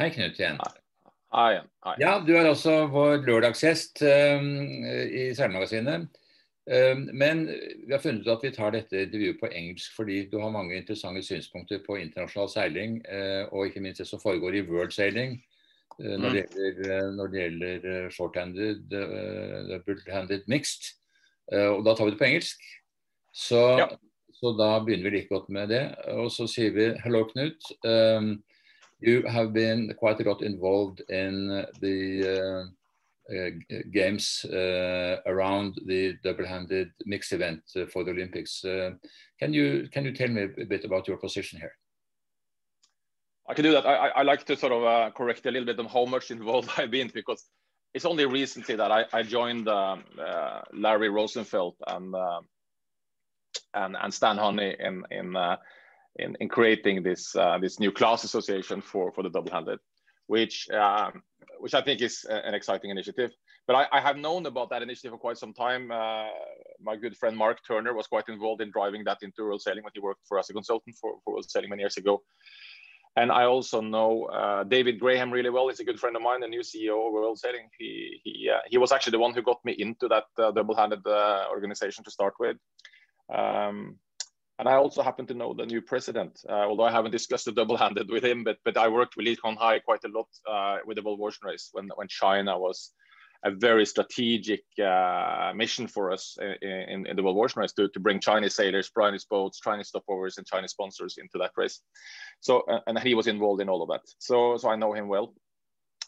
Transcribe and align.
Hei, 0.00 0.08
Knut 0.08 0.38
igjen. 0.40 0.56
Hei. 0.56 1.58
Hei. 1.84 1.94
Ja, 2.00 2.18
Du 2.24 2.32
er 2.32 2.46
også 2.48 2.86
vår 2.92 3.26
lørdagsgjest 3.26 4.00
um, 4.04 4.46
i 4.88 5.26
Seilmagasinet. 5.36 6.06
Um, 6.64 7.02
men 7.12 7.42
vi 7.50 7.90
har 7.92 8.00
funnet 8.00 8.24
ut 8.24 8.30
at 8.32 8.44
vi 8.46 8.52
tar 8.54 8.72
dette 8.72 9.02
intervjuet 9.04 9.40
på 9.40 9.50
engelsk 9.50 9.96
fordi 9.96 10.20
du 10.30 10.36
har 10.38 10.52
mange 10.54 10.76
interessante 10.78 11.24
synspunkter 11.26 11.82
på 11.84 11.98
internasjonal 12.00 12.48
seiling, 12.52 13.00
uh, 13.04 13.50
og 13.50 13.68
ikke 13.68 13.82
minst 13.84 14.00
det 14.00 14.06
som 14.08 14.22
foregår 14.22 14.56
i 14.56 14.62
world 14.68 14.94
sailing. 14.96 15.34
Uh, 15.98 16.14
når, 16.14 16.38
det 16.38 16.44
mm. 16.44 16.54
gjelder, 16.62 17.02
uh, 17.02 17.10
når 17.18 17.32
det 17.32 17.42
gjelder 17.42 18.06
short-handed, 18.16 18.86
double-handed 19.72 20.48
mixed. 20.48 20.94
og 21.52 21.84
da 21.84 21.92
tar 21.92 22.06
vi 22.06 22.14
det 22.14 22.20
på 22.22 22.30
engelsk. 22.30 22.64
Så, 23.34 23.60
ja. 23.82 23.90
så, 24.38 24.54
da 24.56 24.78
begynner 24.80 25.10
vi 25.10 25.18
like 25.18 25.28
godt 25.28 25.52
med 25.52 25.68
det. 25.68 25.82
Og 26.16 26.30
så 26.32 26.46
sier 26.48 26.72
vi 26.72 26.94
'hello, 26.96 27.26
Knut'. 27.28 27.72
Um, 27.84 28.38
you 29.02 29.22
have 29.26 29.52
been 29.52 29.92
quite 29.98 30.20
a 30.20 30.28
lot 30.28 30.42
involved 30.42 31.02
in 31.08 31.66
the 31.80 32.68
uh, 33.28 33.34
uh, 33.34 33.50
games 33.92 34.44
uh, 34.46 35.16
around 35.26 35.80
the 35.86 36.14
double-handed 36.24 36.90
mixed 37.06 37.32
event 37.32 37.62
for 37.92 38.04
the 38.04 38.10
Olympics. 38.10 38.62
can 39.38 39.52
you 39.52 39.88
can 39.92 40.04
you 40.04 40.12
tell 40.12 40.28
me 40.28 40.42
a 40.42 40.64
bit 40.64 40.84
about 40.84 41.08
your 41.08 41.16
position 41.16 41.58
here? 41.58 41.74
I 43.48 43.54
can 43.54 43.64
do 43.64 43.72
that. 43.72 43.86
I, 43.86 44.08
I 44.08 44.22
like 44.22 44.44
to 44.46 44.56
sort 44.56 44.72
of 44.72 44.84
uh, 44.84 45.10
correct 45.16 45.46
a 45.46 45.50
little 45.50 45.66
bit 45.66 45.78
on 45.78 45.86
how 45.86 46.04
much 46.04 46.30
involved 46.30 46.70
I've 46.76 46.90
been 46.90 47.10
because 47.12 47.44
it's 47.94 48.04
only 48.04 48.26
recently 48.26 48.76
that 48.76 48.90
I, 48.90 49.04
I 49.12 49.22
joined 49.22 49.68
um, 49.68 50.04
uh, 50.18 50.60
Larry 50.72 51.08
Rosenfeld 51.08 51.74
and 51.86 52.14
uh, 52.14 52.40
and 53.74 53.96
and 54.00 54.14
Stan 54.14 54.38
Honey 54.38 54.76
in 54.78 55.04
in 55.10 55.36
in, 56.16 56.36
in 56.40 56.48
creating 56.48 57.02
this 57.02 57.34
uh, 57.36 57.58
this 57.58 57.80
new 57.80 57.92
class 57.92 58.24
association 58.24 58.80
for 58.80 59.12
for 59.12 59.22
the 59.22 59.30
double-handed, 59.30 59.78
which 60.26 60.68
um, 60.70 61.22
which 61.58 61.74
I 61.74 61.82
think 61.82 62.00
is 62.00 62.24
an 62.28 62.54
exciting 62.54 62.90
initiative. 62.90 63.30
But 63.66 63.76
I, 63.76 63.86
I, 63.92 64.00
have 64.00 64.16
known 64.16 64.46
about 64.46 64.70
that 64.70 64.82
initiative 64.82 65.12
for 65.12 65.18
quite 65.18 65.38
some 65.38 65.52
time. 65.52 65.92
Uh, 65.92 66.26
my 66.80 66.96
good 66.96 67.16
friend 67.16 67.36
Mark 67.36 67.58
Turner 67.64 67.94
was 67.94 68.08
quite 68.08 68.28
involved 68.28 68.60
in 68.60 68.72
driving 68.72 69.04
that 69.04 69.18
into 69.22 69.44
World 69.44 69.62
Sailing 69.62 69.84
when 69.84 69.92
he 69.94 70.00
worked 70.00 70.26
for 70.26 70.38
us 70.38 70.46
as 70.46 70.50
a 70.50 70.54
consultant 70.54 70.96
for, 71.00 71.14
for 71.24 71.34
World 71.34 71.48
Sailing 71.48 71.70
many 71.70 71.82
years 71.82 71.96
ago. 71.96 72.22
And 73.14 73.30
I 73.30 73.44
also 73.44 73.80
know 73.80 74.24
uh, 74.24 74.64
David 74.64 74.98
Graham 74.98 75.30
really 75.30 75.50
well. 75.50 75.68
He's 75.68 75.80
a 75.80 75.84
good 75.84 76.00
friend 76.00 76.16
of 76.16 76.22
mine, 76.22 76.40
the 76.40 76.48
new 76.48 76.62
CEO 76.62 77.06
of 77.06 77.12
World 77.12 77.38
Sailing. 77.38 77.68
He 77.78 78.20
he 78.24 78.50
uh, 78.52 78.60
he 78.66 78.78
was 78.78 78.90
actually 78.90 79.12
the 79.12 79.18
one 79.18 79.34
who 79.34 79.42
got 79.42 79.64
me 79.64 79.74
into 79.78 80.08
that 80.08 80.24
uh, 80.38 80.50
double-handed 80.50 81.06
uh, 81.06 81.46
organization 81.50 82.02
to 82.04 82.10
start 82.10 82.34
with. 82.40 82.56
Um, 83.32 83.98
and 84.62 84.68
I 84.68 84.76
also 84.76 85.02
happen 85.02 85.26
to 85.26 85.34
know 85.34 85.52
the 85.54 85.66
new 85.66 85.82
president, 85.82 86.38
uh, 86.48 86.52
although 86.52 86.84
I 86.84 86.92
haven't 86.92 87.10
discussed 87.10 87.46
the 87.46 87.52
double-handed 87.60 88.08
with 88.08 88.24
him, 88.24 88.44
but 88.44 88.58
but 88.64 88.76
I 88.76 88.86
worked 88.86 89.16
with 89.16 89.26
Lee 89.26 89.36
Hai 89.42 89.80
quite 89.80 90.04
a 90.04 90.08
lot 90.08 90.28
uh, 90.48 90.78
with 90.86 90.98
the 90.98 91.02
World 91.02 91.18
Ocean 91.20 91.48
race 91.48 91.70
when 91.72 91.90
when 91.96 92.06
China 92.06 92.56
was 92.56 92.92
a 93.44 93.50
very 93.50 93.84
strategic 93.84 94.62
uh, 94.78 95.52
mission 95.56 95.88
for 95.88 96.12
us 96.12 96.38
in, 96.40 96.70
in, 96.92 97.06
in 97.08 97.16
the 97.16 97.24
World 97.24 97.38
Ocean 97.38 97.60
race 97.60 97.72
to, 97.72 97.88
to 97.88 97.98
bring 97.98 98.20
Chinese 98.20 98.54
sailors, 98.54 98.88
Chinese 98.96 99.24
boats, 99.24 99.58
Chinese 99.58 99.90
stopovers, 99.90 100.38
and 100.38 100.46
Chinese 100.46 100.70
sponsors 100.70 101.18
into 101.18 101.38
that 101.38 101.50
race. 101.56 101.80
So 102.38 102.62
and 102.86 102.96
he 103.00 103.16
was 103.16 103.26
involved 103.26 103.60
in 103.60 103.68
all 103.68 103.82
of 103.82 103.88
that. 103.88 104.06
So 104.18 104.56
so 104.58 104.70
I 104.70 104.76
know 104.76 104.92
him 104.92 105.08
well. 105.08 105.34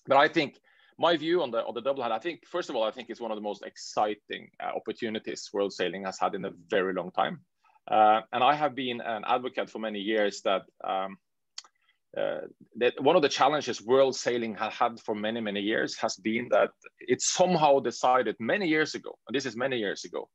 But 0.06 0.18
I 0.18 0.28
think 0.28 0.60
my 0.96 1.16
view 1.16 1.42
on 1.42 1.50
the 1.50 1.64
on 1.64 1.74
the 1.74 1.82
double 1.88 2.04
hand, 2.04 2.14
I 2.14 2.20
think 2.20 2.46
first 2.46 2.70
of 2.70 2.76
all, 2.76 2.84
I 2.84 2.92
think 2.92 3.10
it's 3.10 3.20
one 3.20 3.32
of 3.32 3.36
the 3.36 3.48
most 3.50 3.64
exciting 3.66 4.50
uh, 4.62 4.76
opportunities 4.76 5.50
world 5.52 5.72
sailing 5.72 6.04
has 6.04 6.20
had 6.20 6.36
in 6.36 6.44
a 6.44 6.52
very 6.70 6.94
long 6.94 7.10
time. 7.10 7.40
Uh, 7.90 8.22
and 8.32 8.42
I 8.42 8.54
have 8.54 8.74
been 8.74 9.00
an 9.00 9.24
advocate 9.26 9.68
for 9.70 9.78
many 9.78 10.00
years 10.00 10.40
that 10.42 10.62
um, 10.82 11.18
uh, 12.16 12.42
that 12.76 12.94
one 13.02 13.16
of 13.16 13.22
the 13.22 13.28
challenges 13.28 13.82
world 13.82 14.14
sailing 14.14 14.54
has 14.54 14.72
had 14.72 15.00
for 15.00 15.14
many 15.14 15.40
many 15.40 15.60
years 15.60 15.96
has 15.98 16.16
been 16.16 16.48
that 16.50 16.70
it 17.00 17.20
somehow 17.20 17.80
decided 17.80 18.36
many 18.38 18.68
years 18.68 18.94
ago, 18.94 19.18
and 19.26 19.34
this 19.34 19.46
is 19.46 19.56
many 19.56 19.78
years 19.78 20.04
ago, 20.04 20.28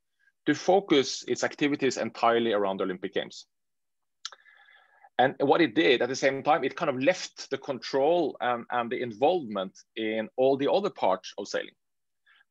to 0.45 0.53
focus 0.53 1.23
its 1.27 1.43
activities 1.43 1.97
entirely 1.97 2.53
around 2.53 2.77
the 2.77 2.83
Olympic 2.83 3.13
Games. 3.13 3.47
And 5.17 5.35
what 5.39 5.61
it 5.61 5.75
did 5.75 6.01
at 6.01 6.07
the 6.09 6.15
same 6.15 6.43
time, 6.43 6.63
it 6.63 6.77
kind 6.77 6.89
of 6.89 7.01
left 7.01 7.49
the 7.49 7.57
control 7.57 8.37
and, 8.39 8.65
and 8.71 8.89
the 8.89 9.01
involvement 9.01 9.77
in 9.97 10.29
all 10.37 10.55
the 10.55 10.71
other 10.71 10.89
parts 10.89 11.33
of 11.37 11.47
sailing. 11.47 11.75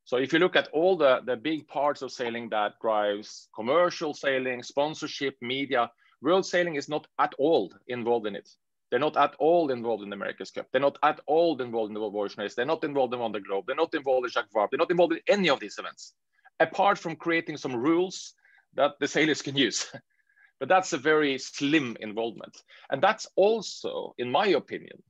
So 0.09 0.17
if 0.17 0.33
you 0.33 0.39
look 0.39 0.55
at 0.55 0.69
all 0.69 0.97
the, 0.97 1.21
the 1.23 1.37
big 1.37 1.67
parts 1.67 2.01
of 2.01 2.11
sailing 2.11 2.49
that 2.49 2.79
drives 2.81 3.47
commercial 3.53 4.15
sailing, 4.15 4.63
sponsorship, 4.63 5.35
media, 5.39 5.91
world 6.23 6.47
sailing 6.47 6.77
is 6.77 6.89
not 6.89 7.05
at 7.19 7.35
all 7.37 7.71
involved 7.87 8.25
in 8.25 8.35
it. 8.35 8.49
They're 8.89 8.99
not 8.99 9.17
at 9.17 9.35
all 9.37 9.69
involved 9.69 10.01
in 10.01 10.09
the 10.09 10.15
America's 10.15 10.49
Cup. 10.49 10.65
They're 10.71 10.81
not 10.81 10.97
at 11.03 11.19
all 11.27 11.61
involved 11.61 11.91
in 11.91 11.93
the 11.93 11.99
World 11.99 12.33
Race. 12.39 12.55
They're 12.55 12.65
not 12.65 12.83
involved 12.83 13.13
in 13.13 13.31
the 13.31 13.39
Globe. 13.39 13.65
They're 13.67 13.75
not 13.75 13.93
involved 13.93 14.25
in 14.25 14.31
Jacques 14.31 14.49
Vabre. 14.51 14.69
They're 14.71 14.79
not 14.79 14.89
involved 14.89 15.13
in 15.13 15.19
any 15.27 15.47
of 15.47 15.59
these 15.59 15.77
events, 15.77 16.15
apart 16.59 16.97
from 16.97 17.15
creating 17.15 17.57
some 17.57 17.75
rules 17.75 18.33
that 18.73 18.93
the 18.99 19.07
sailors 19.07 19.43
can 19.43 19.55
use. 19.55 19.85
but 20.59 20.69
that's 20.69 20.91
a 20.91 20.97
very 20.97 21.37
slim 21.37 21.95
involvement. 21.99 22.63
And 22.89 22.99
that's 22.99 23.27
also, 23.35 24.15
in 24.17 24.31
my 24.31 24.47
opinion, 24.47 25.03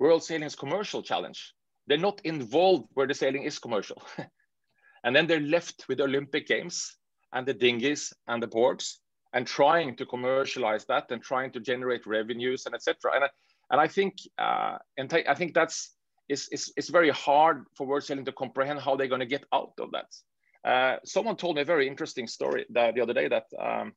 World 0.00 0.24
Sailing's 0.24 0.56
commercial 0.56 1.04
challenge 1.04 1.54
they're 1.88 1.98
not 1.98 2.20
involved 2.24 2.88
where 2.94 3.06
the 3.06 3.14
sailing 3.14 3.44
is 3.44 3.58
commercial. 3.58 4.02
and 5.04 5.16
then 5.16 5.26
they're 5.26 5.40
left 5.40 5.86
with 5.88 5.98
the 5.98 6.04
Olympic 6.04 6.46
Games 6.46 6.96
and 7.32 7.46
the 7.46 7.54
dinghies 7.54 8.12
and 8.26 8.42
the 8.42 8.48
ports 8.48 9.00
and 9.32 9.46
trying 9.46 9.96
to 9.96 10.06
commercialize 10.06 10.84
that 10.86 11.10
and 11.10 11.22
trying 11.22 11.50
to 11.52 11.60
generate 11.60 12.06
revenues 12.06 12.66
and 12.66 12.74
etc. 12.74 13.12
And, 13.14 13.24
and 13.70 13.80
I 13.80 13.88
think 13.88 14.14
uh, 14.38 14.78
and 14.96 15.12
I 15.28 15.34
think 15.34 15.54
that's 15.54 15.94
it's, 16.28 16.48
it's, 16.52 16.70
it's 16.76 16.90
very 16.90 17.10
hard 17.10 17.64
for 17.74 17.86
world 17.86 18.04
sailing 18.04 18.26
to 18.26 18.32
comprehend 18.32 18.80
how 18.80 18.96
they're 18.96 19.08
going 19.08 19.20
to 19.20 19.26
get 19.26 19.44
out 19.52 19.72
of 19.80 19.90
that. 19.92 20.70
Uh, 20.70 20.96
someone 21.04 21.36
told 21.36 21.56
me 21.56 21.62
a 21.62 21.64
very 21.64 21.88
interesting 21.88 22.26
story 22.26 22.66
the, 22.68 22.92
the 22.94 23.00
other 23.00 23.14
day 23.14 23.28
that 23.28 23.44
um, 23.58 23.92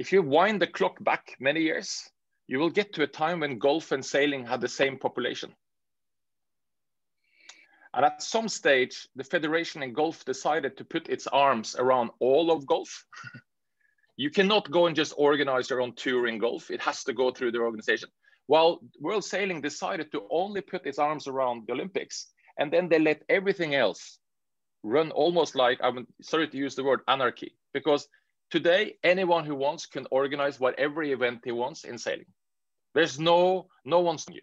if 0.00 0.12
you 0.12 0.22
wind 0.22 0.60
the 0.60 0.66
clock 0.66 1.02
back 1.04 1.36
many 1.38 1.60
years, 1.60 2.02
you 2.48 2.58
will 2.58 2.70
get 2.70 2.92
to 2.94 3.02
a 3.02 3.06
time 3.06 3.40
when 3.40 3.58
golf 3.58 3.92
and 3.92 4.04
sailing 4.04 4.44
had 4.44 4.60
the 4.60 4.68
same 4.68 4.98
population. 4.98 5.54
And 7.94 8.04
at 8.04 8.22
some 8.22 8.48
stage, 8.48 9.08
the 9.14 9.22
federation 9.22 9.82
in 9.82 9.92
golf 9.92 10.24
decided 10.24 10.76
to 10.76 10.84
put 10.84 11.08
its 11.08 11.28
arms 11.28 11.76
around 11.78 12.10
all 12.18 12.50
of 12.50 12.66
golf. 12.66 13.04
you 14.16 14.30
cannot 14.30 14.70
go 14.70 14.86
and 14.86 14.96
just 14.96 15.14
organize 15.16 15.70
your 15.70 15.80
own 15.80 15.94
tour 15.94 16.26
in 16.26 16.38
golf. 16.38 16.70
It 16.70 16.82
has 16.82 17.04
to 17.04 17.12
go 17.12 17.30
through 17.30 17.52
the 17.52 17.60
organization. 17.60 18.08
While 18.46 18.80
World 19.00 19.24
Sailing 19.24 19.60
decided 19.60 20.10
to 20.12 20.26
only 20.30 20.60
put 20.60 20.86
its 20.86 20.98
arms 20.98 21.28
around 21.28 21.66
the 21.66 21.72
Olympics, 21.72 22.32
and 22.58 22.72
then 22.72 22.88
they 22.88 22.98
let 22.98 23.22
everything 23.28 23.74
else 23.74 24.18
run 24.82 25.12
almost 25.12 25.54
like, 25.54 25.78
I'm 25.82 26.06
sorry 26.20 26.48
to 26.48 26.56
use 26.56 26.74
the 26.74 26.84
word 26.84 27.00
anarchy, 27.08 27.56
because 27.72 28.08
today 28.50 28.96
anyone 29.04 29.44
who 29.44 29.54
wants 29.54 29.86
can 29.86 30.06
organize 30.10 30.60
whatever 30.60 31.02
event 31.02 31.40
he 31.44 31.52
wants 31.52 31.84
in 31.84 31.96
sailing. 31.96 32.26
There's 32.92 33.18
no, 33.18 33.68
no 33.84 34.00
one's 34.00 34.28
new. 34.28 34.42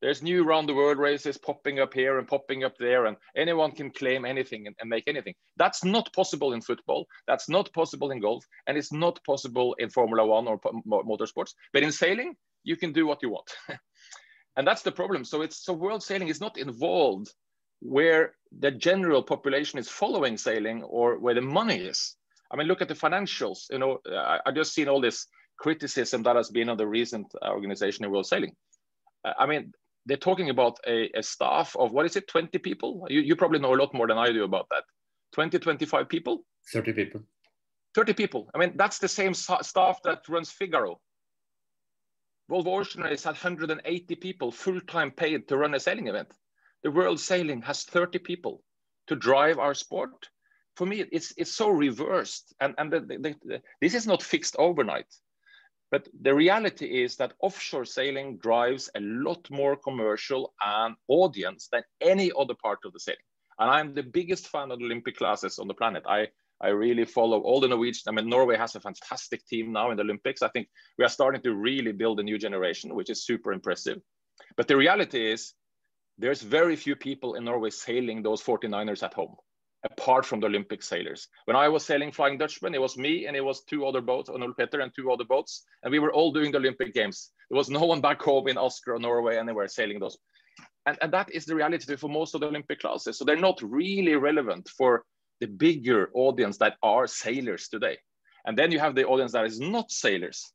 There's 0.00 0.22
new 0.22 0.44
round 0.44 0.68
the 0.68 0.74
world 0.74 0.98
races 0.98 1.38
popping 1.38 1.80
up 1.80 1.92
here 1.92 2.18
and 2.18 2.28
popping 2.28 2.62
up 2.62 2.76
there, 2.78 3.06
and 3.06 3.16
anyone 3.36 3.72
can 3.72 3.90
claim 3.90 4.24
anything 4.24 4.66
and, 4.66 4.76
and, 4.80 4.88
make 4.88 5.04
anything. 5.08 5.34
That's 5.56 5.84
not 5.84 6.12
possible 6.12 6.52
in 6.52 6.60
football. 6.60 7.06
That's 7.26 7.48
not 7.48 7.72
possible 7.72 8.12
in 8.12 8.20
golf, 8.20 8.44
and 8.66 8.78
it's 8.78 8.92
not 8.92 9.18
possible 9.24 9.74
in 9.78 9.90
Formula 9.90 10.24
One 10.24 10.46
or 10.46 10.60
motorsports. 10.86 11.52
But 11.72 11.82
in 11.82 11.90
sailing, 11.90 12.36
you 12.62 12.76
can 12.76 12.92
do 12.92 13.06
what 13.06 13.22
you 13.22 13.30
want, 13.30 13.50
and 14.56 14.66
that's 14.66 14.82
the 14.82 14.92
problem. 14.92 15.24
So 15.24 15.42
it's 15.42 15.64
so 15.64 15.72
world 15.72 16.02
sailing 16.02 16.28
is 16.28 16.40
not 16.40 16.58
involved 16.58 17.32
where 17.80 18.34
the 18.58 18.70
general 18.70 19.22
population 19.22 19.78
is 19.78 19.88
following 19.88 20.36
sailing 20.36 20.82
or 20.82 21.18
where 21.18 21.34
the 21.34 21.40
money 21.40 21.76
is. 21.76 22.16
I 22.50 22.56
mean, 22.56 22.66
look 22.66 22.82
at 22.82 22.88
the 22.88 22.94
financials. 22.94 23.64
You 23.70 23.78
know, 23.78 23.98
I, 24.10 24.38
I 24.46 24.52
just 24.52 24.74
seen 24.74 24.88
all 24.88 25.00
this 25.00 25.26
criticism 25.58 26.22
that 26.22 26.36
has 26.36 26.50
been 26.50 26.68
on 26.68 26.76
the 26.76 26.86
recent 26.86 27.26
uh, 27.42 27.50
organization 27.50 28.04
in 28.04 28.10
world 28.10 28.26
sailing. 28.26 28.54
Uh, 29.24 29.32
I 29.38 29.46
mean, 29.46 29.72
they're 30.08 30.16
talking 30.16 30.48
about 30.48 30.78
a, 30.86 31.10
a, 31.14 31.22
staff 31.22 31.76
of 31.76 31.92
what 31.92 32.06
is 32.06 32.16
it 32.16 32.26
20 32.28 32.58
people? 32.58 33.06
You, 33.10 33.20
you 33.20 33.36
probably 33.36 33.58
know 33.58 33.74
a 33.74 33.80
lot 33.82 33.92
more 33.92 34.08
than 34.08 34.16
i 34.16 34.32
do 34.32 34.42
about 34.44 34.66
that. 34.70 34.84
20 35.32 35.58
25 35.58 36.08
people? 36.08 36.44
30 36.72 36.92
people. 36.94 37.20
30 37.94 38.14
people. 38.14 38.50
I 38.54 38.58
mean 38.58 38.72
that's 38.76 38.98
the 38.98 39.08
same 39.08 39.34
staff 39.34 40.02
that 40.04 40.28
runs 40.28 40.50
figaro. 40.50 40.98
Volvo 42.50 42.80
ocean 42.80 43.02
race 43.02 43.24
had 43.24 43.34
180 43.34 44.14
people 44.16 44.50
full-time 44.50 45.10
paid 45.10 45.46
to 45.48 45.58
run 45.58 45.74
a 45.74 45.80
sailing 45.80 46.08
event. 46.08 46.32
The 46.82 46.90
world 46.90 47.20
sailing 47.20 47.60
has 47.62 47.84
30 47.84 48.18
people 48.20 48.62
to 49.08 49.16
drive 49.16 49.58
our 49.58 49.74
sport. 49.74 50.30
For 50.76 50.86
me 50.86 51.04
it's 51.12 51.34
it's 51.36 51.54
so 51.54 51.68
reversed. 51.68 52.54
And 52.60 52.74
and 52.78 52.90
the, 52.90 53.00
the, 53.00 53.34
the, 53.44 53.62
this 53.82 53.94
is 53.94 54.06
not 54.06 54.22
fixed 54.22 54.56
overnight 54.58 55.12
but 55.90 56.08
the 56.20 56.34
reality 56.34 57.02
is 57.02 57.16
that 57.16 57.32
offshore 57.40 57.84
sailing 57.84 58.36
drives 58.38 58.90
a 58.94 59.00
lot 59.00 59.50
more 59.50 59.76
commercial 59.76 60.52
and 60.60 60.94
audience 61.08 61.68
than 61.72 61.82
any 62.00 62.30
other 62.38 62.54
part 62.54 62.80
of 62.84 62.92
the 62.92 63.00
sailing. 63.00 63.18
And 63.58 63.70
I'm 63.70 63.94
the 63.94 64.02
biggest 64.02 64.48
fan 64.48 64.70
of 64.70 64.78
the 64.78 64.84
Olympic 64.84 65.16
classes 65.16 65.58
on 65.58 65.66
the 65.66 65.74
planet. 65.74 66.04
I, 66.06 66.28
I 66.60 66.68
really 66.68 67.04
follow 67.04 67.40
all 67.40 67.60
the 67.60 67.68
Norwegian. 67.68 68.04
I 68.08 68.12
mean, 68.12 68.28
Norway 68.28 68.56
has 68.56 68.74
a 68.74 68.80
fantastic 68.80 69.46
team 69.46 69.72
now 69.72 69.90
in 69.90 69.96
the 69.96 70.02
Olympics. 70.02 70.42
I 70.42 70.48
think 70.48 70.68
we 70.98 71.04
are 71.04 71.08
starting 71.08 71.42
to 71.42 71.54
really 71.54 71.92
build 71.92 72.20
a 72.20 72.22
new 72.22 72.38
generation, 72.38 72.94
which 72.94 73.10
is 73.10 73.24
super 73.24 73.52
impressive. 73.52 73.98
But 74.56 74.68
the 74.68 74.76
reality 74.76 75.32
is, 75.32 75.54
there's 76.18 76.42
very 76.42 76.76
few 76.76 76.96
people 76.96 77.34
in 77.34 77.44
Norway 77.44 77.70
sailing 77.70 78.22
those 78.22 78.42
49ers 78.42 79.04
at 79.04 79.14
home, 79.14 79.36
apart 79.84 80.26
from 80.26 80.40
the 80.40 80.46
Olympic 80.46 80.82
sailors. 80.82 81.28
When 81.44 81.56
I 81.56 81.68
was 81.68 81.84
sailing 81.84 82.10
Flying 82.10 82.38
Dutchman, 82.38 82.74
it 82.74 82.80
was 82.80 82.96
me 82.96 83.26
and 83.26 83.36
it 83.36 83.44
was 83.44 83.62
two 83.62 83.86
other 83.86 84.00
boats, 84.00 84.28
Onul 84.28 84.56
Petter 84.56 84.80
and 84.80 84.92
two 84.94 85.12
other 85.12 85.24
boats, 85.24 85.64
and 85.82 85.92
we 85.92 85.98
were 85.98 86.12
all 86.12 86.32
doing 86.32 86.50
the 86.50 86.58
Olympic 86.58 86.92
Games. 86.94 87.30
There 87.48 87.56
was 87.56 87.70
no 87.70 87.84
one 87.84 88.00
back 88.00 88.20
home 88.20 88.48
in 88.48 88.58
Asker 88.58 88.94
or 88.94 88.98
Norway 88.98 89.36
anywhere 89.36 89.68
sailing 89.68 90.00
those. 90.00 90.18
And, 90.86 90.98
and 91.00 91.12
that 91.12 91.30
is 91.32 91.44
the 91.44 91.54
reality 91.54 91.96
for 91.96 92.08
most 92.08 92.34
of 92.34 92.40
the 92.40 92.48
Olympic 92.48 92.80
classes. 92.80 93.18
So 93.18 93.24
they're 93.24 93.36
not 93.36 93.60
really 93.62 94.16
relevant 94.16 94.68
for 94.76 95.04
the 95.40 95.46
bigger 95.46 96.10
audience 96.14 96.58
that 96.58 96.76
are 96.82 97.06
sailors 97.06 97.68
today. 97.68 97.98
And 98.46 98.58
then 98.58 98.72
you 98.72 98.80
have 98.80 98.94
the 98.94 99.06
audience 99.06 99.32
that 99.32 99.44
is 99.44 99.60
not 99.60 99.90
sailors. 99.90 100.52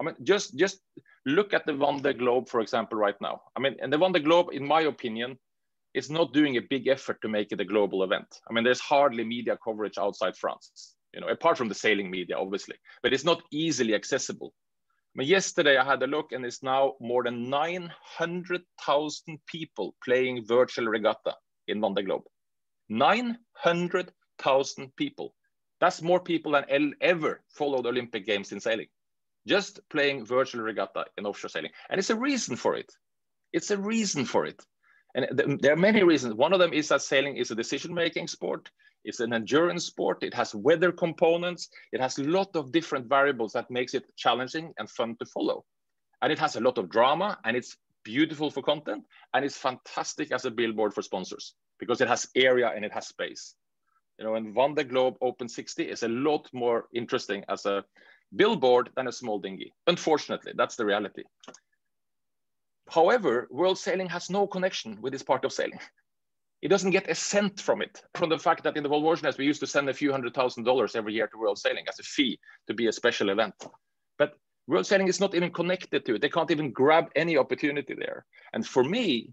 I 0.00 0.04
mean, 0.04 0.14
just 0.22 0.56
just 0.56 0.80
look 1.26 1.52
at 1.52 1.66
the 1.66 1.72
Vendée 1.72 2.16
Globe, 2.16 2.48
for 2.48 2.60
example, 2.60 2.98
right 2.98 3.20
now. 3.20 3.42
I 3.56 3.60
mean, 3.60 3.76
and 3.82 3.92
the 3.92 3.98
Vendée 3.98 4.24
Globe, 4.24 4.48
in 4.52 4.66
my 4.66 4.82
opinion, 4.82 5.38
is 5.98 6.10
not 6.10 6.32
doing 6.32 6.56
a 6.56 6.62
big 6.62 6.88
effort 6.88 7.20
to 7.22 7.28
make 7.28 7.52
it 7.52 7.60
a 7.60 7.64
global 7.64 8.02
event. 8.02 8.26
I 8.48 8.52
mean, 8.52 8.64
there's 8.64 8.80
hardly 8.80 9.24
media 9.24 9.56
coverage 9.62 9.98
outside 9.98 10.36
France, 10.36 10.96
you 11.12 11.20
know, 11.20 11.28
apart 11.28 11.58
from 11.58 11.68
the 11.68 11.74
sailing 11.74 12.10
media, 12.10 12.38
obviously, 12.38 12.76
but 13.02 13.12
it's 13.12 13.24
not 13.24 13.42
easily 13.50 13.94
accessible. 13.94 14.54
I 15.14 15.18
mean, 15.18 15.28
yesterday 15.28 15.76
I 15.76 15.84
had 15.84 16.02
a 16.02 16.06
look 16.06 16.32
and 16.32 16.46
it's 16.46 16.62
now 16.62 16.94
more 17.00 17.24
than 17.24 17.50
900,000 17.50 19.38
people 19.46 19.94
playing 20.04 20.46
virtual 20.46 20.86
regatta 20.86 21.34
in 21.66 21.80
Vendée 21.80 22.06
Globe. 22.06 22.24
900,000 22.88 24.96
people. 24.96 25.34
That's 25.80 26.02
more 26.02 26.20
people 26.20 26.52
than 26.52 26.94
ever 27.00 27.42
followed 27.50 27.86
Olympic 27.86 28.26
Games 28.26 28.52
in 28.52 28.60
sailing 28.60 28.88
just 29.48 29.80
playing 29.88 30.26
virtual 30.26 30.62
regatta 30.62 31.06
in 31.16 31.26
offshore 31.26 31.48
sailing. 31.48 31.72
And 31.88 31.98
it's 31.98 32.10
a 32.10 32.16
reason 32.16 32.54
for 32.54 32.76
it. 32.76 32.92
It's 33.52 33.70
a 33.70 33.78
reason 33.78 34.24
for 34.24 34.44
it. 34.44 34.62
And 35.14 35.26
th 35.36 35.60
there 35.60 35.72
are 35.72 35.86
many 35.90 36.02
reasons. 36.02 36.34
One 36.34 36.52
of 36.52 36.60
them 36.60 36.72
is 36.72 36.88
that 36.88 37.02
sailing 37.02 37.36
is 37.36 37.50
a 37.50 37.54
decision-making 37.54 38.28
sport. 38.28 38.70
It's 39.04 39.20
an 39.20 39.32
endurance 39.32 39.86
sport. 39.86 40.22
It 40.22 40.34
has 40.34 40.54
weather 40.54 40.92
components. 40.92 41.68
It 41.92 42.00
has 42.00 42.18
a 42.18 42.24
lot 42.24 42.54
of 42.56 42.72
different 42.72 43.08
variables 43.08 43.52
that 43.52 43.70
makes 43.70 43.94
it 43.94 44.04
challenging 44.16 44.74
and 44.78 44.90
fun 44.90 45.16
to 45.16 45.26
follow. 45.26 45.64
And 46.20 46.32
it 46.32 46.38
has 46.38 46.56
a 46.56 46.60
lot 46.60 46.78
of 46.78 46.90
drama 46.90 47.38
and 47.44 47.56
it's 47.56 47.76
beautiful 48.04 48.50
for 48.50 48.62
content 48.62 49.04
and 49.34 49.44
it's 49.44 49.56
fantastic 49.56 50.32
as 50.32 50.44
a 50.44 50.50
billboard 50.50 50.94
for 50.94 51.02
sponsors 51.02 51.54
because 51.78 52.00
it 52.00 52.08
has 52.08 52.28
area 52.34 52.68
and 52.74 52.84
it 52.84 52.92
has 52.92 53.06
space. 53.06 53.54
You 54.18 54.24
know, 54.24 54.34
and 54.34 54.54
Vendée 54.54 54.88
Globe 54.88 55.16
Open 55.20 55.48
60 55.48 55.84
is 55.84 56.02
a 56.02 56.08
lot 56.08 56.48
more 56.52 56.86
interesting 56.92 57.44
as 57.48 57.66
a 57.66 57.84
billboard 58.34 58.90
than 58.96 59.06
a 59.06 59.12
small 59.12 59.38
dinghy. 59.38 59.72
Unfortunately, 59.86 60.52
that's 60.56 60.76
the 60.76 60.84
reality. 60.84 61.22
However, 62.90 63.48
world 63.50 63.78
sailing 63.78 64.08
has 64.08 64.30
no 64.30 64.46
connection 64.46 65.00
with 65.00 65.12
this 65.12 65.22
part 65.22 65.44
of 65.44 65.52
sailing. 65.52 65.80
It 66.62 66.68
doesn't 66.68 66.90
get 66.90 67.10
a 67.10 67.14
cent 67.14 67.60
from 67.60 67.82
it, 67.82 68.02
from 68.14 68.30
the 68.30 68.38
fact 68.38 68.64
that 68.64 68.76
in 68.76 68.82
the 68.82 68.88
World 68.88 69.04
Ocean 69.04 69.32
we 69.38 69.44
used 69.44 69.60
to 69.60 69.66
send 69.66 69.88
a 69.88 69.94
few 69.94 70.10
hundred 70.10 70.34
thousand 70.34 70.64
dollars 70.64 70.96
every 70.96 71.14
year 71.14 71.28
to 71.28 71.38
world 71.38 71.58
sailing 71.58 71.86
as 71.88 72.00
a 72.00 72.02
fee 72.02 72.38
to 72.66 72.74
be 72.74 72.88
a 72.88 72.92
special 72.92 73.30
event. 73.30 73.54
But 74.18 74.34
world 74.66 74.86
sailing 74.86 75.08
is 75.08 75.20
not 75.20 75.34
even 75.34 75.52
connected 75.52 76.04
to 76.06 76.14
it. 76.16 76.22
They 76.22 76.28
can't 76.28 76.50
even 76.50 76.72
grab 76.72 77.10
any 77.14 77.36
opportunity 77.36 77.94
there. 77.94 78.26
And 78.52 78.66
for 78.66 78.82
me, 78.82 79.32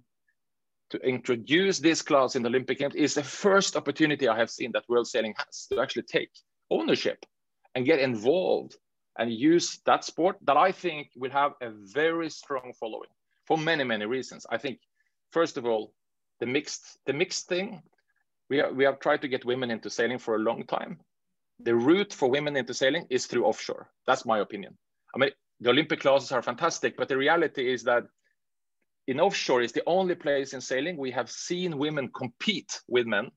to 0.92 1.00
introduce 1.00 1.80
this 1.80 2.04
class 2.04 2.36
in 2.36 2.44
the 2.44 2.50
Olympic 2.50 2.78
Games 2.78 2.94
is 2.94 3.16
the 3.16 3.24
first 3.24 3.76
opportunity 3.76 4.28
I 4.28 4.38
have 4.38 4.52
seen 4.52 4.72
that 4.74 4.88
world 4.88 5.08
sailing 5.08 5.34
has 5.38 5.66
to 5.72 5.82
actually 5.82 6.04
take 6.04 6.30
ownership 6.70 7.26
and 7.74 7.86
get 7.86 8.00
involved 8.00 8.76
and 9.18 9.34
use 9.34 9.80
that 9.86 10.04
sport 10.04 10.38
that 10.44 10.58
I 10.58 10.72
think 10.72 11.10
will 11.16 11.32
have 11.32 11.54
a 11.62 11.72
very 11.72 12.30
strong 12.30 12.74
following 12.80 13.10
for 13.46 13.58
many, 13.58 13.84
many 13.84 14.06
reasons. 14.06 14.46
I 14.50 14.58
think, 14.58 14.80
first 15.32 15.58
of 15.58 15.66
all, 15.66 15.94
the 16.40 16.46
mixed, 16.46 17.00
the 17.06 17.14
mixed 17.14 17.48
thing, 17.48 17.82
we, 18.50 18.62
are, 18.62 18.74
we 18.74 18.84
have 18.84 19.00
tried 19.00 19.22
to 19.22 19.28
get 19.28 19.46
women 19.46 19.72
into 19.72 19.90
sailing 19.90 20.20
for 20.20 20.36
a 20.36 20.40
long 20.40 20.66
time. 20.66 21.00
The 21.60 21.76
route 21.76 22.14
for 22.14 22.30
women 22.30 22.56
into 22.58 22.74
sailing 22.74 23.08
is 23.10 23.26
through 23.26 23.46
offshore. 23.46 23.90
That's 24.06 24.26
my 24.26 24.40
opinion. 24.40 24.78
I 25.16 25.20
mean, 25.20 25.32
the 25.62 25.70
Olympic 25.70 26.02
classes 26.02 26.32
are 26.32 26.42
fantastic, 26.42 26.98
but 26.98 27.08
the 27.08 27.18
reality 27.18 27.72
is 27.72 27.84
that 27.84 28.04
in 29.08 29.20
offshore 29.20 29.62
is 29.62 29.72
the 29.72 29.84
only 29.86 30.16
place 30.16 30.54
in 30.54 30.62
sailing 30.62 30.98
we 30.98 31.12
have 31.12 31.30
seen 31.30 31.78
women 31.78 32.10
compete 32.14 32.82
with 32.88 33.06
men 33.06 33.32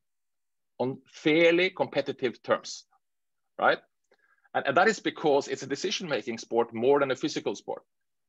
on 0.79 0.99
fairly 1.07 1.71
competitive 1.71 2.43
terms, 2.43 2.87
right? 3.59 3.79
And, 4.55 4.67
and 4.67 4.77
that 4.77 4.89
is 4.89 4.99
because 4.99 5.49
it's 5.49 5.63
a 5.63 5.67
decision-making 5.67 6.39
sport 6.39 6.75
more 6.75 7.01
than 7.01 7.11
a 7.11 7.17
physical 7.17 7.55
sport. 7.55 7.83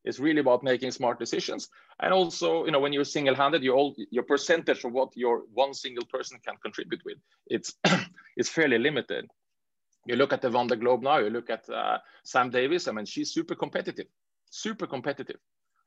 It's 0.05 0.19
really 0.19 0.39
about 0.39 0.63
making 0.63 0.91
smart 0.91 1.19
decisions. 1.19 1.69
And 1.99 2.13
also, 2.13 2.65
you 2.65 2.71
know, 2.71 2.79
when 2.79 2.93
you're 2.93 3.03
single-handed, 3.03 3.63
you 3.63 3.73
all 3.73 3.95
your 4.11 4.23
percentage 4.23 4.83
of 4.83 4.93
what 4.93 5.15
your 5.15 5.43
one 5.53 5.73
single 5.73 6.05
person 6.05 6.39
can 6.45 6.55
contribute 6.63 7.01
with, 7.05 7.17
it's 7.47 7.73
it's 8.37 8.49
fairly 8.49 8.77
limited. 8.77 9.29
You 10.05 10.15
look 10.15 10.31
at 10.31 10.41
the 10.41 10.49
Vendée 10.49 10.79
Globe 10.79 11.03
now, 11.03 11.17
you 11.17 11.29
look 11.29 11.49
at 11.49 11.69
uh, 11.69 11.97
Sam 12.23 12.49
Davies. 12.49 12.87
I 12.87 12.93
mean, 12.93 13.05
she's 13.05 13.33
super 13.33 13.55
competitive, 13.55 14.07
super 14.49 14.87
competitive. 14.87 15.37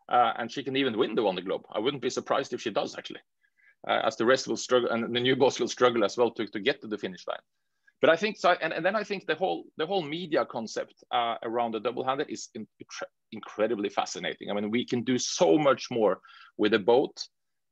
Uh, 0.08 0.32
and 0.36 0.50
she 0.50 0.62
can 0.62 0.76
even 0.76 0.98
win 0.98 1.14
the 1.14 1.22
Vendée 1.22 1.44
Globe. 1.44 1.64
I 1.72 1.78
wouldn't 1.78 2.02
be 2.02 2.10
surprised 2.10 2.52
if 2.52 2.60
she 2.60 2.70
does 2.70 2.96
actually, 2.96 3.20
uh, 3.88 4.00
as 4.04 4.16
the 4.16 4.26
rest 4.26 4.46
will 4.46 4.58
struggle 4.58 4.90
and 4.90 5.14
the 5.14 5.20
new 5.20 5.36
boss 5.36 5.58
will 5.58 5.68
struggle 5.68 6.04
as 6.04 6.18
well 6.18 6.30
to, 6.32 6.46
to 6.46 6.60
get 6.60 6.82
to 6.82 6.86
the 6.86 6.98
finish 6.98 7.26
line 7.26 7.40
but 8.02 8.10
I 8.10 8.16
think 8.16 8.36
so, 8.36 8.50
and, 8.60 8.72
and 8.72 8.84
then 8.84 8.96
I 8.96 9.04
think 9.04 9.26
the 9.26 9.36
whole 9.36 9.64
the 9.76 9.86
whole 9.86 10.02
media 10.02 10.44
concept 10.44 11.04
uh, 11.12 11.36
around 11.44 11.72
the 11.72 11.80
double-handed 11.80 12.28
is 12.28 12.48
in, 12.56 12.66
incredibly 13.30 13.88
fascinating. 13.88 14.50
I 14.50 14.54
mean, 14.54 14.72
we 14.72 14.84
can 14.84 15.04
do 15.04 15.18
so 15.18 15.56
much 15.56 15.86
more 15.88 16.20
with 16.58 16.74
a 16.74 16.80
boat 16.80 17.16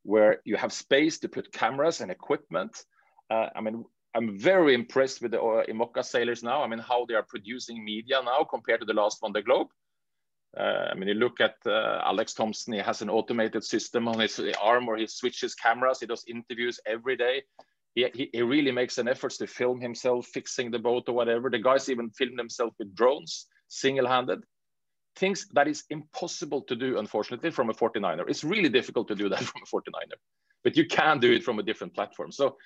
where 0.05 0.41
you 0.44 0.56
have 0.56 0.73
space 0.73 1.19
to 1.19 1.29
put 1.29 1.53
cameras 1.53 2.00
and 2.00 2.12
equipment. 2.12 2.85
Uh, 3.29 3.49
I 3.56 3.61
mean, 3.61 3.85
I'm 4.15 4.38
very 4.38 4.73
impressed 4.73 5.21
with 5.21 5.32
the 5.32 5.43
uh, 5.43 5.65
IMOCA 5.67 6.05
sailors 6.05 6.44
now. 6.44 6.62
I 6.62 6.69
mean, 6.69 6.79
how 6.79 7.06
they 7.06 7.15
are 7.15 7.26
producing 7.29 7.85
media 7.85 8.23
now 8.25 8.44
compared 8.44 8.81
to 8.81 8.87
the 8.87 8.94
last 8.94 9.17
one, 9.23 9.33
the 9.33 9.43
Globe. 9.43 9.67
Uh, 10.56 10.87
I 10.93 10.94
mean, 10.94 11.09
you 11.09 11.15
look 11.15 11.41
at 11.41 11.56
uh, 11.67 12.03
Alex 12.05 12.35
Thomson, 12.35 12.75
he 12.75 12.81
has 12.81 13.03
an 13.03 13.11
automated 13.11 13.65
system 13.65 14.06
on 14.06 14.21
his 14.21 14.41
arm 14.62 14.87
where 14.87 14.97
he 14.97 15.09
switches 15.09 15.56
cameras, 15.56 16.00
he 16.00 16.06
does 16.06 16.25
interviews 16.29 16.79
every 16.87 17.17
day 17.17 17.43
he, 17.94 18.31
he, 18.32 18.42
really 18.42 18.70
makes 18.70 18.98
an 18.98 19.08
effort 19.08 19.32
to 19.32 19.46
film 19.46 19.81
himself 19.81 20.26
fixing 20.26 20.70
the 20.70 20.78
boat 20.78 21.08
or 21.08 21.14
whatever. 21.14 21.50
The 21.50 21.58
guys 21.58 21.88
even 21.88 22.10
film 22.10 22.37
themselves 22.37 22.75
with 22.78 22.94
drones, 22.94 23.46
single-handed. 23.69 24.44
Things 25.16 25.48
that 25.54 25.66
is 25.66 25.84
impossible 25.90 26.62
to 26.62 26.76
do, 26.76 26.98
unfortunately, 26.98 27.50
from 27.50 27.69
a 27.69 27.75
49er. 27.75 28.28
It's 28.28 28.44
really 28.44 28.69
difficult 28.69 29.08
to 29.08 29.14
do 29.14 29.28
that 29.28 29.40
from 29.50 29.62
a 29.62 29.66
49er, 29.66 30.18
but 30.62 30.76
you 30.76 30.87
can 30.87 31.18
do 31.18 31.32
it 31.32 31.42
from 31.42 31.59
a 31.59 31.64
different 31.64 31.94
platform. 31.94 32.30
So, 32.30 32.56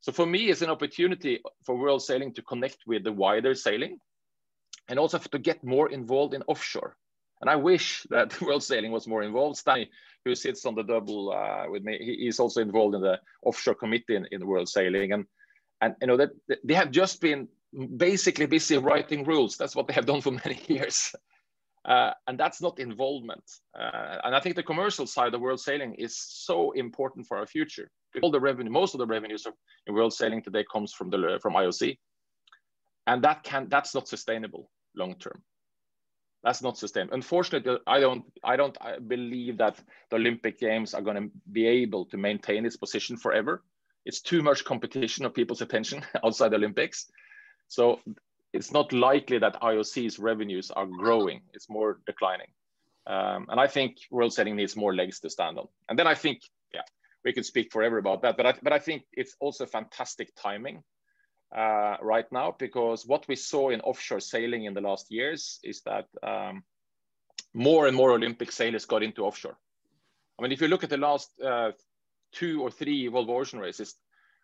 so 0.00 0.12
for 0.12 0.26
me, 0.26 0.50
it's 0.50 0.62
an 0.62 0.70
opportunity 0.70 1.40
for 1.64 1.76
world 1.76 2.02
sailing 2.02 2.34
to 2.34 2.42
connect 2.42 2.78
with 2.86 3.04
the 3.04 3.12
wider 3.12 3.54
sailing 3.54 3.98
and 4.88 4.98
also 4.98 5.18
to 5.18 5.38
get 5.38 5.62
more 5.64 5.90
involved 5.90 6.34
in 6.34 6.42
offshore. 6.46 6.96
And 7.40 7.48
I 7.50 7.56
wish 7.56 8.06
that 8.10 8.40
world 8.40 8.62
sailing 8.62 8.92
was 8.92 9.06
more 9.06 9.22
involved. 9.22 9.58
Stan 9.58 9.74
Honey, 9.74 9.90
who 10.24 10.34
sits 10.34 10.64
on 10.64 10.74
the 10.74 10.82
double 10.82 11.32
uh, 11.32 11.68
with 11.68 11.84
me, 11.84 11.98
he, 11.98 12.24
he's 12.24 12.40
also 12.40 12.60
involved 12.60 12.94
in 12.94 13.02
the 13.02 13.20
offshore 13.42 13.74
committee 13.74 14.16
in, 14.16 14.26
in 14.32 14.46
world 14.46 14.68
sailing. 14.68 15.12
And, 15.12 15.24
and 15.80 15.94
you 16.00 16.06
know 16.06 16.16
that 16.16 16.30
they 16.64 16.74
have 16.74 16.90
just 16.90 17.20
been 17.20 17.48
basically 17.96 18.46
busy 18.46 18.78
writing 18.78 19.24
rules. 19.24 19.56
That's 19.56 19.76
what 19.76 19.86
they 19.86 19.94
have 19.94 20.06
done 20.06 20.20
for 20.20 20.30
many 20.44 20.60
years. 20.68 21.14
Uh, 21.84 22.12
and 22.26 22.38
that's 22.38 22.62
not 22.62 22.78
involvement. 22.78 23.44
Uh, 23.78 24.18
and 24.24 24.34
I 24.34 24.40
think 24.40 24.56
the 24.56 24.62
commercial 24.62 25.06
side 25.06 25.34
of 25.34 25.42
world 25.42 25.60
sailing 25.60 25.94
is 25.94 26.16
so 26.16 26.72
important 26.72 27.26
for 27.26 27.36
our 27.36 27.46
future. 27.46 27.90
All 28.22 28.30
the 28.30 28.40
revenue, 28.40 28.70
most 28.70 28.94
of 28.94 28.98
the 28.98 29.06
revenues 29.06 29.44
of, 29.44 29.54
in 29.86 29.94
world 29.94 30.14
sailing 30.14 30.40
today 30.40 30.64
comes 30.72 30.92
from 30.94 31.10
the 31.10 31.38
from 31.42 31.54
IOC, 31.54 31.98
and 33.08 33.22
that 33.24 33.42
can 33.42 33.68
that's 33.68 33.92
not 33.92 34.06
sustainable 34.06 34.70
long 34.94 35.16
term 35.16 35.42
that's 36.44 36.62
not 36.62 36.76
sustainable. 36.76 37.14
Unfortunately, 37.14 37.78
I 37.86 38.00
don't, 38.00 38.24
I 38.44 38.56
don't 38.56 38.76
believe 39.08 39.56
that 39.58 39.80
the 40.10 40.16
Olympic 40.16 40.60
Games 40.60 40.92
are 40.92 41.00
going 41.00 41.16
to 41.16 41.30
be 41.50 41.66
able 41.66 42.04
to 42.06 42.18
maintain 42.18 42.66
its 42.66 42.76
position 42.76 43.16
forever. 43.16 43.62
It's 44.04 44.20
too 44.20 44.42
much 44.42 44.64
competition 44.64 45.24
of 45.24 45.32
people's 45.32 45.62
attention 45.62 46.04
outside 46.24 46.50
the 46.50 46.56
Olympics. 46.56 47.10
So 47.68 48.00
it's 48.52 48.72
not 48.72 48.92
likely 48.92 49.38
that 49.38 49.60
IOC's 49.62 50.18
revenues 50.18 50.70
are 50.70 50.86
growing. 50.86 51.40
It's 51.54 51.70
more 51.70 51.98
declining. 52.06 52.48
Um, 53.06 53.46
and 53.48 53.58
I 53.58 53.66
think 53.66 53.96
world 54.10 54.34
sailing 54.34 54.56
needs 54.56 54.76
more 54.76 54.94
legs 54.94 55.20
to 55.20 55.30
stand 55.30 55.58
on. 55.58 55.68
And 55.88 55.98
then 55.98 56.06
I 56.06 56.14
think, 56.14 56.42
yeah, 56.74 56.82
we 57.24 57.32
could 57.32 57.46
speak 57.46 57.72
forever 57.72 57.96
about 57.96 58.20
that. 58.22 58.36
But 58.36 58.46
I, 58.46 58.54
but 58.62 58.72
I 58.74 58.78
think 58.78 59.04
it's 59.14 59.34
also 59.40 59.64
fantastic 59.64 60.30
timing 60.36 60.82
uh, 61.54 61.96
right 62.02 62.30
now 62.32 62.54
because 62.58 63.06
what 63.06 63.26
we 63.28 63.36
saw 63.36 63.70
in 63.70 63.80
offshore 63.80 64.20
sailing 64.20 64.64
in 64.64 64.74
the 64.74 64.80
last 64.80 65.10
years 65.10 65.60
is 65.62 65.82
that 65.82 66.06
um, 66.22 66.64
more 67.52 67.86
and 67.86 67.96
more 67.96 68.10
Olympic 68.12 68.50
sailors 68.50 68.86
got 68.86 69.02
into 69.02 69.24
offshore. 69.24 69.56
I 70.38 70.42
mean, 70.42 70.52
if 70.52 70.60
you 70.60 70.68
look 70.68 70.84
at 70.84 70.90
the 70.90 70.96
last 70.96 71.30
uh, 71.40 71.70
two 72.32 72.60
or 72.60 72.70
three 72.70 73.08
Volvo 73.08 73.40
Ocean 73.40 73.60
races, 73.60 73.94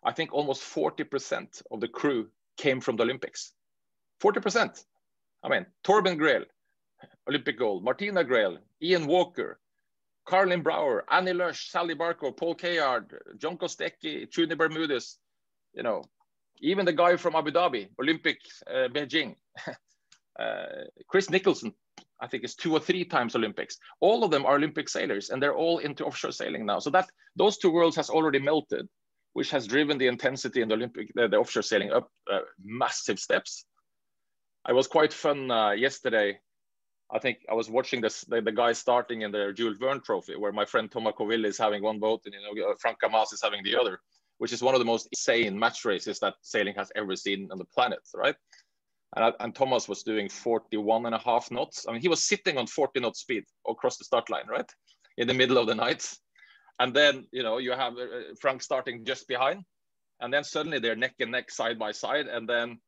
I 0.05 0.13
think 0.13 0.33
almost 0.33 0.63
40% 0.63 1.63
of 1.71 1.81
the 1.81 1.89
crew 1.89 2.29
came 2.57 2.81
from 2.81 2.97
the 2.97 3.03
Olympics. 3.03 3.53
40%. 4.23 4.85
I 5.43 5.49
mean, 5.49 5.67
Torben 5.83 6.17
Grael, 6.17 6.45
Olympic 7.29 7.59
gold, 7.59 7.83
Martina 7.83 8.23
Grael, 8.23 8.59
Ian 8.83 9.07
Walker, 9.07 9.59
Carolijn 10.29 10.63
Brouwer, 10.63 11.05
Annie 11.11 11.33
Lush, 11.33 11.71
Sally 11.71 11.95
Barkow, 11.95 12.37
Paul 12.37 12.55
Cayard, 12.55 13.19
John 13.39 13.57
Kostecki, 13.57 14.29
Chuny 14.31 14.57
Bermudez, 14.57 15.17
you 15.75 15.83
know, 15.83 16.05
even 16.61 16.85
the 16.85 16.93
guy 16.93 17.17
from 17.17 17.35
Abu 17.35 17.51
Dhabi, 17.51 17.89
Olympic 18.01 18.39
uh, 18.69 18.89
Beijing, 18.89 19.37
uh, 20.39 20.65
Chris 21.09 21.31
Nicholson, 21.31 21.75
I 22.21 22.27
think 22.27 22.45
is 22.45 22.55
two 22.55 22.73
or 22.73 22.81
three 22.81 23.05
times 23.05 23.35
Olympics. 23.35 23.79
All 24.01 24.25
of 24.25 24.31
them 24.31 24.45
are 24.45 24.57
Olympic 24.57 24.89
sailors, 24.89 25.31
and 25.31 25.43
they're 25.43 25.57
all 25.57 25.79
into 25.79 26.05
offshore 26.05 26.33
sailing 26.33 26.67
now. 26.67 26.79
So 26.79 26.91
that 26.91 27.09
those 27.37 27.59
two 27.59 27.71
worlds 27.71 27.97
has 27.97 28.11
already 28.11 28.39
melted, 28.39 28.89
which 29.33 29.51
has 29.51 29.67
driven 29.67 29.99
the 29.99 30.07
intensity 30.07 30.61
in 30.61 30.69
the 30.69 30.75
Olympic, 30.75 31.11
the, 31.15 31.29
the 31.29 31.39
offshore 31.39 31.63
sailing 31.63 31.93
up 31.93 32.09
uh, 32.31 32.41
massive 32.63 33.19
steps. 33.19 33.65
I 34.65 34.73
was 34.73 34.87
quite 34.87 35.13
fun 35.13 35.51
uh, 35.51 35.71
yesterday. 35.71 36.39
I 37.13 37.19
think 37.19 37.39
I 37.51 37.55
was 37.55 37.71
watching 37.71 38.01
this, 38.01 38.21
the, 38.23 38.41
the 38.41 38.53
guys 38.53 38.79
starting 38.79 39.23
in 39.23 39.33
the 39.33 39.53
Jules 39.53 39.79
Verne 39.79 40.01
Trophy, 40.01 40.37
where 40.37 40.53
my 40.53 40.65
friend 40.65 40.91
Thomas 40.91 41.15
Coville 41.17 41.47
is 41.47 41.59
having 41.59 41.83
one 41.83 41.99
boat, 41.99 42.21
and 42.27 42.35
you 42.35 42.63
know 42.63 42.75
Franck 42.81 42.99
Cammas 43.03 43.33
is 43.33 43.41
having 43.43 43.65
the 43.65 43.77
other, 43.77 44.01
which 44.41 44.55
is 44.55 44.63
one 44.63 44.75
of 44.75 44.79
the 44.79 44.87
most 44.87 45.07
insane 45.13 45.59
match 45.59 45.85
races 45.85 46.19
that 46.19 46.33
sailing 46.41 46.75
has 46.75 46.91
ever 46.97 47.15
seen 47.15 47.47
on 47.53 47.59
the 47.59 47.65
planet, 47.67 48.01
right? 48.15 48.35
And, 49.15 49.35
and, 49.39 49.55
Thomas 49.55 49.87
was 49.87 50.03
doing 50.03 50.31
41 50.31 51.05
and 51.05 51.15
a 51.15 51.19
half 51.19 51.51
knots. 51.51 51.85
I 51.87 51.93
mean, 51.93 52.01
he 52.01 52.09
was 52.09 52.23
sitting 52.23 52.57
on 52.57 52.67
40 52.67 53.01
knot 53.01 53.17
speed 53.17 53.45
across 53.69 53.99
the 53.99 54.05
start 54.05 54.31
line, 54.31 54.47
right? 54.49 54.71
In 55.19 55.29
the 55.29 55.35
middle 55.35 55.59
of 55.59 55.67
the 55.67 55.75
night. 55.75 56.11
And 56.79 56.95
then, 56.95 57.27
you 57.33 57.43
know, 57.43 57.59
you 57.59 57.73
have 57.73 57.93
uh, 57.99 58.33
Franck 58.41 58.63
starting 58.63 59.05
just 59.05 59.29
behind. 59.29 59.63
And 60.21 60.33
then 60.33 60.43
suddenly 60.43 60.79
they're 60.79 60.97
neck 60.97 61.17
and 61.21 61.33
neck, 61.33 61.51
side 61.51 61.79
by 61.79 61.93
side. 61.93 62.27
And 62.27 62.49
then 62.49 62.79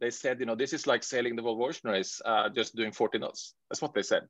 they 0.00 0.08
said, 0.08 0.40
you 0.40 0.46
know, 0.46 0.54
this 0.54 0.72
is 0.72 0.86
like 0.86 1.02
sailing 1.02 1.36
the 1.36 1.42
Volvo 1.42 1.68
Ocean 1.68 1.90
race, 1.90 2.22
uh, 2.24 2.48
just 2.48 2.74
doing 2.74 2.92
40 2.92 3.18
knots. 3.18 3.52
That's 3.68 3.82
what 3.82 3.92
they 3.92 4.02
said. 4.02 4.22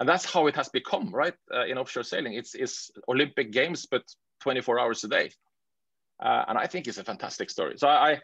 And 0.00 0.08
that's 0.08 0.24
how 0.24 0.48
it 0.48 0.56
has 0.56 0.68
become, 0.68 1.14
right? 1.14 1.34
Uh, 1.54 1.66
in 1.66 1.78
offshore 1.78 2.02
sailing, 2.02 2.34
it's, 2.34 2.56
it's 2.56 2.90
Olympic 3.08 3.52
Games, 3.52 3.86
but 3.88 4.02
24 4.40 4.80
hours 4.80 5.04
a 5.04 5.08
day. 5.08 5.30
Uh, 6.20 6.44
and 6.48 6.58
I 6.58 6.66
think 6.66 6.86
it's 6.86 6.98
a 6.98 7.04
fantastic 7.04 7.50
story. 7.50 7.74
So 7.76 7.88
I, 7.88 8.20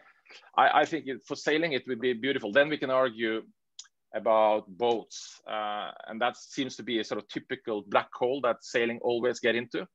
I, 0.57 0.81
I 0.81 0.85
think 0.85 1.07
it, 1.07 1.21
for 1.25 1.35
sailing, 1.35 1.73
it 1.73 1.83
would 1.87 2.01
be 2.01 2.13
beautiful. 2.13 2.51
Then 2.51 2.69
we 2.69 2.77
can 2.77 2.89
argue 2.89 3.43
about 4.13 4.67
boats. 4.67 5.41
Uh, 5.47 5.91
and 6.07 6.19
that 6.21 6.37
seems 6.37 6.75
to 6.77 6.83
be 6.83 6.99
a 6.99 7.03
sort 7.03 7.21
of 7.21 7.27
typical 7.27 7.83
black 7.87 8.09
hole 8.13 8.41
that 8.41 8.63
sailing 8.63 8.99
always 9.01 9.39
get 9.39 9.55
into, 9.55 9.85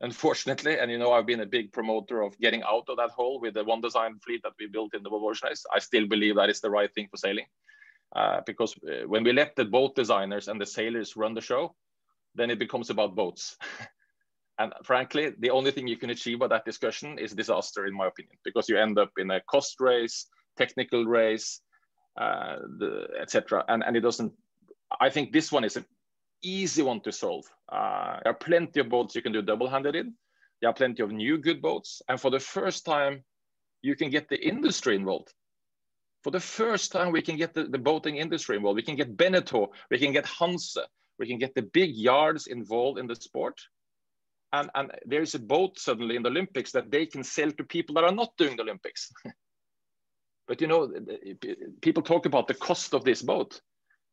unfortunately. 0.00 0.78
And 0.78 0.90
you 0.90 0.98
know, 0.98 1.12
I've 1.12 1.26
been 1.26 1.40
a 1.40 1.46
big 1.46 1.72
promoter 1.72 2.22
of 2.22 2.38
getting 2.38 2.62
out 2.62 2.84
of 2.88 2.96
that 2.98 3.10
hole 3.10 3.40
with 3.40 3.54
the 3.54 3.64
one 3.64 3.80
design 3.80 4.18
fleet 4.24 4.42
that 4.42 4.52
we 4.58 4.66
built 4.66 4.94
in 4.94 5.02
the 5.02 5.10
Volvo 5.10 5.34
I 5.74 5.78
still 5.78 6.06
believe 6.06 6.36
that 6.36 6.50
is 6.50 6.60
the 6.60 6.70
right 6.70 6.92
thing 6.92 7.08
for 7.10 7.16
sailing. 7.16 7.46
Uh, 8.14 8.40
because 8.44 8.74
uh, 8.88 9.06
when 9.06 9.22
we 9.22 9.32
let 9.32 9.54
the 9.54 9.64
boat 9.64 9.94
designers 9.94 10.48
and 10.48 10.60
the 10.60 10.66
sailors 10.66 11.16
run 11.16 11.32
the 11.32 11.40
show, 11.40 11.76
then 12.34 12.50
it 12.50 12.58
becomes 12.58 12.90
about 12.90 13.14
boats. 13.14 13.56
And 14.60 14.74
frankly, 14.84 15.32
the 15.38 15.48
only 15.48 15.70
thing 15.70 15.88
you 15.88 15.96
can 15.96 16.10
achieve 16.10 16.38
by 16.38 16.48
that 16.48 16.66
discussion 16.66 17.18
is 17.18 17.32
disaster, 17.32 17.86
in 17.86 17.94
my 17.94 18.08
opinion, 18.08 18.36
because 18.44 18.68
you 18.68 18.76
end 18.76 18.98
up 18.98 19.10
in 19.16 19.30
a 19.30 19.40
cost 19.40 19.80
race, 19.80 20.26
technical 20.58 21.06
race, 21.06 21.62
uh, 22.20 22.56
etc. 23.18 23.64
And, 23.68 23.82
and 23.82 23.96
it 23.96 24.00
doesn't, 24.00 24.34
I 25.00 25.08
think 25.08 25.32
this 25.32 25.50
one 25.50 25.64
is 25.64 25.78
an 25.78 25.86
easy 26.42 26.82
one 26.82 27.00
to 27.00 27.10
solve. 27.10 27.46
Uh, 27.72 28.18
there 28.22 28.32
are 28.32 28.34
plenty 28.34 28.80
of 28.80 28.90
boats 28.90 29.14
you 29.14 29.22
can 29.22 29.32
do 29.32 29.40
double-handed 29.40 29.96
in. 29.96 30.12
There 30.60 30.68
are 30.68 30.74
plenty 30.74 31.02
of 31.02 31.10
new 31.10 31.38
good 31.38 31.62
boats. 31.62 32.02
And 32.10 32.20
for 32.20 32.30
the 32.30 32.38
first 32.38 32.84
time, 32.84 33.24
you 33.80 33.96
can 33.96 34.10
get 34.10 34.28
the 34.28 34.46
industry 34.46 34.94
involved. 34.94 35.32
For 36.22 36.32
the 36.32 36.40
first 36.40 36.92
time, 36.92 37.12
we 37.12 37.22
can 37.22 37.38
get 37.38 37.54
the, 37.54 37.64
the 37.64 37.78
boating 37.78 38.16
industry 38.16 38.56
involved. 38.56 38.76
We 38.76 38.82
can 38.82 38.96
get 38.96 39.16
Beneteau, 39.16 39.68
we 39.90 39.98
can 39.98 40.12
get 40.12 40.26
Hanse, 40.26 40.76
we 41.18 41.26
can 41.26 41.38
get 41.38 41.54
the 41.54 41.62
big 41.62 41.96
yards 41.96 42.46
involved 42.46 42.98
in 42.98 43.06
the 43.06 43.14
sport 43.14 43.58
and, 44.52 44.70
and 44.74 44.90
there's 45.06 45.34
a 45.34 45.38
boat 45.38 45.78
suddenly 45.78 46.16
in 46.16 46.22
the 46.22 46.28
Olympics 46.28 46.72
that 46.72 46.90
they 46.90 47.06
can 47.06 47.22
sell 47.22 47.50
to 47.52 47.64
people 47.64 47.94
that 47.94 48.04
are 48.04 48.12
not 48.12 48.36
doing 48.36 48.56
the 48.56 48.62
Olympics. 48.62 49.12
but 50.48 50.60
you 50.60 50.66
know, 50.66 50.92
people 51.80 52.02
talk 52.02 52.26
about 52.26 52.48
the 52.48 52.54
cost 52.54 52.94
of 52.94 53.04
this 53.04 53.22
boat. 53.22 53.60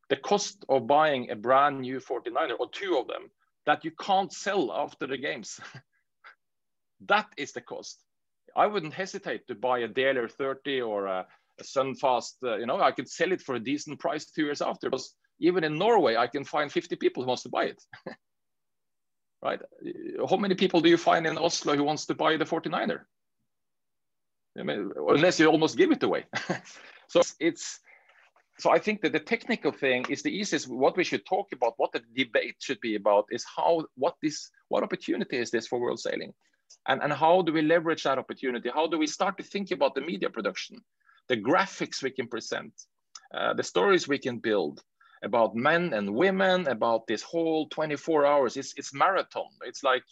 The 0.09 0.17
cost 0.17 0.63
of 0.69 0.87
buying 0.87 1.31
a 1.31 1.35
brand 1.35 1.81
new 1.81 1.99
49er 1.99 2.59
or 2.59 2.69
two 2.71 2.97
of 2.97 3.07
them 3.07 3.29
that 3.65 3.83
you 3.83 3.91
can't 3.99 4.31
sell 4.31 4.71
after 4.71 5.07
the 5.07 5.17
games. 5.17 5.59
that 7.07 7.27
is 7.35 7.51
the 7.51 7.61
cost. 7.61 8.01
I 8.55 8.67
wouldn't 8.67 8.93
hesitate 8.93 9.47
to 9.47 9.55
buy 9.55 9.79
a 9.79 9.87
Dehler 9.87 10.31
30 10.31 10.81
or 10.81 11.07
a, 11.07 11.27
a 11.59 11.63
Sunfast. 11.63 12.35
Uh, 12.43 12.57
you 12.57 12.65
know, 12.65 12.79
I 12.79 12.91
could 12.91 13.09
sell 13.09 13.31
it 13.31 13.41
for 13.41 13.55
a 13.55 13.59
decent 13.59 13.99
price 13.99 14.25
two 14.25 14.45
years 14.45 14.61
after. 14.61 14.89
Because 14.89 15.13
even 15.39 15.63
in 15.63 15.77
Norway, 15.77 16.15
I 16.15 16.27
can 16.27 16.45
find 16.45 16.71
50 16.71 16.95
people 16.95 17.23
who 17.23 17.27
wants 17.27 17.43
to 17.43 17.49
buy 17.49 17.65
it. 17.65 17.83
right? 19.41 19.61
How 20.29 20.37
many 20.37 20.55
people 20.55 20.81
do 20.81 20.89
you 20.89 20.97
find 20.97 21.25
in 21.27 21.37
Oslo 21.37 21.75
who 21.75 21.83
wants 21.83 22.05
to 22.07 22.15
buy 22.15 22.37
the 22.37 22.45
49er? 22.45 23.01
I 24.59 24.63
mean, 24.63 24.91
unless 24.95 25.39
you 25.39 25.47
almost 25.47 25.77
give 25.77 25.91
it 25.91 26.03
away. 26.03 26.25
so 27.07 27.21
it's 27.39 27.79
so 28.59 28.71
I 28.71 28.79
think 28.79 29.01
that 29.01 29.11
the 29.11 29.19
technical 29.19 29.71
thing 29.71 30.05
is 30.09 30.23
the 30.23 30.35
easiest. 30.35 30.67
What 30.67 30.97
we 30.97 31.03
should 31.03 31.25
talk 31.25 31.51
about, 31.53 31.73
what 31.77 31.91
the 31.91 32.01
debate 32.15 32.55
should 32.59 32.79
be 32.81 32.95
about, 32.95 33.25
is 33.29 33.45
how 33.55 33.85
what 33.95 34.15
this 34.21 34.49
what 34.69 34.83
opportunity 34.83 35.37
is 35.37 35.51
this 35.51 35.67
for 35.67 35.79
world 35.79 35.99
sailing, 35.99 36.33
and 36.87 37.01
and 37.03 37.13
how 37.13 37.43
do 37.43 37.53
we 37.53 37.61
leverage 37.61 38.03
that 38.03 38.17
opportunity? 38.17 38.69
How 38.73 38.87
do 38.87 38.97
we 38.97 39.05
start 39.05 39.37
to 39.37 39.43
think 39.43 39.69
about 39.69 39.93
the 39.93 40.01
media 40.01 40.29
production, 40.29 40.77
the 41.27 41.37
graphics 41.37 42.01
we 42.01 42.09
can 42.09 42.27
present, 42.27 42.73
uh, 43.33 43.53
the 43.53 43.63
stories 43.63 44.07
we 44.07 44.17
can 44.17 44.39
build, 44.39 44.81
about 45.23 45.55
men 45.55 45.93
and 45.93 46.13
women, 46.13 46.67
about 46.67 47.07
this 47.07 47.21
whole 47.21 47.67
24 47.69 48.25
hours. 48.25 48.57
It's, 48.57 48.73
it's 48.77 48.93
marathon. 48.93 49.49
It's 49.63 49.83
like 49.83 50.03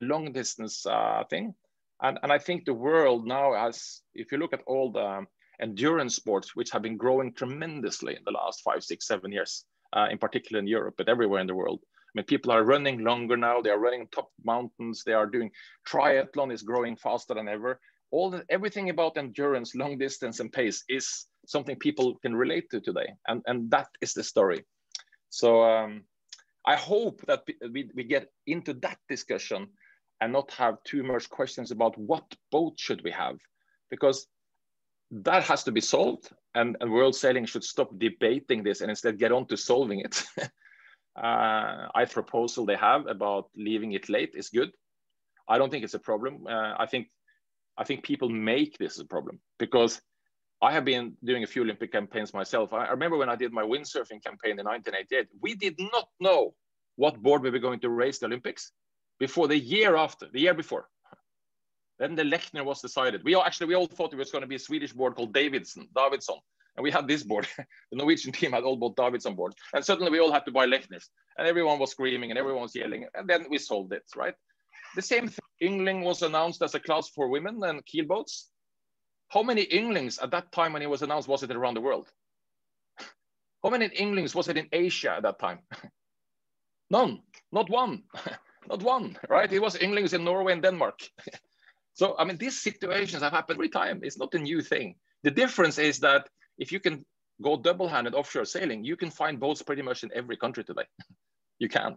long 0.00 0.32
distance 0.32 0.84
uh, 0.86 1.24
thing. 1.28 1.54
And, 2.02 2.18
and 2.22 2.32
I 2.32 2.38
think 2.38 2.64
the 2.64 2.74
world 2.74 3.26
now 3.26 3.54
has, 3.54 4.02
if 4.14 4.32
you 4.32 4.38
look 4.38 4.52
at 4.52 4.62
all 4.66 4.92
the 4.92 5.26
endurance 5.60 6.16
sports, 6.16 6.54
which 6.54 6.70
have 6.70 6.82
been 6.82 6.96
growing 6.96 7.32
tremendously 7.32 8.14
in 8.14 8.22
the 8.24 8.32
last 8.32 8.62
five, 8.62 8.84
six, 8.84 9.06
seven 9.06 9.32
years, 9.32 9.64
uh, 9.94 10.06
in 10.10 10.18
particular 10.18 10.60
in 10.60 10.66
Europe, 10.66 10.94
but 10.98 11.08
everywhere 11.08 11.40
in 11.40 11.46
the 11.46 11.54
world. 11.54 11.80
I 11.82 12.10
mean, 12.14 12.26
people 12.26 12.52
are 12.52 12.64
running 12.64 13.04
longer 13.04 13.36
now. 13.36 13.60
They 13.60 13.70
are 13.70 13.78
running 13.78 14.08
top 14.08 14.30
mountains. 14.44 15.02
They 15.04 15.12
are 15.12 15.26
doing 15.26 15.50
triathlon 15.86 16.52
is 16.52 16.62
growing 16.62 16.96
faster 16.96 17.34
than 17.34 17.48
ever. 17.48 17.80
All 18.10 18.30
the, 18.30 18.44
everything 18.48 18.90
about 18.90 19.18
endurance, 19.18 19.74
long 19.74 19.98
distance, 19.98 20.40
and 20.40 20.52
pace 20.52 20.84
is 20.88 21.26
something 21.46 21.76
people 21.76 22.16
can 22.16 22.34
relate 22.34 22.70
to 22.70 22.80
today. 22.80 23.14
And, 23.28 23.42
and 23.46 23.70
that 23.70 23.88
is 24.00 24.14
the 24.14 24.22
story. 24.22 24.64
So 25.30 25.62
um, 25.62 26.04
I 26.66 26.76
hope 26.76 27.22
that 27.26 27.42
we, 27.72 27.90
we 27.94 28.04
get 28.04 28.28
into 28.46 28.74
that 28.74 28.98
discussion 29.08 29.68
and 30.20 30.32
not 30.32 30.50
have 30.52 30.82
too 30.84 31.02
much 31.02 31.28
questions 31.28 31.70
about 31.70 31.98
what 31.98 32.24
boat 32.50 32.74
should 32.78 33.02
we 33.04 33.10
have, 33.10 33.36
because 33.90 34.26
that 35.10 35.44
has 35.44 35.62
to 35.64 35.72
be 35.72 35.80
solved 35.80 36.30
and, 36.54 36.76
and 36.80 36.90
world 36.90 37.14
sailing 37.14 37.46
should 37.46 37.64
stop 37.64 37.90
debating 37.98 38.62
this 38.62 38.80
and 38.80 38.90
instead 38.90 39.18
get 39.18 39.32
on 39.32 39.46
to 39.46 39.56
solving 39.56 40.00
it. 40.00 40.22
uh, 41.16 41.88
I 41.94 42.04
proposal 42.10 42.66
they 42.66 42.76
have 42.76 43.06
about 43.06 43.50
leaving 43.56 43.92
it 43.92 44.08
late 44.08 44.32
is 44.34 44.48
good. 44.48 44.70
I 45.48 45.58
don't 45.58 45.70
think 45.70 45.84
it's 45.84 45.94
a 45.94 46.00
problem. 46.00 46.46
Uh, 46.46 46.74
I 46.78 46.86
think 46.86 47.08
I 47.78 47.84
think 47.84 48.02
people 48.02 48.28
make 48.28 48.78
this 48.78 48.98
a 48.98 49.04
problem 49.04 49.38
because 49.58 50.00
I 50.66 50.72
have 50.72 50.84
been 50.84 51.16
doing 51.22 51.44
a 51.44 51.46
few 51.46 51.62
Olympic 51.62 51.92
campaigns 51.92 52.34
myself. 52.34 52.72
I 52.72 52.88
remember 52.88 53.16
when 53.16 53.28
I 53.28 53.36
did 53.36 53.52
my 53.52 53.62
windsurfing 53.62 54.20
campaign 54.24 54.58
in 54.58 54.66
1988, 54.66 55.28
we 55.40 55.54
did 55.54 55.76
not 55.78 56.08
know 56.18 56.54
what 56.96 57.22
board 57.22 57.42
we 57.42 57.50
were 57.50 57.60
going 57.60 57.78
to 57.80 57.88
race 57.88 58.18
the 58.18 58.26
Olympics 58.26 58.72
before 59.20 59.46
the 59.46 59.56
year 59.56 59.94
after, 59.94 60.26
the 60.32 60.40
year 60.40 60.54
before. 60.54 60.88
Then 62.00 62.16
the 62.16 62.24
Lechner 62.24 62.64
was 62.64 62.82
decided. 62.82 63.22
We 63.22 63.34
all, 63.34 63.44
actually, 63.44 63.68
we 63.68 63.76
all 63.76 63.86
thought 63.86 64.12
it 64.12 64.16
was 64.16 64.32
going 64.32 64.42
to 64.42 64.48
be 64.48 64.56
a 64.56 64.66
Swedish 64.68 64.92
board 64.92 65.14
called 65.14 65.32
Davidson, 65.32 65.88
Davidson. 65.94 66.38
And 66.76 66.82
we 66.82 66.90
had 66.90 67.06
this 67.06 67.22
board. 67.22 67.46
the 67.92 67.96
Norwegian 67.96 68.32
team 68.32 68.50
had 68.50 68.64
all 68.64 68.76
bought 68.76 68.96
Davidson 68.96 69.36
board. 69.36 69.54
And 69.72 69.84
suddenly 69.84 70.10
we 70.10 70.18
all 70.18 70.32
had 70.32 70.46
to 70.46 70.50
buy 70.50 70.66
Lechners. 70.66 71.04
And 71.38 71.46
everyone 71.46 71.78
was 71.78 71.92
screaming 71.92 72.30
and 72.30 72.38
everyone 72.40 72.62
was 72.62 72.74
yelling. 72.74 73.06
And 73.14 73.28
then 73.28 73.46
we 73.48 73.58
sold 73.58 73.92
it, 73.92 74.02
right? 74.16 74.34
The 74.96 75.02
same 75.02 75.28
thing. 75.28 75.38
Yngling 75.62 76.02
was 76.02 76.22
announced 76.22 76.60
as 76.62 76.74
a 76.74 76.80
class 76.80 77.08
for 77.08 77.28
women 77.28 77.62
and 77.62 77.86
keel 77.86 78.04
boats. 78.04 78.50
How 79.28 79.42
many 79.42 79.66
Ynglings 79.66 80.22
at 80.22 80.30
that 80.30 80.52
time 80.52 80.72
when 80.72 80.82
it 80.82 80.90
was 80.90 81.02
announced 81.02 81.28
was 81.28 81.42
it 81.42 81.50
around 81.50 81.74
the 81.74 81.80
world? 81.80 82.10
How 83.62 83.70
many 83.70 83.88
Ynglings 83.88 84.34
was 84.34 84.48
it 84.48 84.56
in 84.56 84.68
Asia 84.72 85.12
at 85.16 85.22
that 85.22 85.38
time? 85.38 85.60
None, 86.90 87.22
not 87.50 87.68
one, 87.68 88.04
not 88.68 88.82
one, 88.82 89.18
right? 89.28 89.52
It 89.52 89.60
was 89.60 89.76
Ynglings 89.76 90.14
in 90.14 90.24
Norway 90.24 90.52
and 90.52 90.62
Denmark. 90.62 91.00
so, 91.94 92.14
I 92.16 92.24
mean, 92.24 92.38
these 92.38 92.62
situations 92.62 93.22
have 93.22 93.32
happened 93.32 93.56
every 93.56 93.68
time. 93.68 94.00
It's 94.04 94.18
not 94.18 94.34
a 94.34 94.38
new 94.38 94.62
thing. 94.62 94.94
The 95.24 95.32
difference 95.32 95.78
is 95.78 95.98
that 96.00 96.28
if 96.58 96.70
you 96.70 96.78
can 96.78 97.04
go 97.42 97.56
double-handed 97.56 98.14
offshore 98.14 98.44
sailing, 98.44 98.84
you 98.84 98.96
can 98.96 99.10
find 99.10 99.40
boats 99.40 99.62
pretty 99.62 99.82
much 99.82 100.04
in 100.04 100.10
every 100.14 100.36
country 100.36 100.62
today. 100.62 100.86
you 101.58 101.68
can. 101.68 101.96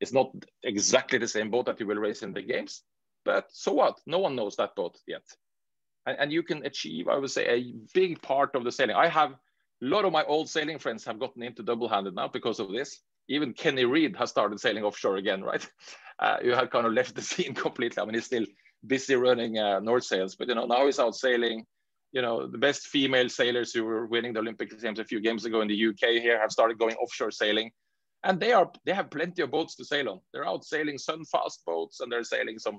It's 0.00 0.12
not 0.12 0.30
exactly 0.62 1.18
the 1.18 1.28
same 1.28 1.50
boat 1.50 1.66
that 1.66 1.80
you 1.80 1.86
will 1.86 1.96
race 1.96 2.22
in 2.22 2.32
the 2.32 2.42
games, 2.42 2.82
but 3.24 3.46
so 3.50 3.72
what? 3.72 4.00
No 4.06 4.18
one 4.20 4.36
knows 4.36 4.56
that 4.56 4.76
boat 4.76 4.98
yet 5.06 5.22
and, 6.06 6.16
and 6.18 6.32
you 6.32 6.42
can 6.42 6.64
achieve, 6.64 7.08
I 7.08 7.16
would 7.16 7.30
say, 7.30 7.46
a 7.46 7.74
big 7.92 8.20
part 8.22 8.54
of 8.54 8.64
the 8.64 8.72
sailing. 8.72 8.96
I 8.96 9.08
have 9.08 9.32
a 9.32 9.36
lot 9.80 10.04
of 10.04 10.12
my 10.12 10.24
old 10.24 10.48
sailing 10.48 10.78
friends 10.78 11.04
have 11.04 11.18
gotten 11.18 11.42
into 11.42 11.62
double-handed 11.62 12.14
now 12.14 12.28
because 12.28 12.60
of 12.60 12.70
this. 12.70 13.00
even 13.28 13.54
Kenny 13.54 13.84
Read 13.84 14.16
has 14.16 14.30
started 14.30 14.60
sailing 14.60 14.84
offshore 14.84 15.16
again, 15.16 15.42
right? 15.42 15.66
Uh, 16.20 16.36
you 16.44 16.54
have 16.54 16.70
kind 16.70 16.86
of 16.86 16.92
left 16.92 17.16
the 17.16 17.20
scene 17.20 17.54
completely. 17.66 18.00
I 18.00 18.04
mean, 18.04 18.14
he's 18.14 18.26
still 18.26 18.46
busy 18.86 19.16
running 19.16 19.58
uh, 19.58 19.80
North 19.80 20.04
Sails, 20.04 20.36
but 20.36 20.46
you 20.46 20.54
know 20.54 20.64
now 20.64 20.86
he's 20.86 21.00
out 21.00 21.16
sailing. 21.16 21.66
You 22.12 22.22
know, 22.22 22.46
the 22.46 22.56
best 22.56 22.86
female 22.86 23.28
sailors 23.28 23.72
who 23.72 23.82
were 23.82 24.06
winning 24.06 24.32
the 24.32 24.38
Olympic 24.38 24.80
Games 24.80 25.00
a 25.00 25.04
few 25.04 25.20
games 25.20 25.44
ago 25.44 25.60
in 25.60 25.66
the 25.66 25.86
UK 25.88 26.22
here 26.22 26.40
have 26.40 26.52
started 26.52 26.78
going 26.78 26.94
offshore 26.94 27.32
sailing, 27.32 27.72
and 28.22 28.38
they 28.38 28.52
are 28.52 28.70
they 28.84 28.92
have 28.92 29.10
plenty 29.10 29.42
of 29.42 29.50
boats 29.50 29.74
to 29.74 29.84
sail 29.84 30.08
on. 30.08 30.20
They're 30.32 30.46
out 30.46 30.64
sailing 30.64 30.98
Sunfast 30.98 31.64
boats, 31.66 31.98
and 31.98 32.12
they're 32.12 32.22
sailing 32.22 32.60
some 32.60 32.78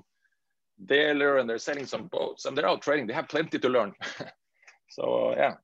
Dehler, 0.84 1.40
and 1.40 1.48
they're 1.48 1.58
sailing 1.58 1.86
some 1.86 2.08
boats, 2.08 2.44
and 2.44 2.56
they're 2.56 2.68
out 2.68 2.82
training. 2.82 3.06
They 3.06 3.14
have 3.14 3.28
plenty 3.28 3.58
to 3.58 3.68
learn. 3.68 3.92
so 4.88 5.34
yeah, 5.36 5.54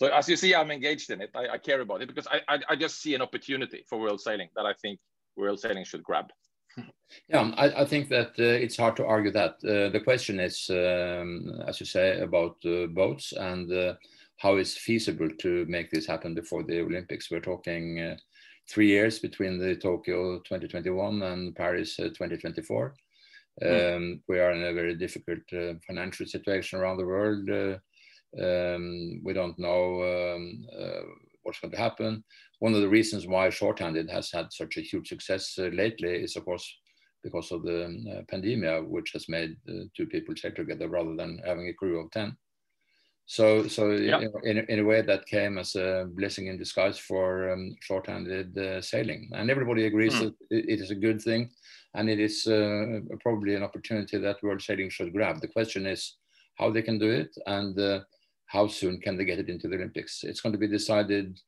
so 0.00 0.06
as 0.06 0.30
you 0.30 0.36
see, 0.36 0.54
I'm 0.54 0.70
engaged 0.70 1.10
in 1.10 1.20
it. 1.20 1.30
I, 1.34 1.48
I 1.48 1.58
care 1.58 1.82
about 1.82 2.00
it 2.00 2.08
because 2.08 2.26
I, 2.26 2.40
I, 2.48 2.58
I, 2.70 2.76
just 2.76 3.02
see 3.02 3.14
an 3.14 3.20
opportunity 3.20 3.84
for 3.86 4.00
world 4.00 4.18
sailing 4.22 4.48
that 4.56 4.64
I 4.64 4.72
think 4.80 4.98
world 5.36 5.60
sailing 5.60 5.84
should 5.84 6.02
grab. 6.02 6.30
yeah, 7.28 7.52
I, 7.54 7.82
I, 7.82 7.84
think 7.84 8.08
that 8.08 8.28
uh, 8.38 8.64
it's 8.64 8.78
hard 8.78 8.96
to 8.96 9.04
argue 9.04 9.30
that. 9.32 9.56
Uh, 9.62 9.90
the 9.90 10.00
question 10.02 10.40
is, 10.40 10.70
um, 10.70 11.52
as 11.66 11.80
you 11.80 11.86
say, 11.86 12.18
about 12.20 12.56
uh, 12.64 12.86
boats 12.86 13.32
and 13.32 13.70
uh, 13.70 13.94
how 14.38 14.56
it's 14.56 14.74
feasible 14.74 15.28
to 15.40 15.66
make 15.68 15.90
this 15.90 16.06
happen 16.06 16.34
before 16.34 16.62
the 16.62 16.80
Olympics. 16.80 17.30
We're 17.30 17.40
talking 17.40 18.00
uh, 18.00 18.16
three 18.70 18.86
years 18.86 19.18
between 19.18 19.58
the 19.58 19.76
Tokyo 19.76 20.38
2021 20.38 21.20
and 21.20 21.54
Paris 21.54 22.00
uh, 22.00 22.04
2024. 22.04 22.94
Mm. 23.62 23.96
Um, 23.96 24.22
we 24.28 24.38
are 24.38 24.52
in 24.52 24.64
a 24.64 24.72
very 24.72 24.94
difficult 24.96 25.40
financial 25.86 26.26
situation 26.26 26.78
around 26.78 26.96
the 26.96 27.06
world 27.06 27.78
um, 28.38 29.20
we 29.24 29.32
don't 29.32 29.58
know 29.58 30.02
um, 30.02 30.66
uh, 30.78 31.02
what's 31.42 31.60
going 31.60 31.72
to 31.72 31.78
happen. 31.78 32.22
One 32.60 32.74
of 32.74 32.80
the 32.80 32.88
reasons 32.88 33.26
why 33.26 33.50
shorthanded 33.50 34.10
has 34.10 34.30
had 34.30 34.52
such 34.52 34.76
a 34.76 34.82
huge 34.82 35.08
success 35.08 35.58
uh, 35.58 35.70
lately 35.72 36.22
is, 36.22 36.36
of 36.36 36.44
course, 36.44 36.78
because 37.22 37.50
of 37.50 37.62
the 37.64 37.84
uh, 37.84 38.22
pandemic, 38.28 38.84
which 38.88 39.10
has 39.12 39.28
made 39.28 39.56
uh, 39.68 39.84
two 39.96 40.06
people 40.06 40.34
sail 40.36 40.52
together 40.52 40.88
rather 40.88 41.16
than 41.16 41.40
having 41.44 41.68
a 41.68 41.74
crew 41.74 42.00
of 42.00 42.10
10. 42.12 42.36
So, 43.30 43.68
so 43.68 43.92
yep. 43.92 44.22
in, 44.42 44.58
in 44.58 44.80
a 44.80 44.84
way 44.84 45.02
that 45.02 45.24
came 45.24 45.56
as 45.56 45.76
a 45.76 46.04
blessing 46.10 46.48
in 46.48 46.58
disguise 46.58 46.98
for 46.98 47.52
um, 47.52 47.76
shorthanded 47.80 48.58
uh, 48.58 48.82
sailing. 48.82 49.30
And 49.32 49.48
everybody 49.48 49.86
agrees 49.86 50.14
mm. 50.14 50.20
that 50.20 50.34
it 50.50 50.80
is 50.80 50.90
a 50.90 50.96
good 50.96 51.22
thing 51.22 51.50
and 51.94 52.10
it 52.10 52.18
is 52.18 52.44
uh, 52.48 52.98
probably 53.20 53.54
an 53.54 53.62
opportunity 53.62 54.18
that 54.18 54.42
world 54.42 54.60
sailing 54.60 54.90
should 54.90 55.12
grab. 55.12 55.40
The 55.40 55.46
question 55.46 55.86
is 55.86 56.16
how 56.58 56.72
they 56.72 56.82
can 56.82 56.98
do 56.98 57.08
it 57.08 57.30
and 57.46 58.02
how 58.46 58.66
soon 58.66 59.00
can 59.00 59.16
they 59.16 59.24
get 59.24 59.38
it 59.38 59.48
into 59.48 59.68
the 59.68 59.76
Olympics? 59.76 60.24
It's 60.24 60.40
going 60.40 60.54
to 60.54 60.58
be 60.58 60.66
decided 60.66 61.38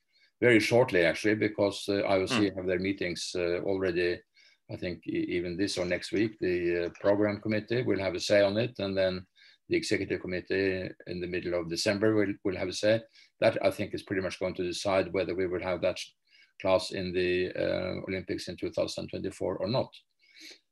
very 0.40 0.60
shortly, 0.60 1.04
actually, 1.04 1.34
because 1.34 1.84
uh, 1.88 1.94
IOC 2.14 2.38
mm. 2.38 2.56
have 2.56 2.66
their 2.68 2.78
meetings 2.78 3.32
uh, 3.34 3.58
already. 3.62 4.20
I 4.70 4.76
think 4.76 5.04
even 5.08 5.56
this 5.56 5.78
or 5.78 5.84
next 5.84 6.12
week, 6.12 6.38
the 6.40 6.86
uh, 6.86 6.88
program 7.00 7.40
committee 7.40 7.82
will 7.82 7.98
have 7.98 8.14
a 8.14 8.20
say 8.20 8.40
on 8.40 8.56
it, 8.56 8.78
and 8.78 8.96
then 8.96 9.26
the 9.73 9.79
executive 9.79 10.21
committee 10.21 10.87
in 11.07 11.21
the 11.21 11.26
middle 11.26 11.55
of 11.59 11.71
December 11.71 12.14
will, 12.14 12.35
will 12.45 12.57
have 12.57 12.69
a 12.69 12.73
say. 12.73 13.00
That 13.41 13.57
I 13.64 13.71
think 13.71 13.95
is 13.95 14.02
pretty 14.02 14.23
much 14.23 14.38
going 14.38 14.55
to 14.57 14.67
decide 14.67 15.12
whether 15.12 15.35
we 15.35 15.47
will 15.47 15.62
have 15.62 15.81
that 15.81 15.99
class 16.61 16.91
in 16.91 17.12
the 17.12 17.50
uh, 17.57 17.95
Olympics 18.07 18.49
in 18.49 18.57
2024 18.57 19.57
or 19.57 19.69
not. 19.69 19.88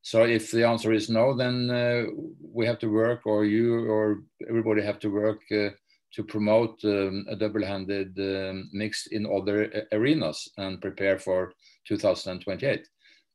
So 0.03 0.25
if 0.25 0.51
the 0.51 0.67
answer 0.67 0.93
is 0.93 1.09
no, 1.09 1.35
then 1.35 1.71
uh, 1.71 2.05
we 2.43 2.67
have 2.67 2.79
to 2.81 2.93
work, 2.93 3.23
or 3.25 3.45
you 3.45 3.91
or 3.91 4.23
everybody 4.49 4.83
have 4.83 4.99
to 5.01 5.09
work 5.09 5.41
uh, 5.51 5.71
to 6.15 6.25
promote 6.25 6.79
um, 6.85 7.25
a 7.29 7.37
double-handed 7.37 8.19
um, 8.19 8.69
mix 8.73 9.07
in 9.07 9.27
other 9.27 9.87
arenas 9.93 10.49
and 10.59 10.81
prepare 10.81 11.19
for 11.19 11.53
2028 11.87 12.87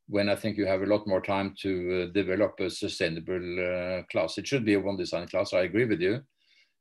when 0.08 0.30
I 0.30 0.36
think 0.36 0.58
you 0.58 0.66
have 0.66 0.82
a 0.82 0.86
lot 0.86 1.08
more 1.08 1.22
time 1.22 1.56
to 1.62 2.04
uh, 2.04 2.14
develop 2.14 2.60
a 2.60 2.70
sustainable 2.70 3.36
uh, 3.36 4.04
class. 4.12 4.38
It 4.38 4.48
should 4.48 4.66
be 4.66 4.76
a 4.76 4.80
one 4.80 4.98
design 4.98 5.28
class. 5.28 5.54
I 5.54 5.62
agree 5.62 5.86
with 5.86 6.02
you. 6.02 6.22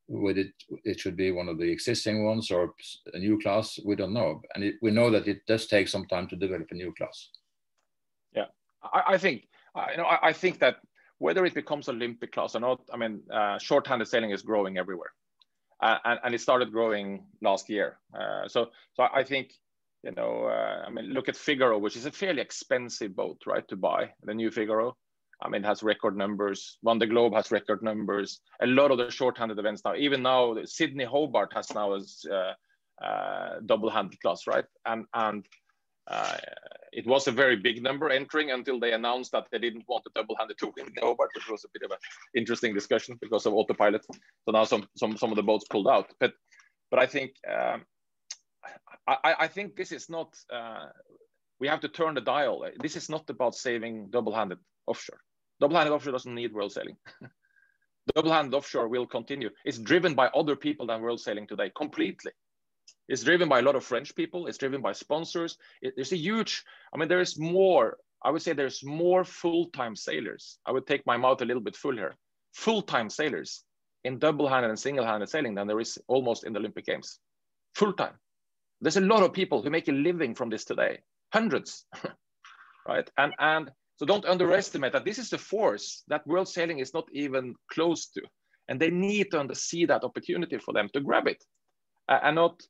With 0.07 0.37
it, 0.37 0.53
it 0.85 1.01
should 1.01 1.17
be 1.17 1.33
one 1.33 1.49
of 1.49 1.59
the 1.59 1.65
existing 1.65 2.25
ones 2.25 2.51
or 2.51 2.75
a 3.15 3.19
new 3.19 3.41
class. 3.41 3.79
We 3.85 3.97
don't 3.97 4.13
know, 4.13 4.43
and 4.55 4.63
it, 4.63 4.75
we 4.83 4.91
know 4.91 5.11
that 5.11 5.27
it 5.27 5.47
does 5.47 5.67
take 5.67 5.89
some 5.89 6.05
time 6.07 6.29
to 6.29 6.37
develop 6.37 6.69
a 6.71 6.75
new 6.75 6.93
class. 6.93 7.31
Yeah, 8.37 8.47
I, 8.83 9.15
I 9.15 9.19
think 9.19 9.49
you 9.91 9.97
know 9.97 10.05
I, 10.05 10.29
I, 10.29 10.33
think 10.35 10.59
that 10.59 10.77
whether 11.17 11.47
it 11.47 11.55
becomes 11.55 11.89
Olympic 11.89 12.33
class 12.33 12.55
or 12.55 12.61
not, 12.61 12.83
I 12.93 12.99
mean, 12.99 13.23
uh, 13.33 13.57
short-handed 13.59 14.07
sailing 14.07 14.31
is 14.31 14.43
growing 14.43 14.77
everywhere 14.77 15.13
uh, 15.81 15.99
and, 16.05 16.21
and, 16.25 16.35
it 16.35 16.41
started 16.41 16.73
growing 16.73 17.25
last 17.43 17.69
year. 17.69 17.99
Uh, 18.19 18.49
so, 18.49 18.71
so 18.95 19.07
I 19.15 19.23
think, 19.23 19.53
you 20.05 20.13
know, 20.13 20.45
uh, 20.45 20.85
I 20.87 20.91
mean, 20.91 21.07
look 21.07 21.29
at 21.29 21.37
Figaro, 21.37 21.79
which 21.79 21.97
is 21.97 22.05
a 22.05 22.11
fairly 22.11 22.43
expensive 22.43 23.17
boat, 23.17 23.41
right, 23.47 23.67
to 23.69 23.77
buy 23.77 24.11
the 24.23 24.35
new 24.35 24.51
Figaro. 24.51 24.97
I 25.43 25.49
mean, 25.49 25.63
has 25.63 25.83
record 25.83 26.17
numbers. 26.17 26.79
Vendée 26.85 27.09
Globe 27.09 27.35
has 27.35 27.51
record 27.51 27.83
numbers. 27.83 28.41
A 28.63 28.67
lot 28.67 28.91
of 28.91 28.99
the 28.99 29.11
short-handed 29.11 29.59
events 29.59 29.83
now, 29.85 29.95
even 29.97 30.23
now, 30.23 30.57
Sydney 30.65 31.05
Hobart 31.05 31.53
has 31.55 31.75
now 31.75 31.95
as 31.95 32.25
uh, 32.31 32.53
uh, 33.05 33.61
double-handed 33.65 34.21
class, 34.21 34.47
right? 34.47 34.65
And 34.85 35.07
and 35.15 35.47
uh, 36.07 36.37
it 36.93 37.07
was 37.07 37.27
a 37.27 37.33
very 37.33 37.57
big 37.57 37.83
number 37.83 38.11
entering 38.11 38.51
until 38.51 38.79
they 38.79 38.93
announced 38.93 39.33
that 39.33 39.47
they 39.51 39.59
didn't 39.59 39.89
want 39.89 40.05
a 40.07 40.11
double-handed 40.15 40.59
two 40.59 40.73
in 40.77 40.87
Hobart, 41.03 41.31
which 41.35 41.49
was 41.49 41.65
a 41.65 41.69
bit 41.73 41.83
of 41.83 41.91
an 41.91 41.99
interesting 42.37 42.75
discussion 42.75 43.19
because 43.21 43.47
of 43.47 43.55
autopilot. 43.55 44.05
So 44.45 44.53
now 44.53 44.65
some 44.65 44.87
some 44.97 45.17
some 45.17 45.31
of 45.31 45.37
the 45.37 45.43
boats 45.43 45.67
pulled 45.69 45.89
out. 45.89 46.13
But 46.21 46.35
but 46.91 47.01
I 47.01 47.07
think 47.07 47.33
um, 47.51 47.85
I, 49.07 49.35
I 49.41 49.49
think 49.49 49.77
this 49.77 49.93
is 49.93 50.09
not. 50.09 50.35
Uh, 50.53 50.87
we 51.61 51.69
have 51.69 51.81
to 51.81 51.89
turn 51.89 52.15
the 52.15 52.21
dial. 52.21 52.67
This 52.81 52.97
is 52.97 53.09
not 53.09 53.29
about 53.31 53.55
saving 53.55 54.11
double-handed 54.11 54.59
offshore. 54.87 55.21
Double-handed 55.61 55.93
offshore 55.93 56.13
doesn't 56.13 56.35
need 56.35 56.53
world 56.53 56.73
sailing. 56.73 56.97
double-handed 58.15 58.55
offshore 58.55 58.89
will 58.89 59.07
continue. 59.07 59.51
It's 59.65 59.79
driven 59.79 60.15
by 60.15 60.29
other 60.29 60.57
people 60.57 60.87
than 60.87 61.01
world 61.01 61.21
sailing 61.21 61.47
today 61.47 61.71
completely. 61.77 62.33
It's 63.09 63.23
driven 63.23 63.49
by 63.49 63.61
a 63.61 63.63
lot 63.63 63.77
of 63.77 63.85
French 63.85 64.15
people. 64.15 64.47
It's 64.47 64.59
driven 64.59 64.83
by 64.83 64.93
sponsors. 64.93 65.57
It, 65.83 65.95
there's 65.97 66.13
a 66.13 66.17
huge, 66.17 66.65
I 66.93 66.99
mean, 66.99 67.09
there 67.09 67.21
is 67.21 67.39
more, 67.39 67.99
I 68.23 68.31
would 68.31 68.43
say 68.43 68.53
there's 68.53 68.83
more 68.85 69.25
full-time 69.25 69.95
sailors. 69.95 70.59
I 70.67 70.73
would 70.73 70.87
take 70.87 71.07
my 71.07 71.17
mouth 71.17 71.41
a 71.43 71.45
little 71.45 71.63
bit 71.63 71.77
full 71.77 71.95
here. 71.95 72.17
Full-time 72.55 73.11
sailors 73.11 73.63
in 74.05 74.19
double-handed 74.19 74.71
and 74.71 74.79
single-handed 74.79 75.29
sailing 75.29 75.55
than 75.55 75.67
there 75.67 75.81
is 75.81 75.99
almost 76.09 76.45
in 76.45 76.53
the 76.53 76.59
Olympic 76.59 76.87
Games. 76.87 77.21
Full-time. 77.75 78.15
There's 78.81 78.97
a 78.97 79.03
lot 79.03 79.23
of 79.23 79.33
people 79.33 79.63
who 79.63 79.71
make 79.71 79.89
a 79.89 79.93
living 79.93 80.35
from 80.35 80.51
this 80.51 80.65
today. 80.65 80.99
Hundreds, 81.33 81.87
right? 82.89 83.09
And, 83.17 83.33
and 83.39 83.71
so 83.97 84.07
don't 84.07 84.27
underestimate 84.27 84.93
that 84.93 85.05
this 85.05 85.19
is 85.19 85.33
a 85.33 85.39
force 85.39 86.03
that 86.09 86.27
world 86.27 86.49
sailing 86.49 86.81
is 86.81 86.95
not 86.95 87.05
even 87.13 87.55
close 87.71 88.07
to. 88.07 88.23
And 88.69 88.81
they 88.81 88.91
need 88.91 89.31
to 89.33 89.55
see 89.55 89.87
that 89.87 90.05
opportunity 90.05 90.59
for 90.59 90.73
them 90.73 90.89
to 90.95 91.01
grab 91.01 91.27
it 91.27 91.43
and 92.09 92.37
not 92.37 92.63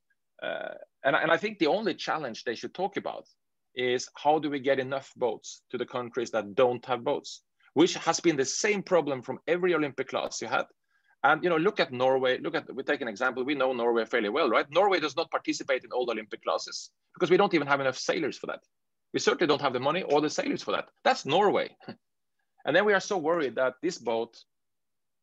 uh, 0.42 0.74
and, 1.04 1.16
and 1.16 1.30
I 1.30 1.36
think 1.36 1.58
the 1.58 1.68
only 1.68 1.94
challenge 1.94 2.44
they 2.44 2.54
should 2.54 2.74
talk 2.74 2.96
about 2.96 3.26
is 3.74 4.08
how 4.16 4.38
do 4.38 4.50
we 4.50 4.60
get 4.60 4.78
enough 4.78 5.10
boats 5.16 5.62
to 5.70 5.78
the 5.78 5.86
countries 5.86 6.30
that 6.32 6.54
don't 6.54 6.84
have 6.86 7.04
boats, 7.04 7.42
which 7.74 7.94
has 7.94 8.20
been 8.20 8.36
the 8.36 8.44
same 8.44 8.82
problem 8.82 9.22
from 9.22 9.38
every 9.46 9.74
Olympic 9.74 10.08
class 10.08 10.40
you 10.42 10.48
had. 10.48 10.64
And 11.24 11.42
you 11.42 11.48
know, 11.48 11.56
look 11.56 11.80
at 11.80 11.90
Norway. 11.90 12.38
Look 12.38 12.54
at 12.54 12.72
we 12.72 12.82
take 12.82 13.00
an 13.00 13.08
example. 13.08 13.44
We 13.44 13.54
know 13.54 13.72
Norway 13.72 14.04
fairly 14.04 14.28
well, 14.28 14.50
right? 14.50 14.70
Norway 14.70 15.00
does 15.00 15.16
not 15.16 15.30
participate 15.30 15.82
in 15.82 15.90
all 15.90 16.04
the 16.04 16.12
Olympic 16.12 16.42
classes 16.44 16.90
because 17.14 17.30
we 17.30 17.38
don't 17.38 17.54
even 17.54 17.66
have 17.66 17.80
enough 17.80 17.96
sailors 17.96 18.36
for 18.36 18.46
that. 18.48 18.60
We 19.14 19.20
certainly 19.20 19.46
don't 19.46 19.62
have 19.62 19.72
the 19.72 19.80
money 19.80 20.02
or 20.02 20.20
the 20.20 20.28
sailors 20.28 20.62
for 20.62 20.72
that. 20.72 20.88
That's 21.02 21.24
Norway. 21.24 21.74
and 22.66 22.76
then 22.76 22.84
we 22.84 22.92
are 22.92 23.00
so 23.00 23.16
worried 23.16 23.54
that 23.54 23.74
this 23.82 23.96
boat, 23.96 24.36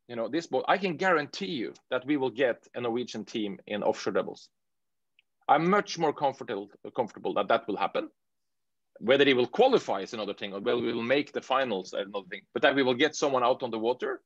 you 0.07 0.15
know, 0.15 0.27
this 0.27 0.47
boat. 0.47 0.65
I 0.67 0.79
can 0.79 0.97
guarantee 0.97 1.51
you 1.51 1.73
that 1.91 2.05
we 2.07 2.17
will 2.17 2.31
get 2.31 2.67
a 2.73 2.81
Norwegian 2.81 3.23
team 3.23 3.59
in 3.67 3.83
offshore 3.83 4.13
doubles. 4.13 4.49
I'm 5.47 5.69
much 5.69 5.99
more 5.99 6.13
comfortable 6.13 6.71
comfortable 6.95 7.35
that 7.35 7.47
that 7.49 7.67
will 7.67 7.77
happen. 7.77 8.09
Whether 8.99 9.25
he 9.25 9.35
will 9.35 9.47
qualify 9.47 9.99
is 10.01 10.13
another 10.13 10.33
thing, 10.33 10.53
or 10.53 10.61
whether 10.61 10.81
we 10.81 10.93
will 10.93 11.03
make 11.03 11.31
the 11.31 11.41
finals 11.41 11.93
another 11.93 12.25
thing. 12.27 12.41
But 12.53 12.63
that 12.63 12.75
we 12.75 12.81
will 12.81 12.95
get 12.95 13.15
someone 13.15 13.43
out 13.43 13.61
on 13.61 13.69
the 13.69 13.79
water. 13.79 14.21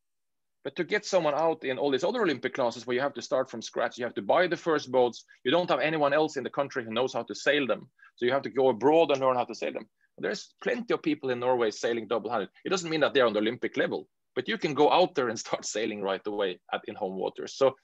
But 0.65 0.75
to 0.77 0.83
get 0.83 1.05
someone 1.05 1.35
out 1.35 1.63
in 1.63 1.77
all 1.77 1.91
these 1.91 2.03
other 2.03 2.23
Olympic 2.23 2.55
classes 2.55 2.87
where 2.87 2.95
you 2.95 3.01
have 3.01 3.13
to 3.13 3.21
start 3.21 3.51
from 3.51 3.61
scratch, 3.61 3.99
you 3.99 4.03
have 4.03 4.15
to 4.15 4.23
buy 4.23 4.47
the 4.47 4.57
first 4.57 4.91
boats. 4.91 5.23
You 5.43 5.51
don't 5.51 5.69
have 5.69 5.79
anyone 5.79 6.11
else 6.11 6.37
in 6.37 6.43
the 6.43 6.49
country 6.49 6.83
who 6.83 6.91
knows 6.91 7.13
how 7.13 7.21
to 7.21 7.35
sail 7.35 7.67
them. 7.67 7.87
So 8.15 8.25
you 8.25 8.31
have 8.31 8.41
to 8.41 8.49
go 8.49 8.69
abroad 8.69 9.11
and 9.11 9.21
learn 9.21 9.35
how 9.35 9.45
to 9.45 9.53
sail 9.53 9.73
them. 9.73 9.87
There's 10.17 10.55
plenty 10.63 10.91
of 10.95 11.03
people 11.03 11.29
in 11.29 11.39
Norway 11.39 11.69
sailing 11.69 12.07
double-handed. 12.07 12.49
It 12.65 12.69
doesn't 12.69 12.89
mean 12.89 13.01
that 13.01 13.13
they're 13.13 13.27
on 13.27 13.33
the 13.33 13.39
Olympic 13.39 13.77
level, 13.77 14.07
but 14.33 14.47
you 14.47 14.57
can 14.57 14.73
go 14.73 14.91
out 14.91 15.13
there 15.13 15.29
and 15.29 15.37
start 15.45 15.65
sailing 15.65 16.01
right 16.01 16.25
away 16.25 16.59
at 16.73 16.81
in 16.87 16.95
home 16.95 17.15
waters. 17.15 17.55
So 17.55 17.75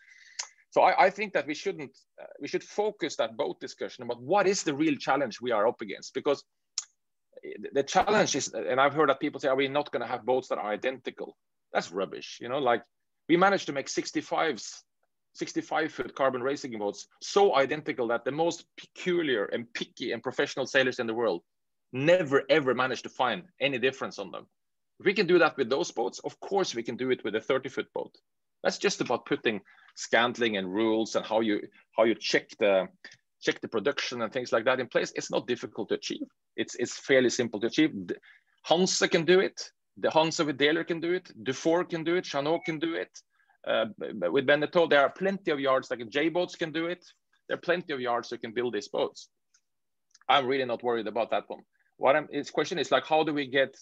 so 0.72 0.82
I, 0.82 1.06
I, 1.06 1.10
think 1.10 1.34
that 1.34 1.46
we 1.46 1.54
shouldn't, 1.54 1.91
uh, 2.22 2.28
we 2.39 2.48
should 2.48 2.63
focus 2.63 3.17
that 3.17 3.36
boat 3.36 3.60
discussion 3.60 4.06
about 4.06 4.22
what 4.22 4.48
is 4.48 4.63
the 4.63 4.74
real 4.74 4.96
challenge 4.96 5.41
we 5.41 5.52
are 5.52 5.67
up 5.67 5.82
against 5.82 6.13
because 6.13 6.46
the 7.74 7.84
challenge 7.84 8.38
is, 8.38 8.54
and 8.54 8.80
I've 8.80 8.94
heard 8.94 9.10
that 9.10 9.20
people 9.20 9.41
say, 9.41 9.50
are 9.50 9.56
we 9.58 9.67
not 9.67 9.91
going 9.91 10.02
to 10.02 10.08
have 10.08 10.26
boats 10.26 10.48
that 10.48 10.60
are 10.60 10.72
identical? 10.72 11.36
That's 11.73 11.91
rubbish. 11.91 12.39
You 12.41 12.49
know, 12.49 12.60
like 12.60 12.84
we 13.29 13.38
managed 13.38 13.67
to 13.67 13.73
make 13.73 13.88
65s, 13.88 14.81
65 15.34 15.91
foot 15.91 16.15
carbon 16.15 16.43
racing 16.43 16.77
boats 16.77 17.07
so 17.21 17.55
identical 17.55 18.07
that 18.10 18.25
the 18.25 18.31
most 18.31 18.65
peculiar 18.77 19.45
and 19.45 19.71
picky 19.73 20.12
and 20.12 20.21
professional 20.21 20.65
sailors 20.65 20.99
in 20.99 21.07
the 21.07 21.13
world 21.13 21.41
never 21.93 22.43
ever 22.49 22.73
managed 22.73 23.03
to 23.03 23.10
find 23.10 23.43
any 23.60 23.77
difference 23.77 24.19
on 24.19 24.31
them. 24.31 24.47
If 24.99 25.05
we 25.05 25.13
can 25.13 25.27
do 25.27 25.39
that 25.39 25.57
with 25.57 25.69
those 25.69 25.91
boats, 25.91 26.19
of 26.19 26.39
course 26.39 26.75
we 26.75 26.84
can 26.84 26.97
do 26.97 27.10
it 27.12 27.23
with 27.23 27.36
a 27.36 27.41
30 27.41 27.69
foot 27.69 27.88
boat. 27.93 28.15
That's 28.63 28.77
just 28.77 29.01
about 29.01 29.25
putting 29.25 29.62
scantling 29.95 30.57
and 30.57 30.71
rules 30.71 31.15
and 31.15 31.25
how 31.25 31.41
you 31.41 31.62
how 31.97 32.03
you 32.03 32.15
check 32.15 32.49
the 32.60 32.88
check 33.41 33.60
the 33.62 33.67
production 33.67 34.21
and 34.21 34.31
things 34.31 34.51
like 34.51 34.65
that 34.65 34.79
in 34.79 34.88
place. 34.88 35.12
It's 35.15 35.31
not 35.31 35.47
difficult 35.47 35.89
to 35.89 35.95
achieve. 35.95 36.27
It's 36.55 36.75
it's 36.75 36.97
fairly 36.97 37.29
simple 37.29 37.60
to 37.62 37.67
achieve. 37.67 37.93
Hanse 38.63 39.10
can 39.10 39.25
do 39.25 39.39
it. 39.39 39.71
The 39.97 40.10
Hanse 40.10 40.45
with 40.45 40.58
Dehler 40.58 40.86
can 40.86 40.99
do 40.99 41.13
it. 41.13 41.32
Dufour 41.43 41.86
can 41.86 42.04
do 42.04 42.15
it. 42.15 42.25
Jeanneau 42.25 42.60
can 42.65 42.80
do 42.80 42.95
it. 42.95 43.12
Uh, 43.67 43.86
with 44.32 44.47
Beneteau, 44.47 44.89
there 44.89 45.01
are 45.01 45.10
plenty 45.10 45.51
of 45.51 45.60
yards 45.60 45.91
like 45.91 46.08
J 46.10 46.30
boats 46.30 46.56
can 46.56 46.71
do 46.71 46.88
it. 46.88 47.06
There 47.47 47.58
are 47.58 47.62
plenty 47.62 47.93
of 47.93 47.99
yards 47.99 48.30
that 48.30 48.41
can 48.41 48.54
build 48.54 48.73
these 48.73 48.88
boats. 48.88 49.30
I'm 50.30 50.47
really 50.47 50.65
not 50.65 50.84
worried 50.84 51.08
about 51.08 51.32
that 51.32 51.43
one. 51.47 51.62
What 51.97 52.15
I'm, 52.15 52.27
its 52.32 52.49
question 52.49 52.80
is 52.80 52.91
like, 52.91 53.06
how 53.06 53.23
do 53.23 53.34
we 53.34 53.45
get 53.45 53.75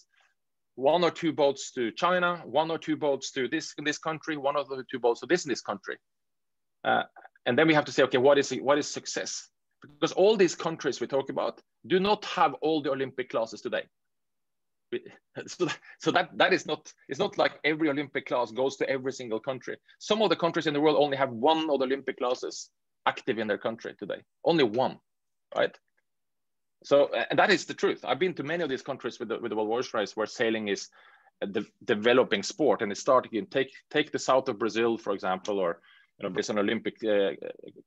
one 0.75 1.03
or 1.03 1.11
two 1.11 1.31
boats 1.31 1.71
to 1.73 1.91
China, 1.91 2.41
one 2.45 2.71
or 2.71 2.77
two 2.77 2.97
boats 2.97 3.31
to 3.31 3.47
this 3.47 3.73
in 3.77 3.83
this 3.83 3.97
country, 3.97 4.37
one 4.37 4.55
or 4.55 4.65
two 4.89 4.99
boats 4.99 5.19
to 5.21 5.25
this 5.27 5.45
in 5.45 5.49
this 5.49 5.61
country, 5.61 5.97
uh, 6.83 7.03
and 7.45 7.57
then 7.57 7.67
we 7.67 7.73
have 7.73 7.85
to 7.85 7.91
say, 7.91 8.03
okay, 8.03 8.17
what 8.17 8.37
is 8.37 8.51
what 8.51 8.77
is 8.77 8.87
success? 8.87 9.49
Because 9.81 10.11
all 10.13 10.35
these 10.35 10.55
countries 10.55 10.99
we 10.99 11.07
talk 11.07 11.29
about 11.29 11.61
do 11.87 11.99
not 11.99 12.25
have 12.25 12.53
all 12.61 12.81
the 12.81 12.91
Olympic 12.91 13.29
classes 13.29 13.61
today. 13.61 13.83
So, 15.47 15.65
that, 15.65 15.77
so 15.99 16.11
that 16.11 16.37
that 16.37 16.51
is 16.51 16.65
not 16.65 16.91
it's 17.07 17.19
not 17.19 17.37
like 17.37 17.53
every 17.63 17.89
Olympic 17.89 18.25
class 18.25 18.51
goes 18.51 18.75
to 18.77 18.89
every 18.89 19.13
single 19.13 19.39
country. 19.39 19.77
Some 19.99 20.21
of 20.21 20.29
the 20.29 20.35
countries 20.35 20.67
in 20.67 20.73
the 20.73 20.81
world 20.81 20.97
only 20.99 21.15
have 21.15 21.31
one 21.31 21.69
of 21.69 21.79
the 21.79 21.85
Olympic 21.85 22.17
classes 22.17 22.69
active 23.05 23.39
in 23.39 23.47
their 23.47 23.57
country 23.57 23.95
today, 23.97 24.21
only 24.43 24.63
one, 24.63 24.99
right? 25.55 25.77
So, 26.83 27.09
and 27.29 27.37
that 27.39 27.51
is 27.51 27.65
the 27.65 27.73
truth. 27.73 28.05
I've 28.05 28.19
been 28.19 28.33
to 28.35 28.43
many 28.43 28.63
of 28.63 28.69
these 28.69 28.81
countries 28.81 29.19
with 29.19 29.29
the, 29.29 29.39
with 29.39 29.49
the 29.49 29.55
World 29.55 29.69
Waters 29.69 29.93
Race 29.93 30.15
where 30.15 30.27
sailing 30.27 30.69
is 30.69 30.89
a 31.41 31.47
de 31.47 31.65
developing 31.83 32.43
sport 32.43 32.81
and 32.81 32.91
it's 32.91 33.01
starting 33.01 33.33
in 33.35 33.45
take, 33.47 33.71
take 33.89 34.11
the 34.11 34.19
south 34.19 34.49
of 34.49 34.59
Brazil, 34.59 34.97
for 34.97 35.13
example, 35.13 35.59
or, 35.59 35.81
you 36.17 36.29
know, 36.29 36.35
it's 36.37 36.49
an 36.49 36.59
Olympic 36.59 36.97
uh, 37.03 37.31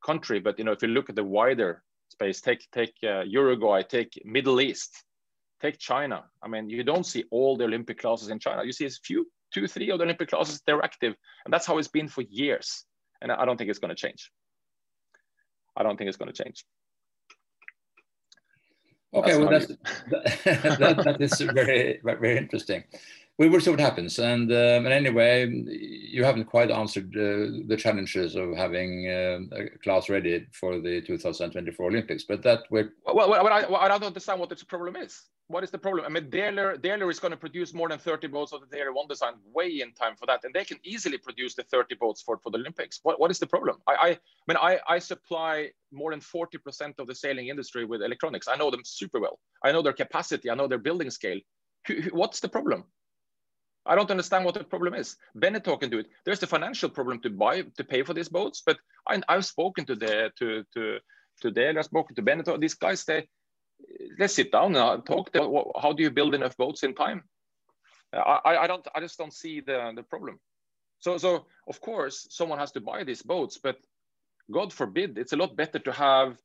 country. 0.05 0.41
But, 0.41 0.59
you 0.59 0.65
know, 0.65 0.73
if 0.73 0.83
you 0.83 0.89
look 0.89 1.09
at 1.09 1.17
the 1.17 1.25
wider 1.25 1.83
space, 2.11 2.41
take, 2.41 2.67
take 2.71 2.95
uh, 3.03 3.23
Uruguay, 3.23 3.83
take 3.83 4.21
Middle 4.25 4.61
East, 4.61 5.05
take 5.63 5.79
China. 5.79 6.25
I 6.43 6.49
mean, 6.49 6.69
you 6.69 6.83
don't 6.83 7.07
see 7.07 7.25
all 7.31 7.57
the 7.57 7.65
Olympic 7.65 7.99
classes 7.99 8.29
in 8.29 8.39
China. 8.39 8.65
You 8.65 8.73
see 8.73 8.87
a 8.87 8.91
few, 8.91 9.27
two, 9.55 9.69
three 9.69 9.91
of 9.91 9.99
the 9.99 10.05
Olympic 10.05 10.29
classes, 10.29 10.61
they're 10.67 10.83
active. 10.83 11.15
And 11.45 11.55
that's 11.55 11.67
how 11.67 11.79
it's 11.79 11.89
been 11.89 12.09
for 12.09 12.23
years. 12.23 12.85
And 13.21 13.31
I 13.31 13.45
don't 13.45 13.57
think 13.57 13.71
it's 13.71 13.79
going 13.79 13.95
to 13.95 13.95
change. 13.95 14.31
I 15.77 15.83
don't 15.83 15.97
think 15.97 16.09
it's 16.09 16.17
going 16.17 16.33
to 16.33 16.43
change. 16.43 16.65
Okay, 19.15 19.39
well, 19.39 19.51
that's, 19.51 19.67
that, 20.11 21.03
that 21.05 21.17
is 21.21 21.39
very, 21.41 22.01
very 22.03 22.39
interesting. 22.39 22.83
We 23.39 23.49
will 23.49 23.61
see 23.61 23.71
what 23.71 23.81
happens. 23.81 24.19
And, 24.19 24.51
um, 24.53 24.87
and 24.87 24.93
anyway, 24.93 25.51
you 25.51 26.23
haven't 26.23 26.45
quite 26.45 26.71
answered 26.71 27.09
uh, 27.17 27.65
the 27.67 27.77
challenges 27.79 28.37
of 28.37 28.55
having 28.55 29.09
uh, 29.09 29.39
a 29.57 29.79
class 29.79 30.09
ready 30.09 30.47
for 30.53 30.81
the 30.81 31.01
2024 31.01 31.87
Olympics, 31.87 32.25
but 32.25 32.43
that 32.43 32.65
we're. 32.71 32.93
Well, 33.07 33.31
well, 33.31 33.49
I, 33.49 33.63
well, 33.67 33.77
I 33.77 33.89
don't 33.89 34.05
understand 34.05 34.39
what 34.39 34.51
the 34.51 34.65
problem 34.67 34.97
is 34.97 35.23
what 35.53 35.63
is 35.63 35.71
the 35.71 35.79
problem? 35.79 36.05
I 36.07 36.09
mean, 36.09 36.31
Dehler, 36.31 36.79
Dehler 36.79 37.11
is 37.11 37.21
going 37.21 37.31
to 37.31 37.37
produce 37.37 37.75
more 37.75 37.89
than 37.89 37.99
30 37.99 38.29
boats 38.29 38.53
of 38.53 38.61
the 38.63 38.77
Dehler 38.77 38.95
1 38.95 39.07
design 39.09 39.35
way 39.55 39.81
in 39.81 39.93
time 39.93 40.17
for 40.17 40.27
that. 40.27 40.41
And 40.45 40.55
they 40.55 40.65
can 40.65 40.79
easily 40.83 41.19
produce 41.19 41.55
the 41.55 41.63
30 41.65 41.97
boats 41.97 42.23
for, 42.23 42.39
for 42.43 42.51
the 42.51 42.59
Olympics. 42.59 43.01
What, 43.03 43.21
what 43.21 43.31
is 43.31 43.39
the 43.39 43.47
problem? 43.47 43.77
I, 43.87 43.93
I, 43.93 44.09
I 44.09 44.19
mean, 44.49 44.57
I, 44.61 44.81
I 44.89 44.99
supply 44.99 45.71
more 45.93 46.11
than 46.11 46.21
40% 46.21 46.99
of 46.99 47.07
the 47.07 47.15
sailing 47.15 47.49
industry 47.49 47.85
with 47.85 48.03
electronics. 48.03 48.49
I 48.49 48.57
know 48.57 48.71
them 48.71 48.83
super 48.85 49.21
well. 49.21 49.39
I 49.63 49.73
know 49.73 49.83
their 49.83 49.93
capacity. 49.93 50.51
I 50.51 50.55
know 50.55 50.67
their 50.67 50.79
building 50.79 51.11
scale. 51.11 51.39
What's 52.13 52.41
the 52.41 52.49
problem? 52.49 52.85
I 53.85 53.95
don't 53.95 54.11
understand 54.11 54.45
what 54.45 54.55
the 54.55 54.65
problem 54.65 54.95
is. 54.95 55.17
Beneteau 55.37 55.79
can 55.79 55.91
do 55.91 55.99
it. 55.99 56.07
There's 56.25 56.41
the 56.41 56.47
financial 56.47 56.89
problem 56.89 57.21
to 57.21 57.31
buy, 57.31 57.63
to 57.63 57.85
pay 57.85 58.03
for 58.03 58.15
these 58.15 58.29
boats. 58.29 58.63
But 58.65 58.79
I, 59.09 59.21
have 59.29 59.45
spoken 59.45 59.85
to 59.87 59.97
the, 59.97 60.31
to, 60.39 60.65
to, 60.75 60.99
to 61.41 61.51
Dehler, 61.51 61.79
I've 61.79 61.85
spoken 61.87 62.15
to 62.17 62.23
Beneteau. 62.23 62.61
These 62.61 62.75
guys, 62.75 63.05
they, 63.05 63.29
let's 64.19 64.35
sit 64.35 64.53
down 64.53 64.77
and 64.77 65.05
talk. 65.05 65.31
How 65.81 65.93
do 65.93 66.03
you 66.03 66.11
build 66.11 66.35
enough 66.35 66.57
boats 66.57 66.83
in 66.85 66.95
time? 66.95 67.25
I, 68.13 68.57
I 68.61 68.67
don't. 68.67 68.87
I 68.95 69.01
just 69.01 69.17
don't 69.17 69.33
see 69.33 69.61
the 69.61 69.91
the 69.97 70.03
problem. 70.03 70.39
So 70.99 71.17
so 71.17 71.47
of 71.67 71.81
course 71.81 72.27
someone 72.31 72.59
has 72.59 72.71
to 72.73 72.81
buy 72.81 73.05
these 73.05 73.23
boats, 73.23 73.57
but 73.57 73.79
God 74.51 74.73
forbid, 74.73 75.19
it's 75.19 75.33
a 75.33 75.37
lot 75.37 75.57
better 75.57 75.79
to 75.79 75.93
have 75.93 76.37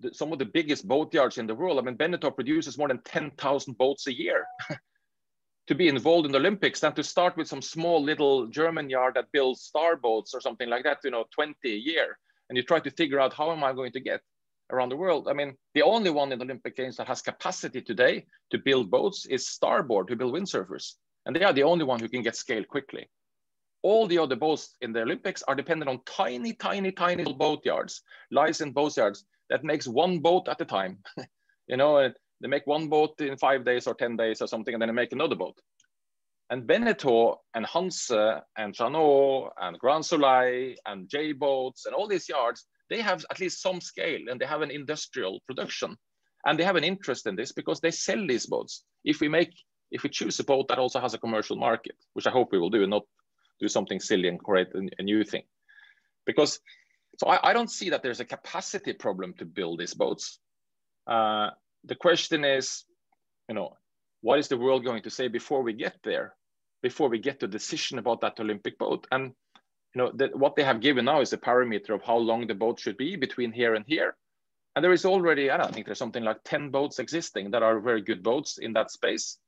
the, 0.00 0.12
some 0.12 0.32
of 0.32 0.38
the 0.38 0.44
biggest 0.44 0.86
boat 0.86 1.14
yards 1.14 1.38
in 1.38 1.46
the 1.46 1.54
world. 1.54 1.78
I 1.78 1.82
mean, 1.82 1.96
Beneteau 1.96 2.34
produces 2.34 2.76
more 2.76 2.88
than 2.88 3.00
10,000 3.04 3.78
boats 3.78 4.06
a 4.06 4.12
year. 4.12 4.46
to 5.68 5.74
be 5.74 5.88
involved 5.88 6.24
in 6.24 6.32
the 6.32 6.38
Olympics 6.38 6.80
than 6.80 6.94
to 6.94 7.04
start 7.04 7.36
with 7.36 7.46
some 7.46 7.60
small 7.60 8.02
little 8.02 8.46
German 8.46 8.88
yard 8.88 9.14
that 9.14 9.30
builds 9.32 9.62
star 9.62 9.96
boats 9.96 10.34
or 10.34 10.40
something 10.40 10.68
like 10.68 10.82
that, 10.84 10.98
you 11.04 11.10
know, 11.10 11.26
20 11.30 11.54
a 11.66 11.68
year. 11.68 12.18
And 12.48 12.56
you 12.56 12.62
try 12.62 12.80
to 12.80 12.90
figure 12.90 13.20
out 13.20 13.34
how 13.34 13.52
am 13.52 13.62
I 13.62 13.74
going 13.74 13.92
to 13.92 14.00
get 14.00 14.22
around 14.72 14.88
the 14.88 14.96
world. 14.96 15.28
I 15.28 15.34
mean, 15.34 15.56
the 15.74 15.82
only 15.82 16.10
one 16.10 16.32
in 16.32 16.38
the 16.38 16.44
Olympic 16.46 16.74
Games 16.74 16.96
that 16.96 17.06
has 17.06 17.20
capacity 17.20 17.82
today 17.82 18.26
to 18.50 18.58
build 18.58 18.90
boats 18.90 19.26
is 19.26 19.48
Starboard, 19.48 20.08
to 20.08 20.16
build 20.16 20.34
windsurfers. 20.34 20.94
And 21.26 21.36
they 21.36 21.44
are 21.44 21.52
the 21.52 21.64
only 21.64 21.84
one 21.84 22.00
who 22.00 22.08
can 22.08 22.22
get 22.22 22.36
scale 22.36 22.64
quickly. 22.64 23.08
All 23.82 24.06
the 24.06 24.18
other 24.18 24.36
boats 24.36 24.74
in 24.80 24.92
the 24.92 25.02
Olympics 25.02 25.42
are 25.42 25.54
dependent 25.54 25.90
on 25.90 26.00
tiny, 26.06 26.54
tiny, 26.54 26.92
tiny 26.92 27.30
boat 27.34 27.64
yards, 27.64 28.02
licensed 28.30 28.74
boat 28.74 28.96
yards 28.96 29.26
that 29.50 29.64
makes 29.64 29.86
one 29.86 30.20
boat 30.20 30.48
at 30.48 30.60
a 30.62 30.64
time. 30.64 30.98
you 31.68 31.76
know, 31.76 32.10
they 32.40 32.48
make 32.48 32.66
one 32.66 32.88
boat 32.88 33.20
in 33.20 33.36
five 33.36 33.64
days 33.64 33.86
or 33.86 33.94
10 33.94 34.16
days 34.16 34.40
or 34.40 34.46
something, 34.46 34.74
and 34.74 34.80
then 34.80 34.88
they 34.88 34.94
make 34.94 35.12
another 35.12 35.34
boat. 35.34 35.56
And 36.50 36.66
Beneteau 36.66 37.36
and 37.54 37.66
Hanse 37.66 38.42
and 38.56 38.74
Jeanneau 38.74 39.50
and 39.60 39.78
Grand 39.78 40.04
Soleil 40.04 40.74
and 40.86 41.08
J 41.08 41.32
boats 41.32 41.84
and 41.84 41.94
all 41.94 42.08
these 42.08 42.28
yards, 42.28 42.64
they 42.88 43.02
have 43.02 43.24
at 43.30 43.38
least 43.38 43.60
some 43.60 43.80
scale 43.80 44.20
and 44.30 44.40
they 44.40 44.46
have 44.46 44.62
an 44.62 44.70
industrial 44.70 45.40
production. 45.46 45.96
And 46.46 46.58
they 46.58 46.64
have 46.64 46.76
an 46.76 46.84
interest 46.84 47.26
in 47.26 47.36
this 47.36 47.52
because 47.52 47.80
they 47.80 47.90
sell 47.90 48.26
these 48.26 48.46
boats. 48.46 48.84
If 49.04 49.20
we 49.20 49.28
make, 49.28 49.52
if 49.90 50.04
we 50.04 50.08
choose 50.08 50.40
a 50.40 50.44
boat 50.44 50.68
that 50.68 50.78
also 50.78 51.00
has 51.00 51.12
a 51.12 51.18
commercial 51.18 51.56
market, 51.56 51.96
which 52.14 52.26
I 52.26 52.30
hope 52.30 52.52
we 52.52 52.58
will 52.58 52.70
do 52.70 52.82
and 52.82 52.90
not 52.90 53.02
do 53.60 53.68
something 53.68 54.00
silly 54.00 54.28
and 54.28 54.42
create 54.42 54.68
a, 54.74 54.88
a 54.98 55.02
new 55.02 55.24
thing. 55.24 55.42
Because, 56.24 56.60
so 57.18 57.26
I, 57.26 57.50
I, 57.50 57.52
don't 57.52 57.70
see 57.70 57.90
that 57.90 58.02
there's 58.02 58.20
a 58.20 58.24
capacity 58.24 58.92
problem 58.92 59.34
to 59.38 59.44
build 59.44 59.80
these 59.80 59.94
boats. 59.94 60.38
Uh, 61.06 61.50
the 61.84 61.94
question 61.94 62.44
is, 62.44 62.84
you 63.48 63.54
know, 63.54 63.76
what 64.20 64.38
is 64.38 64.48
the 64.48 64.58
world 64.58 64.84
going 64.84 65.02
to 65.02 65.10
say 65.10 65.28
before 65.28 65.62
we 65.62 65.72
get 65.72 65.96
there, 66.02 66.34
before 66.82 67.08
we 67.08 67.18
get 67.18 67.40
the 67.40 67.48
decision 67.48 67.98
about 67.98 68.20
that 68.20 68.40
Olympic 68.40 68.78
boat? 68.78 69.06
And 69.10 69.32
you 69.94 70.02
know, 70.02 70.12
that 70.16 70.36
what 70.36 70.54
they 70.56 70.64
have 70.64 70.80
given 70.80 71.06
now 71.06 71.20
is 71.20 71.32
a 71.32 71.38
parameter 71.38 71.90
of 71.90 72.02
how 72.02 72.16
long 72.16 72.46
the 72.46 72.54
boat 72.54 72.78
should 72.78 72.96
be 72.96 73.16
between 73.16 73.52
here 73.52 73.74
and 73.74 73.84
here. 73.86 74.16
And 74.76 74.84
there 74.84 74.92
is 74.92 75.04
already, 75.04 75.50
I 75.50 75.56
don't 75.56 75.74
think 75.74 75.86
there's 75.86 75.98
something 75.98 76.22
like 76.22 76.44
10 76.44 76.70
boats 76.70 76.98
existing 76.98 77.52
that 77.52 77.62
are 77.62 77.80
very 77.80 78.02
good 78.02 78.22
boats 78.22 78.58
in 78.58 78.74
that 78.74 78.90
space. 78.90 79.38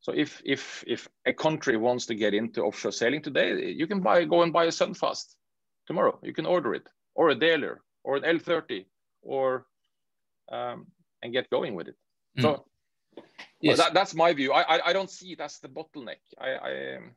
So 0.00 0.12
if 0.12 0.40
if 0.44 0.84
if 0.86 1.08
a 1.24 1.32
country 1.32 1.76
wants 1.76 2.06
to 2.06 2.14
get 2.14 2.34
into 2.34 2.62
offshore 2.62 2.92
sailing 2.92 3.22
today, 3.22 3.72
you 3.72 3.86
can 3.86 4.00
buy 4.00 4.24
go 4.24 4.42
and 4.42 4.52
buy 4.52 4.64
a 4.64 4.68
Sunfast 4.68 5.34
tomorrow. 5.86 6.18
You 6.22 6.32
can 6.32 6.46
order 6.46 6.74
it, 6.74 6.86
or 7.14 7.30
a 7.30 7.34
Dehler, 7.34 7.78
or 8.04 8.16
an 8.16 8.22
L30, 8.22 8.86
or 9.22 9.66
um, 10.52 10.86
and 11.22 11.32
get 11.32 11.50
going 11.50 11.74
with 11.74 11.88
it. 11.88 11.96
Mm. 12.38 12.42
So 12.42 12.64
yes. 13.60 13.78
well, 13.78 13.86
that, 13.86 13.94
that's 13.94 14.14
my 14.14 14.32
view. 14.32 14.52
I, 14.52 14.76
I, 14.76 14.80
I 14.88 14.92
don't 14.92 15.10
see 15.10 15.34
that's 15.34 15.58
the 15.58 15.68
bottleneck. 15.68 16.20
I, 16.38 16.48
I 16.50 16.96
um, 16.96 17.10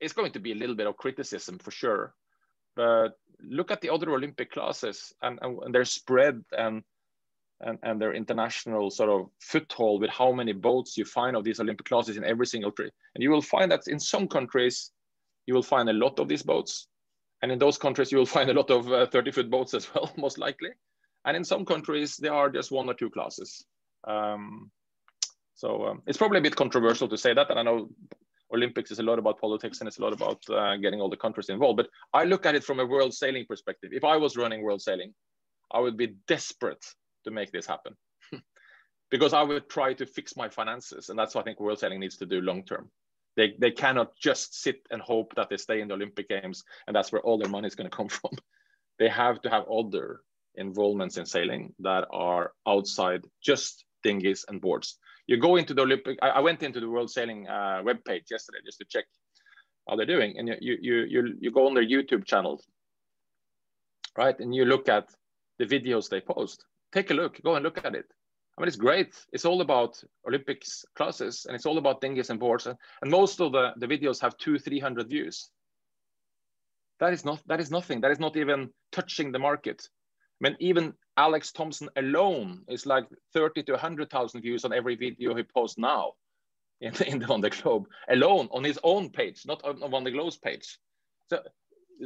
it's 0.00 0.12
going 0.12 0.32
to 0.32 0.40
be 0.40 0.52
a 0.52 0.56
little 0.56 0.74
bit 0.74 0.86
of 0.86 0.96
criticism 0.96 1.58
for 1.58 1.70
sure. 1.70 2.14
But 2.74 3.18
look 3.40 3.70
at 3.70 3.80
the 3.80 3.90
other 3.90 4.10
Olympic 4.10 4.50
classes 4.50 5.12
and, 5.22 5.38
and, 5.42 5.74
their 5.74 5.84
spread 5.84 6.42
and, 6.52 6.82
and, 7.60 7.78
and 7.82 8.00
their 8.00 8.14
international 8.14 8.90
sort 8.90 9.10
of 9.10 9.30
foothold 9.40 10.00
with 10.00 10.10
how 10.10 10.32
many 10.32 10.52
boats 10.52 10.96
you 10.96 11.04
find 11.04 11.36
of 11.36 11.44
these 11.44 11.60
Olympic 11.60 11.86
classes 11.86 12.16
in 12.16 12.24
every 12.24 12.46
single 12.46 12.70
country. 12.70 12.90
And 13.14 13.22
you 13.22 13.30
will 13.30 13.42
find 13.42 13.70
that 13.70 13.82
in 13.86 14.00
some 14.00 14.26
countries, 14.26 14.90
you 15.46 15.54
will 15.54 15.62
find 15.62 15.88
a 15.88 15.92
lot 15.92 16.18
of 16.18 16.28
these 16.28 16.42
boats. 16.42 16.88
And 17.42 17.52
in 17.52 17.58
those 17.58 17.76
countries, 17.76 18.10
you 18.10 18.18
will 18.18 18.26
find 18.36 18.50
a 18.50 18.54
lot 18.54 18.70
of 18.70 18.90
uh, 18.90 19.06
30 19.06 19.30
foot 19.32 19.50
boats 19.50 19.74
as 19.74 19.92
well, 19.94 20.12
most 20.16 20.38
likely. 20.38 20.70
And 21.24 21.36
in 21.36 21.44
some 21.44 21.64
countries, 21.64 22.16
there 22.16 22.34
are 22.34 22.50
just 22.50 22.72
one 22.72 22.88
or 22.88 22.94
two 22.94 23.10
classes. 23.10 23.64
Um, 24.04 24.70
so 25.54 25.86
um, 25.86 26.02
it's 26.06 26.18
probably 26.18 26.38
a 26.38 26.42
bit 26.42 26.56
controversial 26.56 27.08
to 27.08 27.16
say 27.16 27.34
that. 27.34 27.50
And 27.50 27.58
I 27.58 27.62
know 27.62 27.88
Olympics 28.52 28.90
is 28.90 28.98
a 28.98 29.02
lot 29.02 29.18
about 29.18 29.40
politics 29.40 29.80
and 29.80 29.88
it's 29.88 29.98
a 29.98 30.02
lot 30.02 30.12
about 30.12 30.42
uh, 30.50 30.76
getting 30.76 31.00
all 31.00 31.08
the 31.08 31.16
countries 31.16 31.48
involved. 31.48 31.76
But 31.76 31.88
I 32.12 32.24
look 32.24 32.44
at 32.46 32.54
it 32.54 32.64
from 32.64 32.80
a 32.80 32.86
world 32.86 33.14
sailing 33.14 33.46
perspective. 33.46 33.90
If 33.92 34.04
I 34.04 34.16
was 34.16 34.36
running 34.36 34.62
world 34.62 34.82
sailing, 34.82 35.14
I 35.72 35.80
would 35.80 35.96
be 35.96 36.16
desperate 36.28 36.84
to 37.24 37.30
make 37.30 37.52
this 37.52 37.66
happen 37.66 37.94
because 39.10 39.32
I 39.32 39.42
would 39.42 39.70
try 39.70 39.94
to 39.94 40.06
fix 40.06 40.36
my 40.36 40.48
finances. 40.48 41.08
And 41.08 41.18
that's 41.18 41.34
what 41.34 41.42
I 41.42 41.44
think 41.44 41.60
world 41.60 41.78
sailing 41.78 42.00
needs 42.00 42.18
to 42.18 42.26
do 42.26 42.40
long 42.40 42.64
term. 42.64 42.90
They, 43.36 43.54
they 43.58 43.70
cannot 43.70 44.16
just 44.16 44.60
sit 44.60 44.86
and 44.90 45.00
hope 45.00 45.34
that 45.36 45.48
they 45.48 45.56
stay 45.56 45.80
in 45.80 45.88
the 45.88 45.94
Olympic 45.94 46.28
Games 46.28 46.64
and 46.86 46.94
that's 46.94 47.12
where 47.12 47.22
all 47.22 47.38
their 47.38 47.48
money 47.48 47.66
is 47.66 47.74
going 47.74 47.88
to 47.88 47.96
come 47.96 48.08
from. 48.20 48.32
they 48.98 49.08
have 49.08 49.40
to 49.42 49.50
have 49.50 49.64
other 49.70 50.20
involvements 50.56 51.16
in 51.16 51.26
sailing 51.26 51.74
that 51.80 52.06
are 52.10 52.52
outside 52.66 53.24
just 53.42 53.84
dinghies, 54.02 54.44
and 54.48 54.60
boards. 54.60 54.98
You 55.26 55.36
go 55.38 55.56
into 55.56 55.74
the 55.74 55.82
Olympic. 55.82 56.18
I, 56.20 56.28
I 56.28 56.40
went 56.40 56.62
into 56.62 56.80
the 56.80 56.88
World 56.88 57.10
Sailing 57.10 57.46
uh, 57.48 57.82
webpage 57.84 58.30
yesterday 58.30 58.58
just 58.64 58.78
to 58.78 58.84
check 58.84 59.04
how 59.88 59.96
they're 59.96 60.06
doing, 60.06 60.34
and 60.38 60.48
you 60.48 60.76
you 60.80 61.04
you 61.08 61.36
you 61.40 61.50
go 61.50 61.66
on 61.66 61.74
their 61.74 61.86
YouTube 61.86 62.24
channel, 62.24 62.62
right, 64.16 64.38
and 64.38 64.54
you 64.54 64.64
look 64.64 64.88
at 64.88 65.08
the 65.58 65.66
videos 65.66 66.08
they 66.08 66.20
post. 66.20 66.64
Take 66.92 67.10
a 67.10 67.14
look. 67.14 67.40
Go 67.42 67.54
and 67.54 67.64
look 67.64 67.84
at 67.84 67.94
it. 67.94 68.06
I 68.56 68.60
mean, 68.60 68.68
it's 68.68 68.76
great. 68.76 69.14
It's 69.32 69.46
all 69.46 69.60
about 69.60 70.02
Olympics 70.26 70.84
classes, 70.94 71.46
and 71.46 71.54
it's 71.54 71.66
all 71.66 71.78
about 71.78 72.00
dinghies 72.00 72.30
and 72.30 72.38
boards, 72.38 72.66
and, 72.66 72.76
and 73.00 73.10
most 73.10 73.40
of 73.40 73.52
the 73.52 73.72
the 73.76 73.86
videos 73.86 74.20
have 74.20 74.36
two, 74.36 74.58
three 74.58 74.80
hundred 74.80 75.08
views. 75.08 75.48
That 77.00 77.12
is 77.12 77.24
not 77.24 77.40
that 77.46 77.60
is 77.60 77.70
nothing. 77.70 78.00
That 78.02 78.10
is 78.10 78.20
not 78.20 78.36
even 78.36 78.70
touching 78.90 79.32
the 79.32 79.38
market. 79.38 79.88
Mean, 80.42 80.56
even 80.58 80.92
Alex 81.16 81.52
Thomson 81.52 81.88
alone 81.96 82.62
is 82.68 82.84
like 82.84 83.06
30 83.32 83.62
to 83.62 83.72
100,000 83.72 84.42
views 84.42 84.64
on 84.64 84.72
every 84.72 84.96
video 84.96 85.36
he 85.36 85.44
posts 85.44 85.78
now 85.78 86.14
in, 86.80 86.92
in 87.04 87.20
the, 87.20 87.26
on 87.28 87.40
the 87.40 87.50
globe 87.50 87.86
alone 88.08 88.48
on 88.50 88.64
his 88.64 88.78
own 88.82 89.08
page, 89.08 89.42
not 89.46 89.64
on, 89.64 89.80
on 89.82 90.02
the 90.02 90.10
globe's 90.10 90.36
page. 90.36 90.78
So 91.30 91.40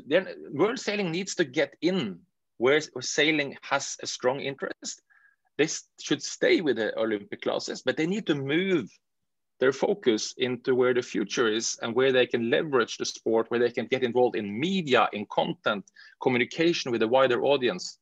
then 0.07 0.29
world 0.53 0.79
sailing 0.79 1.11
needs 1.11 1.35
to 1.37 1.44
get 1.44 1.75
in 1.81 2.20
where, 2.59 2.79
where 2.92 3.03
sailing 3.03 3.57
has 3.62 3.96
a 4.03 4.07
strong 4.07 4.40
interest. 4.40 5.01
They 5.57 5.68
should 5.99 6.22
stay 6.22 6.61
with 6.61 6.77
the 6.77 6.94
Olympic 6.99 7.40
classes, 7.40 7.81
but 7.81 7.96
they 7.96 8.07
need 8.07 8.27
to 8.27 8.35
move 8.35 8.90
their 9.61 9.72
focus 9.72 10.35
into 10.37 10.75
where 10.75 10.92
the 10.92 11.01
future 11.01 11.51
is 11.51 11.79
and 11.81 11.94
where 11.94 12.12
they 12.12 12.27
can 12.27 12.51
leverage 12.51 12.99
the 12.99 13.07
sport, 13.07 13.51
where 13.51 13.61
they 13.61 13.70
can 13.70 13.87
get 13.87 14.03
involved 14.03 14.37
in 14.37 14.61
media, 14.61 15.09
in 15.14 15.25
content, 15.33 15.87
communication 16.20 16.92
with 16.92 17.01
a 17.01 17.09
wider 17.09 17.42
audience 17.42 17.99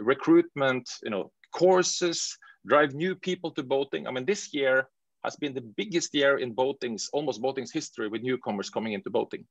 recruitment, 0.00 0.88
you 1.02 1.10
know, 1.10 1.30
courses, 1.52 2.36
drive 2.66 2.94
new 2.94 3.14
people 3.14 3.50
to 3.52 3.62
boating. 3.62 4.06
I 4.06 4.10
mean, 4.10 4.24
this 4.24 4.52
year 4.52 4.88
has 5.24 5.36
been 5.36 5.54
the 5.54 5.72
biggest 5.76 6.14
year 6.14 6.38
in 6.38 6.52
boating's, 6.52 7.08
almost 7.12 7.42
boating's 7.42 7.72
history 7.72 8.08
with 8.08 8.22
newcomers 8.22 8.70
coming 8.70 8.92
into 8.92 9.10
boating. 9.10 9.44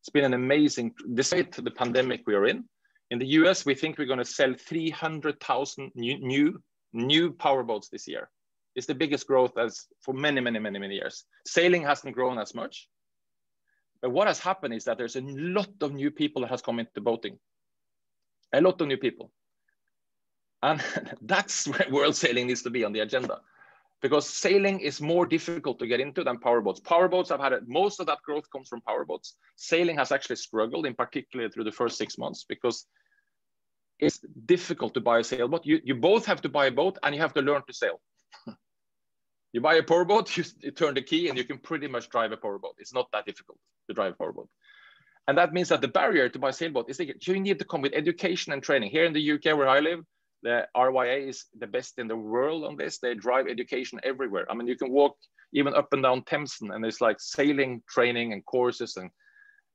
It's 0.00 0.08
been 0.08 0.24
an 0.24 0.34
amazing, 0.34 0.94
despite 1.14 1.52
the 1.52 1.70
pandemic 1.70 2.22
we 2.26 2.34
are 2.34 2.46
in. 2.46 2.64
In 3.10 3.18
the 3.18 3.26
US, 3.26 3.66
we 3.66 3.74
think 3.74 3.98
we're 3.98 4.06
going 4.06 4.18
to 4.18 4.24
sell 4.24 4.54
300,000 4.54 5.90
new, 5.94 6.18
new, 6.20 6.62
new 6.92 7.32
powerboats 7.32 7.90
this 7.90 8.08
year. 8.08 8.30
It's 8.76 8.86
the 8.86 8.94
biggest 8.94 9.26
growth 9.26 9.58
as 9.58 9.86
for 10.00 10.14
many, 10.14 10.40
many, 10.40 10.58
many, 10.58 10.78
many 10.78 10.94
years. 10.94 11.24
Sailing 11.46 11.82
hasn't 11.82 12.14
grown 12.14 12.38
as 12.38 12.54
much. 12.54 12.88
But 14.00 14.10
what 14.12 14.28
has 14.28 14.38
happened 14.38 14.74
is 14.74 14.84
that 14.84 14.96
there's 14.96 15.16
a 15.16 15.22
lot 15.22 15.68
of 15.82 15.92
new 15.92 16.10
people 16.10 16.42
that 16.42 16.50
has 16.50 16.62
come 16.62 16.78
into 16.78 17.00
boating. 17.00 17.38
A 18.54 18.60
lot 18.60 18.80
of 18.80 18.88
new 18.88 18.96
people. 18.96 19.30
And 20.62 20.82
that's 21.22 21.66
where 21.66 21.86
world 21.90 22.16
sailing 22.16 22.46
needs 22.46 22.62
to 22.62 22.70
be 22.70 22.84
on 22.84 22.92
the 22.92 23.00
agenda 23.00 23.40
because 24.00 24.28
sailing 24.28 24.80
is 24.80 25.00
more 25.00 25.26
difficult 25.26 25.78
to 25.78 25.86
get 25.86 26.00
into 26.00 26.24
than 26.24 26.38
powerboats. 26.38 26.80
Powerboats 26.80 27.28
have 27.28 27.40
had 27.40 27.52
it, 27.52 27.68
most 27.68 28.00
of 28.00 28.06
that 28.06 28.18
growth 28.24 28.50
comes 28.50 28.68
from 28.68 28.80
powerboats. 28.80 29.34
Sailing 29.56 29.96
has 29.96 30.10
actually 30.10 30.36
struggled, 30.36 30.86
in 30.86 30.94
particular 30.94 31.48
through 31.48 31.64
the 31.64 31.72
first 31.72 31.98
six 31.98 32.16
months, 32.16 32.44
because 32.48 32.86
it's 33.98 34.20
difficult 34.46 34.94
to 34.94 35.00
buy 35.00 35.18
a 35.18 35.24
sailboat. 35.24 35.66
You, 35.66 35.80
you 35.84 35.94
both 35.94 36.24
have 36.24 36.40
to 36.42 36.48
buy 36.48 36.66
a 36.66 36.70
boat 36.70 36.98
and 37.02 37.14
you 37.14 37.20
have 37.20 37.34
to 37.34 37.42
learn 37.42 37.62
to 37.66 37.74
sail. 37.74 38.00
you 39.52 39.60
buy 39.60 39.74
a 39.74 39.82
powerboat, 39.82 40.34
you, 40.36 40.44
you 40.60 40.70
turn 40.70 40.94
the 40.94 41.02
key, 41.02 41.28
and 41.28 41.36
you 41.36 41.44
can 41.44 41.58
pretty 41.58 41.86
much 41.86 42.08
drive 42.08 42.32
a 42.32 42.36
powerboat. 42.36 42.76
It's 42.78 42.94
not 42.94 43.08
that 43.12 43.26
difficult 43.26 43.58
to 43.88 43.94
drive 43.94 44.12
a 44.12 44.16
powerboat. 44.16 44.48
And 45.28 45.36
that 45.36 45.52
means 45.52 45.68
that 45.68 45.82
the 45.82 45.88
barrier 45.88 46.28
to 46.30 46.38
buy 46.38 46.48
a 46.48 46.52
sailboat 46.52 46.88
is 46.88 46.96
that 46.96 47.26
you 47.26 47.38
need 47.38 47.58
to 47.58 47.64
come 47.66 47.82
with 47.82 47.92
education 47.94 48.54
and 48.54 48.62
training. 48.62 48.90
Here 48.90 49.04
in 49.04 49.12
the 49.12 49.32
UK, 49.32 49.56
where 49.56 49.68
I 49.68 49.80
live, 49.80 50.00
the 50.42 50.66
RYA 50.76 51.28
is 51.28 51.44
the 51.58 51.66
best 51.66 51.98
in 51.98 52.08
the 52.08 52.16
world 52.16 52.64
on 52.64 52.76
this. 52.76 52.98
They 52.98 53.14
drive 53.14 53.46
education 53.46 54.00
everywhere. 54.02 54.46
I 54.50 54.54
mean, 54.54 54.66
you 54.66 54.76
can 54.76 54.90
walk 54.90 55.16
even 55.52 55.74
up 55.74 55.92
and 55.92 56.02
down 56.02 56.22
Thameson, 56.22 56.74
and 56.74 56.84
it's 56.84 57.00
like 57.00 57.20
sailing 57.20 57.82
training 57.88 58.32
and 58.32 58.44
courses 58.46 58.96
and 58.96 59.10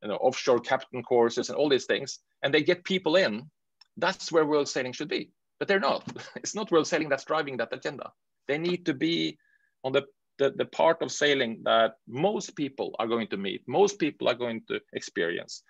you 0.01 0.09
know 0.09 0.15
offshore 0.15 0.59
captain 0.59 1.03
courses 1.03 1.49
and 1.49 1.57
all 1.57 1.69
these 1.69 1.85
things. 1.85 2.19
And 2.43 2.53
they 2.53 2.63
get 2.63 2.83
people 2.83 3.15
in. 3.15 3.49
That's 3.97 4.31
where 4.31 4.45
world 4.45 4.67
sailing 4.67 4.93
should 4.93 5.09
be, 5.09 5.31
but 5.59 5.67
they're 5.67 5.79
not. 5.79 6.03
It's 6.35 6.55
not 6.55 6.71
world 6.71 6.87
sailing 6.87 7.09
that's 7.09 7.25
driving 7.25 7.57
that 7.57 7.73
agenda. 7.73 8.11
They 8.47 8.57
need 8.57 8.85
to 8.85 8.93
be 8.93 9.37
on 9.83 9.91
the 9.93 10.03
the, 10.37 10.51
the 10.51 10.65
part 10.65 11.01
of 11.01 11.11
sailing 11.11 11.61
that 11.63 11.93
most 12.07 12.55
people 12.55 12.93
are 12.99 13.07
going 13.07 13.27
to 13.27 13.37
meet, 13.37 13.63
most 13.67 13.99
people 13.99 14.27
are 14.27 14.35
going 14.35 14.61
to 14.67 14.79
experience, 14.93 15.63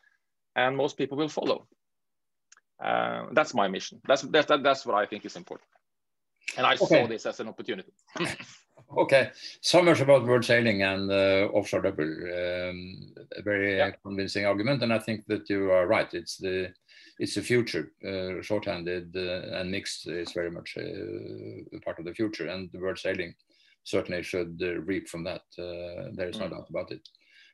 and 0.56 0.76
most 0.76 0.98
people 0.98 1.18
will 1.18 1.30
follow. 1.30 1.68
Uh, 2.84 3.28
that's 3.32 3.54
my 3.54 3.68
mission. 3.68 4.02
That's, 4.08 4.24
that's, 4.24 4.48
that's 4.48 4.86
what 4.86 4.96
I 4.96 5.06
think 5.06 5.26
is 5.26 5.36
important. 5.36 5.68
And 6.58 6.66
I 6.66 6.74
okay. 6.74 6.86
saw 6.86 7.08
this 7.08 7.26
as 7.26 7.40
an 7.40 7.48
opportunity. 7.48 7.92
okay, 8.98 9.32
so 9.62 9.82
much 9.82 10.02
about 10.02 10.26
world 10.26 10.46
sailing 10.46 10.84
and 10.84 11.12
uh, 11.12 11.50
offshore 11.54 11.82
double. 11.82 12.04
Um, 12.04 13.14
a 13.36 13.42
very 13.42 13.78
yeah. 13.78 13.92
convincing 14.04 14.46
argument, 14.46 14.84
and 14.84 14.94
I 14.94 15.00
think 15.00 15.26
that 15.28 15.50
you 15.50 15.72
are 15.72 15.88
right. 15.88 16.14
It's 16.14 16.38
the 16.38 16.72
it's 17.18 17.36
the 17.36 17.42
future. 17.42 17.92
Uh, 18.06 18.42
short-handed 18.42 19.16
uh, 19.16 19.58
and 19.58 19.72
mixed 19.72 20.08
is 20.08 20.34
very 20.34 20.52
much 20.52 20.76
uh, 20.78 20.82
a 20.82 21.80
part 21.84 22.00
of 22.00 22.06
the 22.06 22.14
future, 22.14 22.48
and 22.48 22.70
the 22.72 22.80
world 22.80 23.00
sailing 23.00 23.34
certainly 23.84 24.24
should 24.24 24.60
uh, 24.62 24.80
reap 24.82 25.08
from 25.08 25.24
that. 25.24 25.42
there 25.58 26.30
is 26.30 26.40
no 26.40 26.48
mm. 26.48 26.52
doubt 26.52 26.70
about 26.70 26.92
it. 26.92 27.08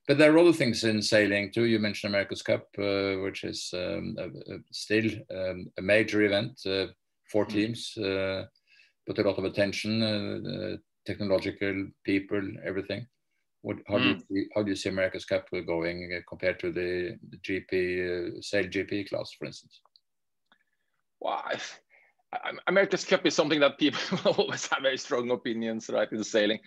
But 0.07 0.17
there 0.17 0.33
are 0.33 0.39
other 0.39 0.53
things 0.53 0.83
in 0.83 1.01
sailing 1.01 1.51
too. 1.51 1.65
You 1.65 1.79
mentioned 1.79 2.11
America's 2.11 2.41
Cup, 2.41 2.67
uh, 2.77 3.17
which 3.23 3.43
is 3.43 3.69
um, 3.73 4.15
a, 4.17 4.25
a 4.53 4.57
still 4.71 5.05
um, 5.33 5.71
a 5.77 5.81
major 5.81 6.23
event, 6.23 6.59
uh, 6.65 6.87
four 7.31 7.45
mm. 7.45 7.49
teams, 7.49 7.97
uh, 7.97 8.45
put 9.05 9.19
a 9.19 9.23
lot 9.23 9.37
of 9.37 9.45
attention, 9.45 10.01
uh, 10.01 10.77
technological 11.05 11.87
people, 12.03 12.41
everything. 12.65 13.05
What, 13.61 13.77
how, 13.87 13.97
mm. 13.97 14.01
do 14.01 14.07
you 14.09 14.15
mm. 14.15 14.21
see, 14.27 14.49
how 14.55 14.63
do 14.63 14.69
you 14.69 14.75
see 14.75 14.89
America's 14.89 15.25
Cup 15.25 15.47
going 15.51 16.13
uh, 16.17 16.21
compared 16.27 16.59
to 16.61 16.71
the, 16.71 17.17
the 17.29 17.37
GP, 17.37 18.37
uh, 18.37 18.41
sail 18.41 18.65
GP 18.65 19.09
class, 19.09 19.31
for 19.37 19.45
instance? 19.45 19.81
Well, 21.19 21.43
America's 22.67 23.05
Cup 23.05 23.25
is 23.25 23.35
something 23.35 23.59
that 23.59 23.77
people 23.77 24.01
always 24.37 24.65
have 24.67 24.81
very 24.81 24.97
strong 24.97 25.29
opinions, 25.29 25.89
right, 25.89 26.11
in 26.11 26.23
sailing. 26.23 26.59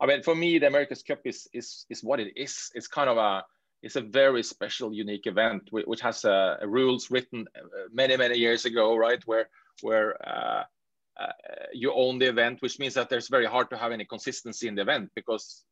I 0.00 0.06
mean, 0.06 0.22
for 0.22 0.34
me, 0.34 0.58
the 0.58 0.66
America's 0.66 1.02
Cup 1.02 1.20
is 1.24 1.48
is 1.52 1.84
is 1.90 2.02
what 2.02 2.20
it 2.20 2.32
is. 2.36 2.70
It's 2.74 2.88
kind 2.88 3.10
of 3.10 3.18
a 3.18 3.44
it's 3.82 3.96
a 3.96 4.00
very 4.00 4.42
special, 4.42 4.92
unique 4.92 5.26
event 5.26 5.68
which 5.70 6.00
has 6.00 6.24
uh, 6.24 6.56
rules 6.64 7.10
written 7.10 7.46
uh, 7.56 7.88
many 7.92 8.16
many 8.16 8.38
years 8.38 8.64
ago, 8.64 8.96
right? 8.96 9.22
Where 9.26 9.48
where 9.82 10.16
uh, 10.26 10.64
uh, 11.20 11.32
you 11.72 11.92
own 11.92 12.18
the 12.18 12.28
event, 12.28 12.62
which 12.62 12.78
means 12.78 12.94
that 12.94 13.08
there's 13.10 13.28
very 13.28 13.46
hard 13.46 13.70
to 13.70 13.76
have 13.76 13.92
any 13.92 14.04
consistency 14.04 14.68
in 14.68 14.74
the 14.74 14.82
event 14.82 15.10
because 15.14 15.64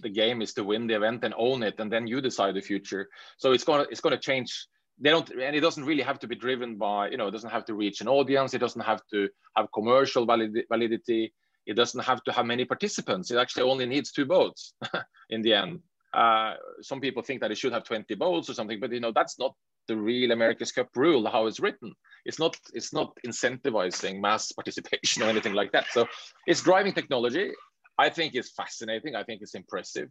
the 0.00 0.08
game 0.08 0.42
is 0.42 0.54
to 0.54 0.64
win 0.64 0.86
the 0.86 0.94
event 0.94 1.24
and 1.24 1.34
own 1.36 1.62
it, 1.62 1.78
and 1.78 1.92
then 1.92 2.06
you 2.06 2.20
decide 2.20 2.54
the 2.54 2.60
future. 2.60 3.08
So 3.36 3.52
it's 3.52 3.64
gonna 3.64 3.86
it's 3.90 4.00
gonna 4.00 4.18
change. 4.18 4.66
They 4.98 5.10
don't, 5.10 5.28
and 5.30 5.56
it 5.56 5.60
doesn't 5.60 5.84
really 5.84 6.02
have 6.02 6.20
to 6.20 6.28
be 6.28 6.36
driven 6.36 6.76
by, 6.76 7.08
you 7.08 7.16
know, 7.16 7.26
it 7.26 7.32
doesn't 7.32 7.50
have 7.50 7.64
to 7.64 7.74
reach 7.74 8.00
an 8.00 8.08
audience. 8.08 8.54
It 8.54 8.58
doesn't 8.58 8.82
have 8.82 9.00
to 9.12 9.28
have 9.56 9.66
commercial 9.72 10.26
valid, 10.26 10.56
validity 10.70 11.32
it 11.66 11.74
doesn't 11.74 12.04
have 12.04 12.22
to 12.24 12.32
have 12.32 12.46
many 12.46 12.64
participants. 12.64 13.30
It 13.30 13.36
actually 13.36 13.70
only 13.70 13.86
needs 13.86 14.12
two 14.12 14.26
boats 14.26 14.74
in 15.30 15.42
the 15.42 15.54
end. 15.54 15.80
Uh, 16.12 16.54
some 16.82 17.00
people 17.00 17.22
think 17.22 17.40
that 17.40 17.50
it 17.50 17.58
should 17.58 17.72
have 17.72 17.84
20 17.84 18.14
boats 18.16 18.50
or 18.50 18.54
something, 18.54 18.78
but 18.80 18.92
you 18.92 19.00
know 19.00 19.12
that's 19.14 19.38
not 19.38 19.54
the 19.88 19.96
real 19.96 20.30
America's 20.30 20.72
Cup 20.72 20.88
rule. 20.94 21.26
How 21.26 21.46
it's 21.46 21.60
written, 21.60 21.92
it's 22.24 22.38
not 22.38 22.56
it's 22.74 22.92
not 22.92 23.16
incentivizing 23.26 24.20
mass 24.20 24.52
participation 24.58 25.22
or 25.22 25.26
anything 25.26 25.54
like 25.54 25.72
that. 25.72 25.86
So 25.90 26.06
it's 26.46 26.62
driving 26.62 26.92
technology. 26.92 27.52
I 27.98 28.10
think 28.10 28.34
it's 28.34 28.52
fascinating. 28.52 29.16
I 29.16 29.22
think 29.22 29.42
it's 29.42 29.54
impressive. 29.54 30.08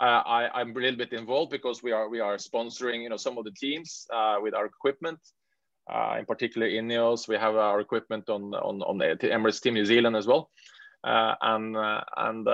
Uh, 0.00 0.22
I, 0.24 0.60
am 0.60 0.70
a 0.70 0.80
little 0.80 0.96
bit 0.96 1.12
involved 1.12 1.50
because 1.50 1.82
we 1.82 1.92
are 1.92 2.08
we 2.08 2.20
are 2.20 2.36
sponsoring 2.36 3.02
you 3.02 3.10
know 3.10 3.18
some 3.18 3.36
of 3.36 3.44
the 3.44 3.52
teams 3.52 4.06
uh, 4.12 4.36
with 4.40 4.54
our 4.54 4.66
equipment. 4.66 5.18
Uh, 5.88 6.16
in 6.18 6.24
particular 6.24 6.68
Ineos. 6.68 7.26
We 7.26 7.36
have 7.36 7.56
our 7.56 7.80
equipment 7.80 8.28
on 8.28 8.54
on 8.54 8.82
on 8.82 8.98
the 8.98 9.16
Emirates 9.22 9.60
Team 9.60 9.74
New 9.74 9.84
Zealand 9.84 10.16
as 10.16 10.26
well, 10.26 10.50
uh, 11.02 11.34
and 11.40 11.76
uh, 11.76 12.02
and 12.16 12.46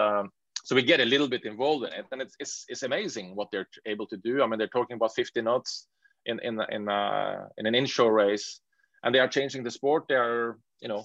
so 0.66 0.74
we 0.74 0.82
get 0.82 1.00
a 1.00 1.04
little 1.04 1.28
bit 1.28 1.44
involved 1.44 1.84
in 1.84 1.92
it, 1.92 2.06
and 2.10 2.20
it's 2.20 2.34
it's, 2.40 2.64
it's 2.68 2.82
amazing 2.82 3.36
what 3.36 3.48
they're 3.52 3.68
able 3.86 4.06
to 4.08 4.16
do. 4.16 4.42
I 4.42 4.46
mean, 4.48 4.58
they're 4.58 4.66
talking 4.78 4.96
about 4.96 5.14
50 5.14 5.42
knots 5.42 5.86
in 6.24 6.40
in 6.40 6.60
in 6.70 6.88
uh, 6.88 7.46
in 7.56 7.66
an 7.66 7.74
inshore 7.76 8.12
race, 8.12 8.60
and 9.04 9.14
they 9.14 9.20
are 9.20 9.28
changing 9.28 9.62
the 9.62 9.70
sport. 9.70 10.06
They 10.08 10.16
are 10.16 10.58
you 10.80 10.88
know 10.88 11.04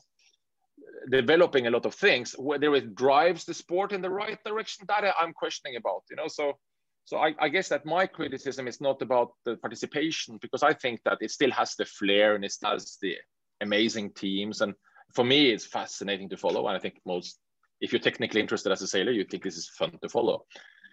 developing 1.11 1.67
a 1.67 1.69
lot 1.69 1.85
of 1.85 1.93
things. 1.93 2.33
Whether 2.39 2.73
it 2.75 2.95
drives 2.95 3.45
the 3.45 3.53
sport 3.53 3.91
in 3.91 4.01
the 4.01 4.09
right 4.09 4.43
direction, 4.43 4.85
that 4.87 5.03
I'm 5.21 5.33
questioning 5.33 5.75
about. 5.75 6.03
You 6.09 6.15
know, 6.15 6.27
so 6.27 6.57
so 7.05 7.17
I, 7.17 7.33
I, 7.39 7.49
guess 7.49 7.69
that 7.69 7.85
my 7.85 8.05
criticism 8.05 8.67
is 8.67 8.79
not 8.79 9.01
about 9.01 9.31
the 9.45 9.57
participation 9.57 10.37
because 10.41 10.63
I 10.63 10.73
think 10.73 11.01
that 11.03 11.17
it 11.21 11.31
still 11.31 11.51
has 11.51 11.75
the 11.75 11.85
flair 11.85 12.35
and 12.35 12.45
it 12.45 12.53
has 12.63 12.97
the 13.01 13.15
amazing 13.59 14.11
teams. 14.11 14.61
And 14.61 14.73
for 15.13 15.25
me, 15.25 15.51
it's 15.51 15.65
fascinating 15.65 16.29
to 16.29 16.37
follow. 16.37 16.67
And 16.67 16.77
I 16.77 16.79
think 16.79 16.95
most, 17.05 17.39
if 17.81 17.91
you're 17.91 17.99
technically 17.99 18.39
interested 18.39 18.71
as 18.71 18.81
a 18.81 18.87
sailor, 18.87 19.11
you 19.11 19.25
think 19.25 19.43
this 19.43 19.57
is 19.57 19.67
fun 19.67 19.97
to 20.01 20.09
follow. 20.09 20.45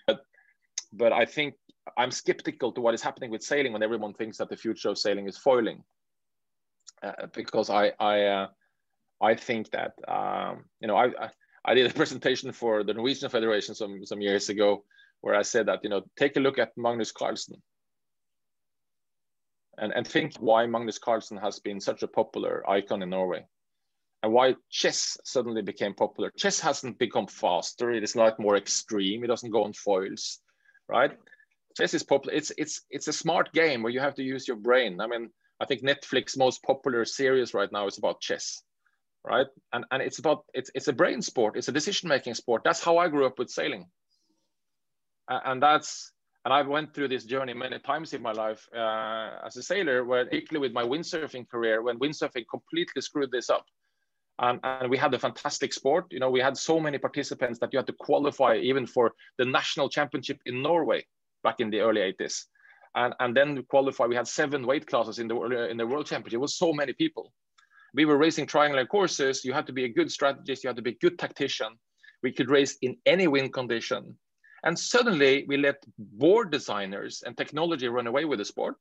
But, 0.06 0.20
but 0.92 1.12
I 1.12 1.24
think 1.24 1.54
I'm 1.96 2.10
skeptical 2.10 2.72
to 2.72 2.80
what 2.80 2.94
is 2.94 3.02
happening 3.02 3.30
with 3.30 3.42
sailing 3.42 3.72
when 3.72 3.82
everyone 3.82 4.14
thinks 4.14 4.38
that 4.38 4.48
the 4.48 4.56
future 4.56 4.88
of 4.88 4.98
sailing 4.98 5.28
is 5.28 5.36
foiling. 5.36 5.84
Uh, 7.02 7.26
because 7.32 7.70
I, 7.70 7.92
I, 8.00 8.22
uh, 8.24 8.46
I 9.20 9.34
think 9.34 9.70
that, 9.70 9.92
um, 10.08 10.64
you 10.80 10.88
know, 10.88 10.96
I, 10.96 11.06
I 11.06 11.30
I 11.64 11.74
did 11.74 11.90
a 11.90 11.94
presentation 12.02 12.52
for 12.52 12.82
the 12.82 12.94
Norwegian 12.94 13.28
Federation 13.28 13.74
some 13.74 14.04
some 14.04 14.20
years 14.20 14.48
ago, 14.48 14.84
where 15.20 15.34
I 15.34 15.42
said 15.42 15.66
that 15.66 15.80
you 15.82 15.90
know 15.90 16.02
take 16.16 16.36
a 16.36 16.40
look 16.40 16.58
at 16.58 16.76
Magnus 16.76 17.12
Carlsen, 17.12 17.62
and 19.78 19.92
and 19.92 20.06
think 20.06 20.34
why 20.38 20.66
Magnus 20.66 20.98
Carlsen 20.98 21.36
has 21.38 21.58
been 21.58 21.80
such 21.80 22.02
a 22.02 22.08
popular 22.08 22.68
icon 22.68 23.02
in 23.02 23.10
Norway, 23.10 23.46
and 24.22 24.32
why 24.32 24.54
chess 24.70 25.18
suddenly 25.24 25.62
became 25.62 25.94
popular. 25.94 26.30
Chess 26.36 26.60
hasn't 26.60 26.98
become 26.98 27.26
faster; 27.26 27.90
it 27.90 28.02
is 28.02 28.16
not 28.16 28.40
more 28.40 28.56
extreme. 28.56 29.24
It 29.24 29.28
doesn't 29.28 29.50
go 29.50 29.64
on 29.64 29.72
foils, 29.72 30.40
right? 30.88 31.12
Chess 31.76 31.94
is 31.94 32.02
popular. 32.02 32.36
It's 32.36 32.52
it's 32.58 32.82
it's 32.90 33.08
a 33.08 33.12
smart 33.12 33.52
game 33.52 33.82
where 33.82 33.92
you 33.92 34.00
have 34.00 34.14
to 34.16 34.22
use 34.22 34.48
your 34.48 34.56
brain. 34.56 35.00
I 35.00 35.06
mean, 35.06 35.30
I 35.60 35.66
think 35.66 35.82
Netflix 35.82 36.36
most 36.36 36.62
popular 36.62 37.04
series 37.04 37.54
right 37.54 37.70
now 37.72 37.86
is 37.86 37.98
about 37.98 38.20
chess 38.20 38.62
right? 39.24 39.46
And 39.72 39.84
and 39.90 40.02
it's 40.02 40.18
about 40.18 40.44
it's 40.54 40.70
it's 40.74 40.88
a 40.88 40.92
brain 40.92 41.22
sport. 41.22 41.56
It's 41.56 41.68
a 41.68 41.72
decision 41.72 42.08
making 42.08 42.34
sport. 42.34 42.62
That's 42.64 42.82
how 42.82 42.98
I 42.98 43.08
grew 43.08 43.26
up 43.26 43.38
with 43.38 43.50
sailing. 43.50 43.86
And 45.28 45.62
that's 45.62 46.12
and 46.44 46.54
I've 46.54 46.68
went 46.68 46.94
through 46.94 47.08
this 47.08 47.24
journey 47.24 47.52
many 47.52 47.78
times 47.80 48.14
in 48.14 48.22
my 48.22 48.32
life 48.32 48.66
uh, 48.74 49.30
as 49.44 49.56
a 49.56 49.62
sailor, 49.62 50.04
where 50.04 50.24
particularly 50.24 50.66
with 50.66 50.72
my 50.72 50.82
windsurfing 50.82 51.48
career, 51.48 51.82
when 51.82 51.98
windsurfing 51.98 52.44
completely 52.50 53.02
screwed 53.02 53.30
this 53.30 53.50
up. 53.50 53.66
And, 54.38 54.60
and 54.62 54.88
we 54.88 54.96
had 54.96 55.12
a 55.12 55.18
fantastic 55.18 55.72
sport. 55.72 56.06
You 56.10 56.20
know, 56.20 56.30
we 56.30 56.40
had 56.40 56.56
so 56.56 56.78
many 56.78 56.96
participants 56.96 57.58
that 57.58 57.70
you 57.72 57.78
had 57.78 57.88
to 57.88 57.92
qualify 57.92 58.56
even 58.56 58.86
for 58.86 59.12
the 59.36 59.44
national 59.44 59.88
championship 59.88 60.38
in 60.46 60.62
Norway 60.62 61.04
back 61.42 61.60
in 61.60 61.70
the 61.70 61.80
early 61.80 62.00
80s. 62.00 62.44
And, 62.94 63.14
and 63.18 63.36
then 63.36 63.64
qualify, 63.64 64.06
we 64.06 64.14
had 64.14 64.28
seven 64.28 64.64
weight 64.64 64.86
classes 64.86 65.18
in 65.18 65.26
the, 65.26 65.68
in 65.68 65.76
the 65.76 65.86
world 65.86 66.06
championship. 66.06 66.38
It 66.38 66.40
was 66.40 66.56
so 66.56 66.72
many 66.72 66.92
people 66.92 67.32
we 67.94 68.04
were 68.04 68.18
racing 68.18 68.46
triangular 68.46 68.86
courses. 68.86 69.44
You 69.44 69.52
had 69.52 69.66
to 69.66 69.72
be 69.72 69.84
a 69.84 69.88
good 69.88 70.10
strategist. 70.10 70.62
You 70.62 70.68
had 70.68 70.76
to 70.76 70.82
be 70.82 70.90
a 70.90 70.98
good 70.98 71.18
tactician. 71.18 71.78
We 72.22 72.32
could 72.32 72.50
race 72.50 72.76
in 72.82 72.96
any 73.06 73.28
wind 73.28 73.52
condition. 73.52 74.16
And 74.64 74.78
suddenly 74.78 75.44
we 75.46 75.56
let 75.56 75.84
board 75.98 76.50
designers 76.50 77.22
and 77.24 77.36
technology 77.36 77.88
run 77.88 78.06
away 78.06 78.24
with 78.24 78.38
the 78.38 78.44
sport. 78.44 78.76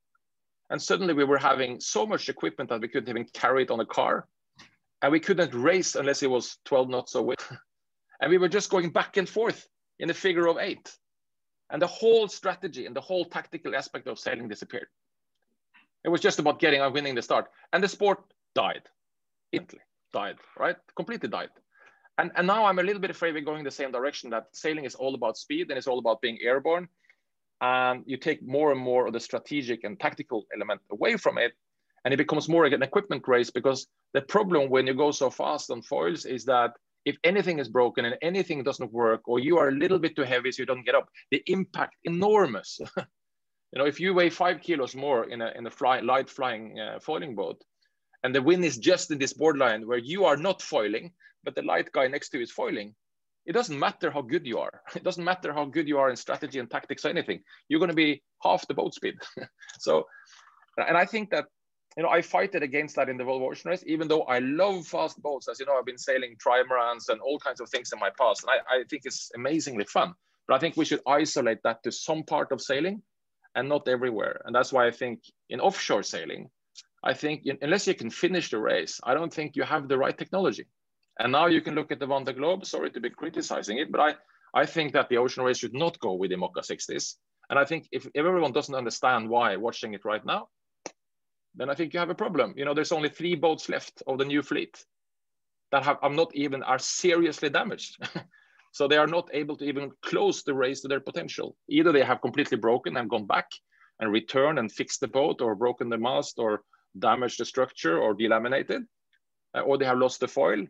And 0.70 0.82
suddenly 0.82 1.13
we 1.13 1.24
were 1.24 1.38
having 1.38 1.80
so 1.80 2.06
much 2.06 2.30
equipment 2.30 2.70
that 2.70 2.82
we 2.82 2.88
couldn't 2.88 3.10
even 3.10 3.26
carry 3.34 3.63
it 3.63 3.72
on 3.72 3.80
a 3.80 3.86
car. 3.86 4.28
And 5.02 5.12
we 5.12 5.20
couldn't 5.20 5.54
race 5.54 5.96
unless 5.96 6.24
it 6.24 6.30
was 6.30 6.58
12 6.66 6.90
knots 6.90 7.16
of 7.16 7.26
wind. 7.26 7.40
and 8.22 8.32
we 8.32 8.38
were 8.38 8.50
just 8.50 8.70
going 8.70 8.90
back 8.90 9.18
and 9.18 9.30
forth 9.30 9.68
in 10.00 10.10
a 10.10 10.13
figure 10.13 10.48
of 10.48 10.58
eight. 10.58 10.92
And 11.70 11.82
the 11.82 11.88
whole 11.88 12.28
strategy 12.28 12.86
and 12.86 12.96
the 12.96 13.02
whole 13.02 13.26
tactical 13.26 13.76
aspect 13.76 14.08
of 14.08 14.20
sailing 14.20 14.48
disappeared. 14.48 14.88
It 16.04 16.10
was 16.10 16.22
just 16.22 16.40
about 16.40 16.60
getting 16.60 16.82
and 16.82 16.94
winning 16.94 17.16
the 17.16 17.22
start. 17.22 17.50
And 17.74 17.84
the 17.84 17.88
sport 17.88 18.20
died. 18.56 18.84
Italy 19.52 19.82
died, 20.13 20.38
right? 20.58 20.78
Completely 20.96 21.30
died. 21.30 21.50
And, 22.17 22.32
and 22.36 22.47
now 22.47 22.65
I'm 22.65 22.80
a 22.80 22.84
little 22.84 23.01
bit 23.01 23.12
afraid 23.12 23.34
we're 23.34 23.41
going 23.41 23.63
the 23.63 23.71
same 23.71 23.91
direction 23.91 24.30
that 24.32 24.47
sailing 24.51 24.86
is 24.86 24.95
all 24.95 25.13
about 25.13 25.38
speed 25.38 25.69
and 25.69 25.77
it's 25.77 25.88
all 25.88 25.99
about 25.99 26.21
being 26.21 26.39
airborne. 26.41 26.88
And 27.62 28.03
you 28.06 28.17
take 28.17 28.45
more 28.45 28.71
and 28.71 28.80
more 28.80 29.08
of 29.08 29.13
the 29.13 29.19
strategic 29.19 29.84
and 29.84 29.99
tactical 29.99 30.45
element 30.53 30.82
away 30.91 31.17
from 31.17 31.38
it. 31.38 31.53
And 32.06 32.13
it 32.13 32.17
becomes 32.17 32.49
more 32.49 32.63
like 32.63 32.73
an 32.73 32.84
equipment 32.84 33.27
race 33.27 33.51
because 33.51 33.88
the 34.13 34.21
problem 34.21 34.69
when 34.69 34.88
you 34.88 34.93
go 34.93 35.12
so 35.12 35.30
fast 35.30 35.69
on 35.69 35.82
foils 35.82 36.25
is 36.25 36.45
that 36.45 36.71
if 37.06 37.17
anything 37.23 37.60
is 37.60 37.69
broken 37.69 38.06
and 38.06 38.15
anything 38.21 38.63
doesn't 38.63 38.91
work, 38.91 39.21
or 39.27 39.39
you 39.39 39.58
are 39.58 39.69
a 39.69 39.71
little 39.71 39.99
bit 39.99 40.15
too 40.15 40.23
heavy 40.23 40.51
so 40.51 40.62
you 40.62 40.65
don't 40.65 40.86
get 40.86 40.95
up, 40.95 41.08
the 41.32 41.41
impact 41.47 41.95
enormous. 42.03 42.80
you 42.97 43.80
know, 43.80 43.86
if 43.86 43.99
you 43.99 44.13
weigh 44.13 44.30
five 44.30 44.62
kilos 44.62 44.95
more 44.95 45.30
in 45.30 45.41
a, 45.41 45.51
in 45.56 45.65
a 45.67 45.71
fly, 45.71 45.99
light 45.99 46.30
flying 46.30 46.80
uh, 46.80 46.99
foiling 46.99 47.36
boat, 47.36 47.63
and 48.23 48.36
the 48.36 48.41
wind 48.41 48.65
is 48.65 48.77
just 48.77 49.12
in 49.12 49.17
this 49.17 49.34
borderline 49.34 49.88
where 49.88 49.97
you 49.97 50.25
are 50.25 50.36
not 50.36 50.62
foiling, 50.62 51.13
but 51.43 51.56
the 51.56 51.62
light 51.62 51.91
guy 51.91 52.08
next 52.08 52.30
to 52.30 52.38
you 52.38 52.43
is 52.43 52.52
foiling, 52.52 52.95
it 53.45 53.54
doesn't 53.54 53.80
matter 53.80 54.12
how 54.12 54.21
good 54.21 54.45
you 54.45 54.60
are. 54.60 54.82
It 54.95 55.04
doesn't 55.04 55.23
matter 55.23 55.54
how 55.54 55.65
good 55.65 55.88
you 55.88 55.97
are 56.00 56.10
in 56.10 56.17
strategy 56.17 56.60
and 56.60 56.69
tactics 56.69 57.06
or 57.06 57.10
anything. 57.10 57.41
You're 57.69 57.80
going 57.80 57.89
to 57.89 57.95
be 57.95 58.21
half 58.43 58.67
the 58.67 58.73
boat 58.73 58.93
speed. 58.93 59.15
so, 59.80 60.06
and 60.78 60.97
I 60.97 61.06
think 61.06 61.30
that, 61.32 61.45
you 61.95 62.04
know, 62.04 62.10
I 62.10 62.21
fight 62.21 62.54
it 62.56 62.62
against 62.62 62.97
that 62.97 63.10
in 63.10 63.17
the 63.17 63.23
Volvo 63.23 63.50
Ocean 63.50 63.71
Race, 63.71 63.84
even 63.88 64.08
though 64.08 64.23
I 64.23 64.39
love 64.39 64.86
fast 64.86 65.19
boats. 65.21 65.47
As 65.47 65.60
you 65.60 65.65
know, 65.65 65.78
I've 65.78 65.86
been 65.86 65.97
sailing 65.97 66.36
trimarans 66.36 67.10
and 67.10 67.21
all 67.21 67.39
kinds 67.39 67.62
of 67.62 67.69
things 67.69 67.91
in 67.93 68.00
my 68.00 68.12
past. 68.19 68.43
And 68.43 68.52
I, 68.52 68.80
I 68.80 68.84
think 68.89 69.04
it's 69.06 69.32
amazingly 69.34 69.86
fun. 69.86 70.13
But 70.47 70.56
I 70.56 70.60
think 70.60 70.78
we 70.78 70.86
should 70.86 71.02
isolate 71.08 71.63
that 71.63 71.84
to 71.84 71.91
some 71.91 72.23
part 72.23 72.52
of 72.52 72.62
sailing 72.62 73.02
and 73.56 73.69
not 73.69 73.88
everywhere. 73.88 74.41
And 74.45 74.54
that's 74.54 74.71
why 74.71 74.88
I 74.88 74.91
think 74.91 75.21
in 75.50 75.60
offshore 75.60 76.04
sailing, 76.04 76.50
I 77.04 77.13
think 77.13 77.43
unless 77.62 77.88
you 77.88 77.95
can 77.95 78.10
finish 78.10 78.50
the 78.50 78.60
race, 78.60 79.00
I 79.04 79.13
don't 79.13 79.34
think 79.34 79.56
you 79.56 79.63
have 79.63 79.88
the 79.88 79.97
right 79.97 80.17
technology. 80.17 80.67
And 81.19 81.32
now 81.32 81.47
you 81.47 81.62
can 81.62 81.75
look 81.75 81.91
at 81.91 81.99
the 81.99 82.08
Vendée 82.08 82.36
Globe. 82.36 82.65
Sorry 82.65 82.91
to 82.91 82.99
be 82.99 83.10
criticizing 83.10 83.77
it, 83.77 83.91
but 83.91 84.01
I, 84.01 84.15
I 84.53 84.65
think 84.65 84.93
that 84.93 85.10
the 85.10 85.17
ocean 85.17 85.43
race 85.43 85.58
should 85.58 85.73
not 85.73 85.99
go 85.99 86.13
with 86.13 86.30
the 86.30 86.38
IMOCA 86.38 86.60
60s. 86.60 87.15
And 87.49 87.58
I 87.58 87.65
think 87.65 87.88
if, 87.91 88.06
if 88.06 88.25
everyone 88.25 88.51
doesn't 88.51 88.75
understand 88.75 89.30
why 89.30 89.56
watching 89.56 89.93
it 89.93 90.06
right 90.06 90.25
now, 90.25 90.49
then 91.56 91.69
I 91.69 91.75
think 91.75 91.93
you 91.93 91.99
have 91.99 92.10
a 92.10 92.15
problem. 92.15 92.53
You 92.56 92.65
know, 92.65 92.73
there's 92.73 92.91
only 92.91 93.10
three 93.10 93.36
boats 93.36 93.67
left 93.67 94.03
of 94.06 94.17
the 94.17 94.25
new 94.25 94.43
fleet 94.43 94.84
that 95.71 95.84
have 95.84 95.97
are 96.01 96.10
not 96.10 96.34
even 96.36 96.63
are 96.63 96.80
seriously 96.80 97.49
damaged. 97.49 97.97
so 98.71 98.88
they 98.88 98.97
are 98.97 99.08
not 99.08 99.30
able 99.34 99.58
to 99.58 99.65
even 99.65 99.91
close 100.03 100.43
the 100.43 100.53
race 100.53 100.82
to 100.82 100.88
their 100.88 100.99
potential. 100.99 101.56
Either 101.67 101.91
they 101.91 102.03
have 102.03 102.21
completely 102.21 102.58
broken 102.58 102.95
and 102.97 103.10
gone 103.10 103.25
back 103.25 103.49
and 103.99 104.12
returned 104.12 104.60
and 104.60 104.71
fixed 104.71 104.99
the 104.99 105.08
boat 105.08 105.41
or 105.41 105.56
broken 105.56 105.89
the 105.89 105.97
mast 105.97 106.36
or 106.38 106.62
damaged 106.99 107.39
the 107.39 107.45
structure 107.45 107.97
or 107.97 108.15
delaminated, 108.15 108.82
uh, 109.56 109.62
or 109.62 109.77
they 109.77 109.86
have 109.86 109.97
lost 109.97 110.19
the 110.19 110.27
foil. 110.27 110.65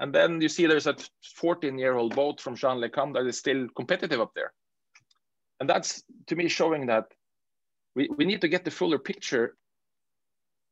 And 0.00 0.14
then 0.14 0.40
you 0.40 0.48
see 0.48 0.66
there's 0.66 0.86
a 0.86 0.96
14 1.36 1.78
year 1.78 1.94
old 1.94 2.16
boat 2.16 2.40
from 2.40 2.56
Jean 2.56 2.78
Le 2.78 2.88
Cam 2.88 3.12
that 3.12 3.26
is 3.26 3.38
still 3.38 3.68
competitive 3.76 4.20
up 4.20 4.32
there. 4.34 4.52
And 5.60 5.68
that's 5.68 6.02
to 6.26 6.36
me 6.36 6.48
showing 6.48 6.86
that 6.86 7.04
we, 7.94 8.08
we 8.16 8.24
need 8.24 8.40
to 8.40 8.48
get 8.48 8.64
the 8.64 8.70
fuller 8.70 8.98
picture 8.98 9.56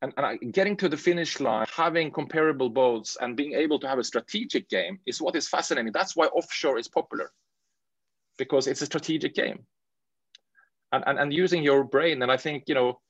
and, 0.00 0.14
and, 0.16 0.52
getting 0.52 0.76
to 0.78 0.88
the 0.88 0.96
finish 0.96 1.40
line, 1.40 1.66
having 1.74 2.10
comparable 2.10 2.70
boats 2.70 3.18
and 3.20 3.36
being 3.36 3.52
able 3.52 3.78
to 3.80 3.88
have 3.88 3.98
a 3.98 4.04
strategic 4.04 4.68
game 4.70 4.98
is 5.06 5.20
what 5.20 5.36
is 5.36 5.48
fascinating. 5.48 5.92
That's 5.92 6.16
why 6.16 6.26
offshore 6.26 6.78
is 6.78 6.88
popular 6.88 7.30
because 8.38 8.66
it's 8.66 8.80
a 8.80 8.86
strategic 8.86 9.34
game. 9.34 9.66
And, 10.92 11.04
and, 11.06 11.18
and 11.18 11.34
using 11.34 11.62
your 11.62 11.84
brain. 11.84 12.22
And 12.22 12.32
I 12.32 12.38
think, 12.38 12.64
you 12.66 12.74
know, 12.74 13.00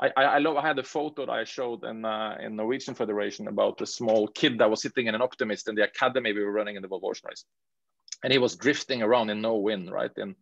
I, 0.00 0.08
I, 0.16 0.38
love. 0.38 0.56
I 0.56 0.66
had 0.66 0.78
a 0.78 0.82
photo 0.82 1.26
that 1.26 1.32
I 1.32 1.44
showed 1.44 1.84
in 1.84 2.06
uh, 2.06 2.36
in 2.40 2.56
Norwegian 2.56 2.94
Federation 2.94 3.48
about 3.48 3.82
a 3.82 3.86
small 3.86 4.28
kid 4.28 4.58
that 4.58 4.70
was 4.70 4.80
sitting 4.80 5.08
in 5.08 5.14
an 5.14 5.20
optimist 5.20 5.68
in 5.68 5.74
the 5.74 5.84
academy 5.84 6.32
we 6.32 6.42
were 6.42 6.52
running 6.52 6.76
in 6.76 6.82
the 6.82 6.88
Volvo 6.88 7.10
Ocean 7.10 7.28
Race, 7.28 7.44
and 8.24 8.32
he 8.32 8.38
was 8.38 8.56
drifting 8.56 9.02
around 9.02 9.28
in 9.28 9.42
no 9.42 9.56
wind, 9.56 9.90
right 9.92 10.10
in 10.16 10.34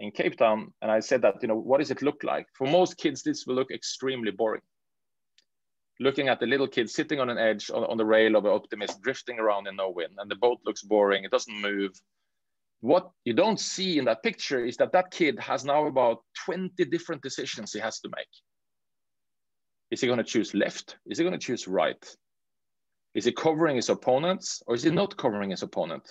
in 0.00 0.10
Cape 0.10 0.36
Town. 0.36 0.72
And 0.82 0.90
I 0.90 0.98
said 0.98 1.22
that 1.22 1.36
you 1.40 1.46
know 1.46 1.56
what 1.56 1.78
does 1.78 1.92
it 1.92 2.02
look 2.02 2.24
like? 2.24 2.46
For 2.58 2.66
most 2.66 2.96
kids, 2.96 3.22
this 3.22 3.46
will 3.46 3.54
look 3.54 3.70
extremely 3.70 4.32
boring. 4.32 4.62
Looking 6.00 6.28
at 6.28 6.40
the 6.40 6.46
little 6.46 6.66
kid 6.66 6.90
sitting 6.90 7.20
on 7.20 7.30
an 7.30 7.38
edge 7.38 7.70
on, 7.70 7.84
on 7.84 7.96
the 7.96 8.04
rail 8.04 8.34
of 8.34 8.44
an 8.44 8.50
optimist, 8.50 9.02
drifting 9.02 9.38
around 9.38 9.68
in 9.68 9.76
no 9.76 9.90
wind, 9.90 10.14
and 10.18 10.28
the 10.28 10.36
boat 10.36 10.58
looks 10.66 10.82
boring. 10.82 11.22
It 11.22 11.30
doesn't 11.30 11.60
move. 11.60 11.92
What 12.80 13.10
you 13.24 13.34
don't 13.34 13.60
see 13.60 13.98
in 13.98 14.06
that 14.06 14.24
picture 14.24 14.64
is 14.64 14.76
that 14.78 14.90
that 14.92 15.12
kid 15.12 15.38
has 15.38 15.64
now 15.64 15.86
about 15.86 16.24
20 16.46 16.84
different 16.86 17.22
decisions 17.22 17.72
he 17.72 17.78
has 17.78 18.00
to 18.00 18.08
make 18.08 18.26
is 19.90 20.00
he 20.00 20.06
going 20.06 20.18
to 20.18 20.24
choose 20.24 20.54
left? 20.54 20.96
Is 21.06 21.18
he 21.18 21.24
going 21.24 21.38
to 21.38 21.46
choose 21.46 21.66
right? 21.66 22.04
Is 23.14 23.24
he 23.24 23.32
covering 23.32 23.76
his 23.76 23.88
opponents 23.88 24.62
or 24.66 24.74
is 24.74 24.84
he 24.84 24.90
not 24.90 25.16
covering 25.16 25.50
his 25.50 25.62
opponent? 25.62 26.08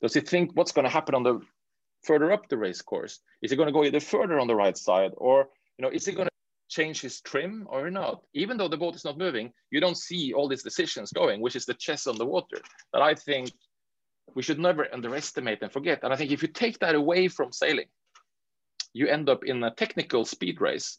Does 0.00 0.14
he 0.14 0.20
think 0.20 0.52
what's 0.54 0.72
going 0.72 0.86
to 0.86 0.90
happen 0.90 1.14
on 1.14 1.22
the 1.22 1.40
further 2.04 2.32
up 2.32 2.48
the 2.48 2.56
race 2.56 2.80
course? 2.80 3.20
Is 3.42 3.50
he 3.50 3.56
going 3.56 3.66
to 3.66 3.72
go 3.72 3.84
either 3.84 4.00
further 4.00 4.40
on 4.40 4.46
the 4.46 4.54
right 4.54 4.76
side 4.76 5.12
or 5.16 5.48
you 5.78 5.82
know 5.82 5.90
is 5.90 6.06
he 6.06 6.12
going 6.12 6.28
to 6.28 6.32
change 6.70 7.02
his 7.02 7.20
trim 7.20 7.66
or 7.68 7.90
not? 7.90 8.22
Even 8.32 8.56
though 8.56 8.68
the 8.68 8.78
boat 8.78 8.94
is 8.94 9.04
not 9.04 9.18
moving, 9.18 9.52
you 9.70 9.80
don't 9.80 9.98
see 9.98 10.32
all 10.32 10.48
these 10.48 10.62
decisions 10.62 11.12
going, 11.12 11.42
which 11.42 11.56
is 11.56 11.66
the 11.66 11.74
chess 11.74 12.06
on 12.06 12.16
the 12.16 12.26
water 12.26 12.58
that 12.94 13.02
I 13.02 13.14
think 13.14 13.50
we 14.34 14.42
should 14.42 14.58
never 14.58 14.86
underestimate 14.94 15.60
and 15.60 15.72
forget. 15.72 16.00
And 16.02 16.12
I 16.12 16.16
think 16.16 16.30
if 16.30 16.40
you 16.40 16.48
take 16.48 16.78
that 16.78 16.94
away 16.94 17.28
from 17.28 17.52
sailing, 17.52 17.88
you 18.94 19.08
end 19.08 19.28
up 19.28 19.44
in 19.44 19.62
a 19.62 19.74
technical 19.74 20.24
speed 20.24 20.60
race 20.60 20.98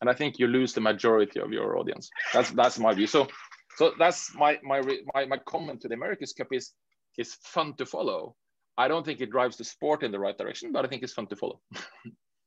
and 0.00 0.10
I 0.10 0.14
think 0.14 0.38
you 0.38 0.46
lose 0.46 0.72
the 0.72 0.80
majority 0.80 1.40
of 1.40 1.52
your 1.52 1.78
audience. 1.78 2.10
That's 2.32 2.50
that's 2.50 2.78
my 2.78 2.94
view. 2.94 3.06
So 3.06 3.28
so 3.76 3.92
that's 3.98 4.34
my 4.34 4.58
my 4.62 4.80
my, 5.14 5.24
my 5.26 5.38
comment 5.46 5.80
to 5.82 5.88
the 5.88 5.94
America's 5.94 6.32
Cup 6.32 6.48
is 6.52 6.72
is 7.16 7.34
fun 7.42 7.74
to 7.74 7.86
follow. 7.86 8.36
I 8.76 8.86
don't 8.86 9.04
think 9.04 9.20
it 9.20 9.30
drives 9.30 9.56
the 9.56 9.64
sport 9.64 10.02
in 10.04 10.12
the 10.12 10.20
right 10.20 10.38
direction, 10.38 10.72
but 10.72 10.84
I 10.84 10.88
think 10.88 11.02
it's 11.02 11.14
fun 11.14 11.26
to 11.28 11.36
follow. 11.36 11.60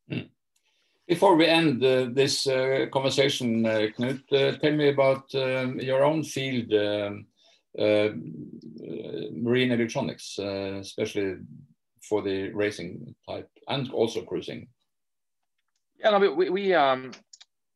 Hmm. 0.10 0.28
Before 1.08 1.36
we 1.38 1.46
end 1.46 1.82
uh, 1.86 2.08
this 2.12 2.48
uh, 2.48 2.88
conversation, 2.92 3.66
uh, 3.66 3.88
Knut, 3.98 4.24
uh, 4.34 4.58
tell 4.58 4.76
me 4.76 4.90
about 4.90 5.24
um, 5.36 5.80
your 5.80 6.04
own 6.04 6.24
field, 6.24 6.74
um, 6.74 7.28
uh, 7.80 8.10
marine 9.32 9.72
electronics, 9.72 10.38
uh, 10.40 10.80
especially 10.82 11.38
for 12.02 12.22
the 12.22 12.50
racing 12.50 13.16
type 13.30 13.50
and 13.68 13.92
also 13.92 14.22
cruising. 14.24 14.68
Yeah, 16.00 16.10
no, 16.10 16.32
we, 16.32 16.50
we 16.50 16.74
um, 16.74 17.12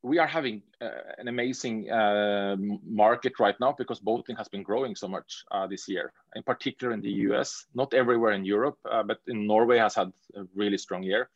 we 0.06 0.20
are 0.20 0.28
having 0.28 0.62
uh, 0.82 0.90
an 1.18 1.28
amazing 1.28 1.90
uh, 1.90 2.56
market 2.86 3.34
right 3.40 3.60
now 3.60 3.74
because 3.76 4.00
boating 4.00 4.36
has 4.36 4.48
been 4.48 4.62
growing 4.62 4.96
so 4.96 5.08
much 5.08 5.44
uh, 5.50 5.66
this 5.66 5.88
year, 5.88 6.14
in 6.36 6.44
particular 6.44 6.94
in 6.94 7.02
the 7.02 7.14
US, 7.30 7.66
not 7.74 7.92
everywhere 7.96 8.34
in 8.34 8.46
Europe, 8.46 8.78
uh, 8.90 9.02
but 9.02 9.18
in 9.28 9.48
Norway 9.48 9.80
has 9.80 9.96
had 9.96 10.14
a 10.36 10.44
really 10.54 10.78
strong 10.78 11.02
year. 11.02 11.30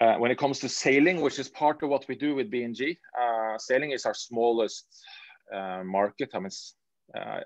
Uh, 0.00 0.16
when 0.16 0.32
it 0.32 0.38
comes 0.38 0.58
to 0.58 0.68
sailing, 0.68 1.20
which 1.20 1.38
is 1.38 1.48
part 1.48 1.80
of 1.84 1.88
what 1.88 2.04
we 2.08 2.16
do 2.16 2.34
with 2.34 2.50
B&G, 2.50 2.98
uh, 3.16 3.56
sailing 3.58 3.92
is 3.92 4.06
our 4.06 4.14
smallest 4.14 4.86
market. 5.84 6.30
I 6.34 6.40
mean, 6.40 6.50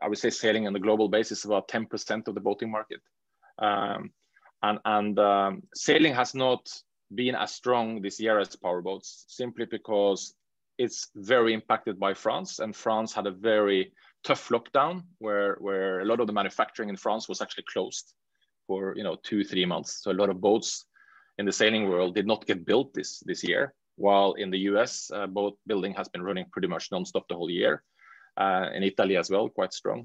I 0.01 0.09
would 0.09 0.17
say 0.17 0.31
sailing 0.31 0.67
on 0.67 0.75
a 0.75 0.81
global 0.81 1.11
basis 1.11 1.41
is 1.41 1.45
about 1.45 1.69
10% 1.69 2.27
of 2.27 2.35
the 2.35 2.41
boating 2.41 2.71
market. 2.71 3.01
Um, 3.59 4.13
and 4.63 4.79
and 4.85 5.19
um, 5.19 5.63
sailing 5.75 6.15
has 6.15 6.35
not 6.35 6.69
been 7.15 7.35
as 7.35 7.53
strong 7.53 8.03
this 8.03 8.21
year 8.21 8.39
as 8.39 8.57
powerboats 8.57 9.25
simply 9.29 9.65
because 9.65 10.35
it's 10.79 11.09
very 11.17 11.55
impacted 11.55 11.99
by 11.99 12.15
France 12.15 12.59
and 12.59 12.75
France 12.75 13.13
had 13.13 13.27
a 13.27 13.31
very 13.31 13.93
tough 14.25 14.49
lockdown 14.49 15.03
where 15.19 15.57
where 15.61 16.01
a 16.01 16.05
lot 16.05 16.21
of 16.21 16.27
the 16.27 16.33
manufacturing 16.33 16.89
in 16.89 16.97
France 16.97 17.29
was 17.29 17.41
actually 17.41 17.65
closed 17.73 18.13
for 18.67 18.95
you 18.97 19.03
know 19.03 19.17
two 19.23 19.45
three 19.45 19.65
months. 19.65 20.03
So 20.03 20.11
a 20.11 20.21
lot 20.21 20.31
of 20.31 20.41
boats 20.41 20.85
in 21.39 21.47
the 21.47 21.53
sailing 21.53 21.89
world 21.89 22.15
did 22.15 22.27
not 22.27 22.47
get 22.47 22.67
built 22.67 22.95
this 22.95 23.23
this 23.27 23.43
year 23.43 23.75
while 23.97 24.35
in 24.35 24.51
the 24.51 24.59
US 24.71 25.11
uh, 25.13 25.27
boat 25.27 25.59
building 25.67 25.95
has 25.95 26.09
been 26.09 26.23
running 26.23 26.47
pretty 26.53 26.69
much 26.69 26.91
nonstop 26.91 27.27
the 27.29 27.35
whole 27.35 27.51
year. 27.51 27.83
Uh, 28.37 28.71
in 28.73 28.85
Italy 28.85 29.17
as 29.17 29.29
well 29.31 29.49
quite 29.49 29.73
strong 29.73 30.05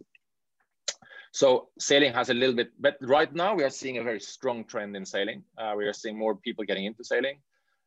so 1.33 1.69
sailing 1.79 2.13
has 2.13 2.29
a 2.29 2.33
little 2.33 2.55
bit, 2.55 2.69
but 2.79 2.95
right 3.01 3.33
now 3.33 3.55
we 3.55 3.63
are 3.63 3.69
seeing 3.71 3.97
a 3.97 4.03
very 4.03 4.19
strong 4.19 4.63
trend 4.65 4.95
in 4.95 5.03
sailing. 5.03 5.43
Uh, 5.57 5.73
we 5.75 5.87
are 5.87 5.93
seeing 5.93 6.17
more 6.17 6.35
people 6.35 6.63
getting 6.63 6.85
into 6.85 7.03
sailing. 7.03 7.39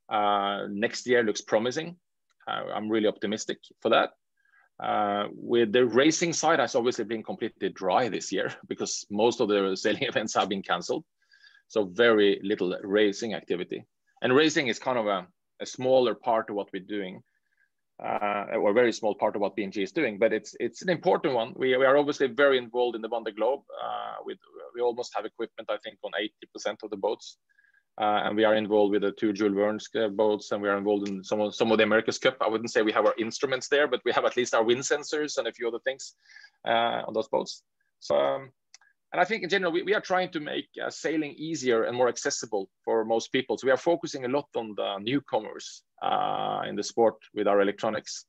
Uh, 0.08 0.66
next 0.68 1.06
year 1.06 1.22
looks 1.22 1.42
promising. 1.42 1.94
Uh, 2.48 2.64
I'm 2.74 2.88
really 2.88 3.06
optimistic 3.06 3.58
for 3.80 3.88
that. 3.90 4.10
Uh, 4.82 5.28
with 5.32 5.72
the 5.72 5.86
racing 5.86 6.32
side 6.32 6.58
has 6.58 6.74
obviously 6.74 7.04
been 7.04 7.22
completely 7.22 7.68
dry 7.68 8.08
this 8.08 8.32
year 8.32 8.52
because 8.68 9.06
most 9.10 9.40
of 9.40 9.48
the 9.48 9.76
sailing 9.76 10.02
events 10.08 10.34
have 10.34 10.48
been 10.48 10.62
canceled. 10.62 11.04
So 11.68 11.84
very 11.84 12.40
little 12.42 12.76
racing 12.82 13.34
activity. 13.34 13.84
And 14.22 14.34
racing 14.34 14.66
is 14.66 14.80
kind 14.80 14.98
of 14.98 15.06
a, 15.06 15.24
a 15.60 15.66
smaller 15.66 16.16
part 16.16 16.50
of 16.50 16.56
what 16.56 16.68
we're 16.72 16.82
doing 16.82 17.22
uh, 18.02 18.56
or 18.60 18.72
very 18.72 18.92
small 18.92 19.14
part 19.14 19.36
of 19.36 19.40
what 19.40 19.56
B&G 19.56 19.82
is 19.82 19.92
doing, 19.92 20.18
but 20.18 20.32
it's 20.32 20.54
it's 20.60 20.82
an 20.82 20.90
important 20.90 21.34
one. 21.34 21.54
We, 21.56 21.76
we 21.76 21.84
are 21.86 21.96
obviously 21.96 22.26
very 22.26 22.58
involved 22.58 22.94
in 22.94 23.02
the 23.02 23.08
Vendée 23.08 23.34
Globe. 23.34 23.62
Uh, 23.82 24.16
with 24.24 24.38
we 24.74 24.82
almost 24.82 25.14
have 25.14 25.24
equipment, 25.24 25.70
I 25.70 25.78
think, 25.82 25.98
on 26.04 26.10
80% 26.68 26.82
of 26.82 26.90
the 26.90 26.96
boats, 26.96 27.38
uh, 27.98 28.20
and 28.24 28.36
we 28.36 28.44
are 28.44 28.54
involved 28.54 28.92
with 28.92 29.02
the 29.02 29.12
two 29.12 29.32
Jules 29.32 29.54
Verne's 29.54 29.88
uh, 29.94 30.08
boats, 30.08 30.52
and 30.52 30.60
we 30.60 30.68
are 30.68 30.76
involved 30.76 31.08
in 31.08 31.24
some 31.24 31.40
of 31.40 31.54
some 31.54 31.72
of 31.72 31.78
the 31.78 31.84
America's 31.84 32.18
Cup. 32.18 32.36
I 32.40 32.48
wouldn't 32.48 32.70
say 32.70 32.82
we 32.82 32.92
have 32.92 33.06
our 33.06 33.14
instruments 33.18 33.68
there, 33.68 33.88
but 33.88 34.02
we 34.04 34.12
have 34.12 34.26
at 34.26 34.36
least 34.36 34.54
our 34.54 34.62
wind 34.62 34.82
sensors 34.82 35.38
and 35.38 35.48
a 35.48 35.52
few 35.52 35.66
other 35.66 35.80
things 35.84 36.14
uh, 36.66 37.02
on 37.06 37.14
those 37.14 37.28
boats. 37.28 37.62
So. 38.00 38.16
Um, 38.16 38.50
and 39.12 39.20
I 39.20 39.24
think 39.24 39.42
in 39.42 39.48
general, 39.48 39.72
we, 39.72 39.82
we 39.82 39.94
are 39.94 40.00
trying 40.00 40.30
to 40.32 40.40
make 40.40 40.68
uh, 40.84 40.90
sailing 40.90 41.32
easier 41.36 41.84
and 41.84 41.96
more 41.96 42.08
accessible 42.08 42.68
for 42.84 43.04
most 43.04 43.32
people. 43.32 43.56
So 43.56 43.66
we 43.66 43.70
are 43.70 43.76
focusing 43.76 44.24
a 44.24 44.28
lot 44.28 44.48
on 44.56 44.74
the 44.76 44.98
newcomers 44.98 45.82
uh, 46.02 46.62
in 46.68 46.76
the 46.76 46.82
sport 46.82 47.16
with 47.34 47.46
our 47.46 47.60
electronics. 47.60 48.26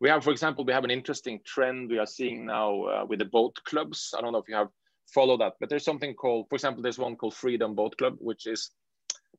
We 0.00 0.08
have, 0.08 0.24
for 0.24 0.32
example, 0.32 0.64
we 0.64 0.72
have 0.72 0.84
an 0.84 0.90
interesting 0.90 1.40
trend 1.46 1.88
we 1.88 1.98
are 1.98 2.06
seeing 2.06 2.46
now 2.46 2.82
uh, 2.82 3.06
with 3.08 3.20
the 3.20 3.24
boat 3.26 3.56
clubs. 3.64 4.12
I 4.16 4.20
don't 4.20 4.32
know 4.32 4.38
if 4.38 4.48
you 4.48 4.56
have 4.56 4.70
followed 5.14 5.40
that, 5.40 5.54
but 5.60 5.68
there's 5.68 5.84
something 5.84 6.14
called, 6.14 6.46
for 6.48 6.56
example, 6.56 6.82
there's 6.82 6.98
one 6.98 7.14
called 7.14 7.34
Freedom 7.34 7.74
Boat 7.74 7.96
Club, 7.96 8.16
which 8.18 8.46
is 8.46 8.70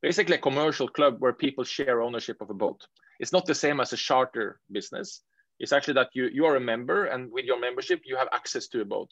basically 0.00 0.36
a 0.36 0.38
commercial 0.38 0.88
club 0.88 1.16
where 1.18 1.34
people 1.34 1.64
share 1.64 2.00
ownership 2.00 2.38
of 2.40 2.48
a 2.48 2.54
boat. 2.54 2.86
It's 3.20 3.32
not 3.32 3.44
the 3.44 3.54
same 3.54 3.80
as 3.80 3.92
a 3.92 3.98
charter 3.98 4.58
business. 4.72 5.20
It's 5.60 5.72
actually 5.72 5.94
that 5.94 6.10
you, 6.14 6.30
you 6.32 6.46
are 6.46 6.56
a 6.56 6.60
member 6.60 7.04
and 7.04 7.30
with 7.30 7.44
your 7.44 7.60
membership, 7.60 8.00
you 8.04 8.16
have 8.16 8.28
access 8.32 8.66
to 8.68 8.80
a 8.80 8.84
boat 8.84 9.10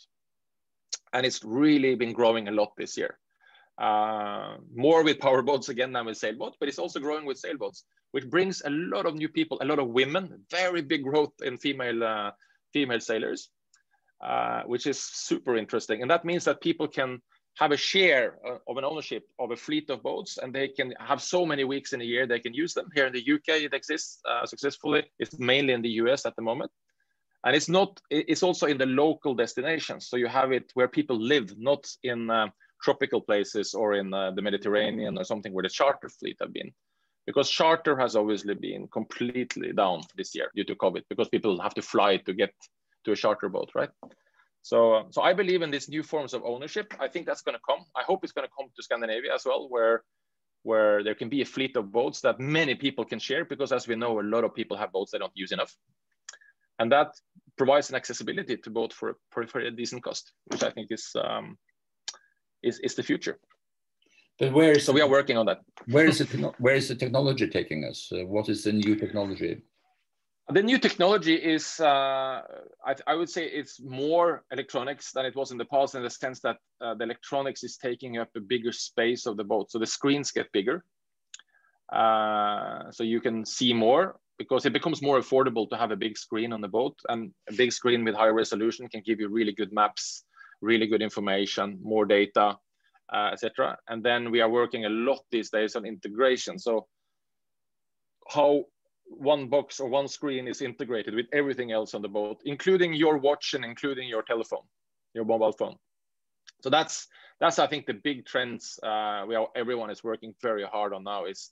and 1.12 1.26
it's 1.26 1.44
really 1.44 1.94
been 1.94 2.12
growing 2.12 2.48
a 2.48 2.52
lot 2.52 2.72
this 2.76 2.96
year. 2.96 3.18
Uh, 3.78 4.56
more 4.74 5.02
with 5.02 5.18
powerboats 5.18 5.68
again 5.68 5.92
than 5.92 6.06
with 6.06 6.16
sailboats, 6.16 6.56
but 6.60 6.68
it's 6.68 6.78
also 6.78 7.00
growing 7.00 7.24
with 7.24 7.38
sailboats, 7.38 7.84
which 8.12 8.28
brings 8.28 8.62
a 8.64 8.70
lot 8.70 9.06
of 9.06 9.14
new 9.14 9.28
people, 9.28 9.58
a 9.60 9.64
lot 9.64 9.78
of 9.78 9.88
women, 9.88 10.44
very 10.50 10.82
big 10.82 11.02
growth 11.02 11.32
in 11.42 11.56
female 11.56 12.04
uh, 12.04 12.30
female 12.72 13.00
sailors, 13.00 13.50
uh, 14.22 14.62
which 14.64 14.86
is 14.86 15.02
super 15.02 15.56
interesting. 15.56 16.02
And 16.02 16.10
that 16.10 16.24
means 16.24 16.44
that 16.44 16.60
people 16.60 16.86
can 16.86 17.20
have 17.56 17.72
a 17.72 17.76
share 17.76 18.38
uh, 18.46 18.58
of 18.68 18.76
an 18.76 18.84
ownership 18.84 19.24
of 19.38 19.50
a 19.50 19.56
fleet 19.56 19.90
of 19.90 20.02
boats, 20.02 20.38
and 20.38 20.54
they 20.54 20.68
can 20.68 20.94
have 20.98 21.22
so 21.22 21.44
many 21.44 21.64
weeks 21.64 21.92
in 21.92 22.00
a 22.02 22.04
year 22.04 22.26
they 22.26 22.40
can 22.40 22.54
use 22.54 22.74
them. 22.74 22.88
Here 22.94 23.06
in 23.06 23.12
the 23.12 23.32
UK, 23.34 23.62
it 23.62 23.74
exists 23.74 24.20
uh, 24.28 24.46
successfully. 24.46 25.04
It's 25.18 25.38
mainly 25.38 25.72
in 25.72 25.82
the 25.82 25.90
US 26.02 26.26
at 26.26 26.36
the 26.36 26.42
moment 26.42 26.70
and 27.44 27.56
it's 27.56 27.68
not 27.68 28.00
it's 28.10 28.42
also 28.42 28.66
in 28.66 28.78
the 28.78 28.86
local 28.86 29.34
destinations. 29.34 30.08
So 30.08 30.16
you 30.16 30.28
have 30.28 30.52
it 30.52 30.70
where 30.74 30.88
people 30.88 31.18
live 31.18 31.58
not 31.58 31.86
in 32.02 32.30
uh, 32.30 32.48
tropical 32.82 33.20
places 33.20 33.74
or 33.74 33.94
in 33.94 34.12
uh, 34.12 34.30
the 34.32 34.42
mediterranean 34.42 35.18
or 35.18 35.24
something 35.24 35.52
where 35.52 35.62
the 35.62 35.68
charter 35.68 36.08
fleet 36.08 36.36
have 36.40 36.52
been. 36.52 36.72
Because 37.26 37.48
charter 37.48 37.96
has 37.96 38.16
obviously 38.16 38.54
been 38.54 38.88
completely 38.88 39.72
down 39.72 40.02
this 40.16 40.34
year 40.34 40.50
due 40.56 40.64
to 40.64 40.74
covid 40.74 41.02
because 41.08 41.28
people 41.28 41.60
have 41.60 41.74
to 41.74 41.82
fly 41.82 42.16
to 42.18 42.32
get 42.32 42.52
to 43.04 43.12
a 43.12 43.16
charter 43.16 43.48
boat 43.48 43.70
right? 43.74 43.90
So 44.62 45.06
so 45.10 45.22
i 45.22 45.32
believe 45.32 45.62
in 45.62 45.70
these 45.72 45.88
new 45.88 46.02
forms 46.02 46.34
of 46.34 46.44
ownership. 46.44 46.94
I 47.00 47.08
think 47.08 47.26
that's 47.26 47.42
going 47.42 47.56
to 47.56 47.64
come. 47.68 47.84
I 47.96 48.02
hope 48.02 48.22
it's 48.22 48.32
going 48.32 48.46
to 48.46 48.54
come 48.56 48.68
to 48.74 48.82
scandinavia 48.82 49.34
as 49.34 49.44
well 49.44 49.68
where 49.68 50.04
where 50.64 51.02
there 51.02 51.16
can 51.16 51.28
be 51.28 51.42
a 51.42 51.44
fleet 51.44 51.76
of 51.76 51.90
boats 51.90 52.20
that 52.20 52.38
many 52.38 52.76
people 52.76 53.04
can 53.04 53.18
share 53.18 53.44
because 53.44 53.72
as 53.72 53.88
we 53.88 53.96
know 53.96 54.20
a 54.20 54.22
lot 54.22 54.44
of 54.44 54.54
people 54.54 54.76
have 54.76 54.92
boats 54.92 55.10
they 55.10 55.18
don't 55.18 55.32
use 55.34 55.50
enough 55.50 55.74
and 56.82 56.90
that 56.90 57.14
provides 57.56 57.88
an 57.90 57.96
accessibility 57.96 58.56
to 58.56 58.70
boat 58.70 58.92
for, 58.92 59.16
for, 59.30 59.46
for 59.46 59.60
a 59.60 59.70
decent 59.70 60.02
cost, 60.02 60.32
which 60.46 60.64
I 60.64 60.70
think 60.70 60.88
is, 60.90 61.10
um, 61.24 61.56
is, 62.62 62.80
is 62.80 62.94
the 62.96 63.04
future. 63.04 63.38
But 64.38 64.52
where 64.52 64.72
is 64.72 64.84
so 64.84 64.92
we 64.92 65.00
are 65.00 65.08
working 65.08 65.36
on 65.36 65.46
that. 65.46 65.60
Where 65.86 66.06
is 66.06 66.18
the 66.18 66.52
where 66.58 66.74
is 66.74 66.88
the 66.88 66.96
technology 66.96 67.46
taking 67.46 67.84
us? 67.84 68.10
Uh, 68.10 68.24
what 68.26 68.48
is 68.48 68.64
the 68.64 68.72
new 68.72 68.96
technology? 68.96 69.62
The 70.48 70.62
new 70.62 70.78
technology 70.78 71.36
is, 71.36 71.78
uh, 71.78 72.40
I, 72.84 72.94
I, 73.06 73.14
would 73.14 73.30
say, 73.30 73.44
it's 73.46 73.80
more 73.80 74.44
electronics 74.50 75.12
than 75.12 75.24
it 75.24 75.36
was 75.36 75.52
in 75.52 75.58
the 75.58 75.64
past, 75.66 75.94
in 75.94 76.02
the 76.02 76.10
sense 76.10 76.40
that 76.40 76.56
uh, 76.80 76.94
the 76.94 77.04
electronics 77.04 77.62
is 77.62 77.76
taking 77.76 78.18
up 78.18 78.28
a 78.36 78.40
bigger 78.40 78.72
space 78.72 79.24
of 79.26 79.36
the 79.36 79.44
boat. 79.44 79.70
So 79.70 79.78
the 79.78 79.86
screens 79.86 80.32
get 80.32 80.50
bigger, 80.50 80.84
uh, 81.92 82.90
so 82.90 83.04
you 83.04 83.20
can 83.20 83.46
see 83.46 83.72
more 83.72 84.16
because 84.38 84.66
it 84.66 84.72
becomes 84.72 85.02
more 85.02 85.18
affordable 85.18 85.68
to 85.68 85.76
have 85.76 85.90
a 85.90 85.96
big 85.96 86.16
screen 86.16 86.52
on 86.52 86.60
the 86.60 86.68
boat 86.68 86.98
and 87.08 87.32
a 87.48 87.52
big 87.54 87.72
screen 87.72 88.04
with 88.04 88.14
high 88.14 88.28
resolution 88.28 88.88
can 88.88 89.02
give 89.04 89.20
you 89.20 89.28
really 89.28 89.52
good 89.52 89.72
maps 89.72 90.24
really 90.60 90.86
good 90.86 91.02
information 91.02 91.78
more 91.82 92.04
data 92.04 92.56
uh, 93.12 93.30
etc 93.32 93.76
and 93.88 94.02
then 94.02 94.30
we 94.30 94.40
are 94.40 94.48
working 94.48 94.84
a 94.84 94.88
lot 94.88 95.20
these 95.30 95.50
days 95.50 95.76
on 95.76 95.84
integration. 95.84 96.58
So 96.58 96.86
how 98.28 98.64
one 99.04 99.48
box 99.48 99.80
or 99.80 99.88
one 99.88 100.08
screen 100.08 100.48
is 100.48 100.62
integrated 100.62 101.14
with 101.14 101.26
everything 101.32 101.72
else 101.72 101.92
on 101.94 102.02
the 102.02 102.08
boat 102.08 102.40
including 102.44 102.94
your 102.94 103.18
watch 103.18 103.54
and 103.54 103.64
including 103.64 104.08
your 104.08 104.22
telephone 104.22 104.66
your 105.14 105.24
mobile 105.24 105.52
phone. 105.52 105.76
So 106.62 106.70
that's 106.70 107.08
that's 107.42 107.58
i 107.58 107.66
think 107.66 107.86
the 107.86 107.94
big 107.94 108.24
trends 108.24 108.78
uh, 108.82 109.24
we 109.28 109.34
are, 109.34 109.48
everyone 109.56 109.90
is 109.90 110.04
working 110.04 110.32
very 110.40 110.64
hard 110.64 110.94
on 110.94 111.04
now 111.04 111.24
is 111.24 111.50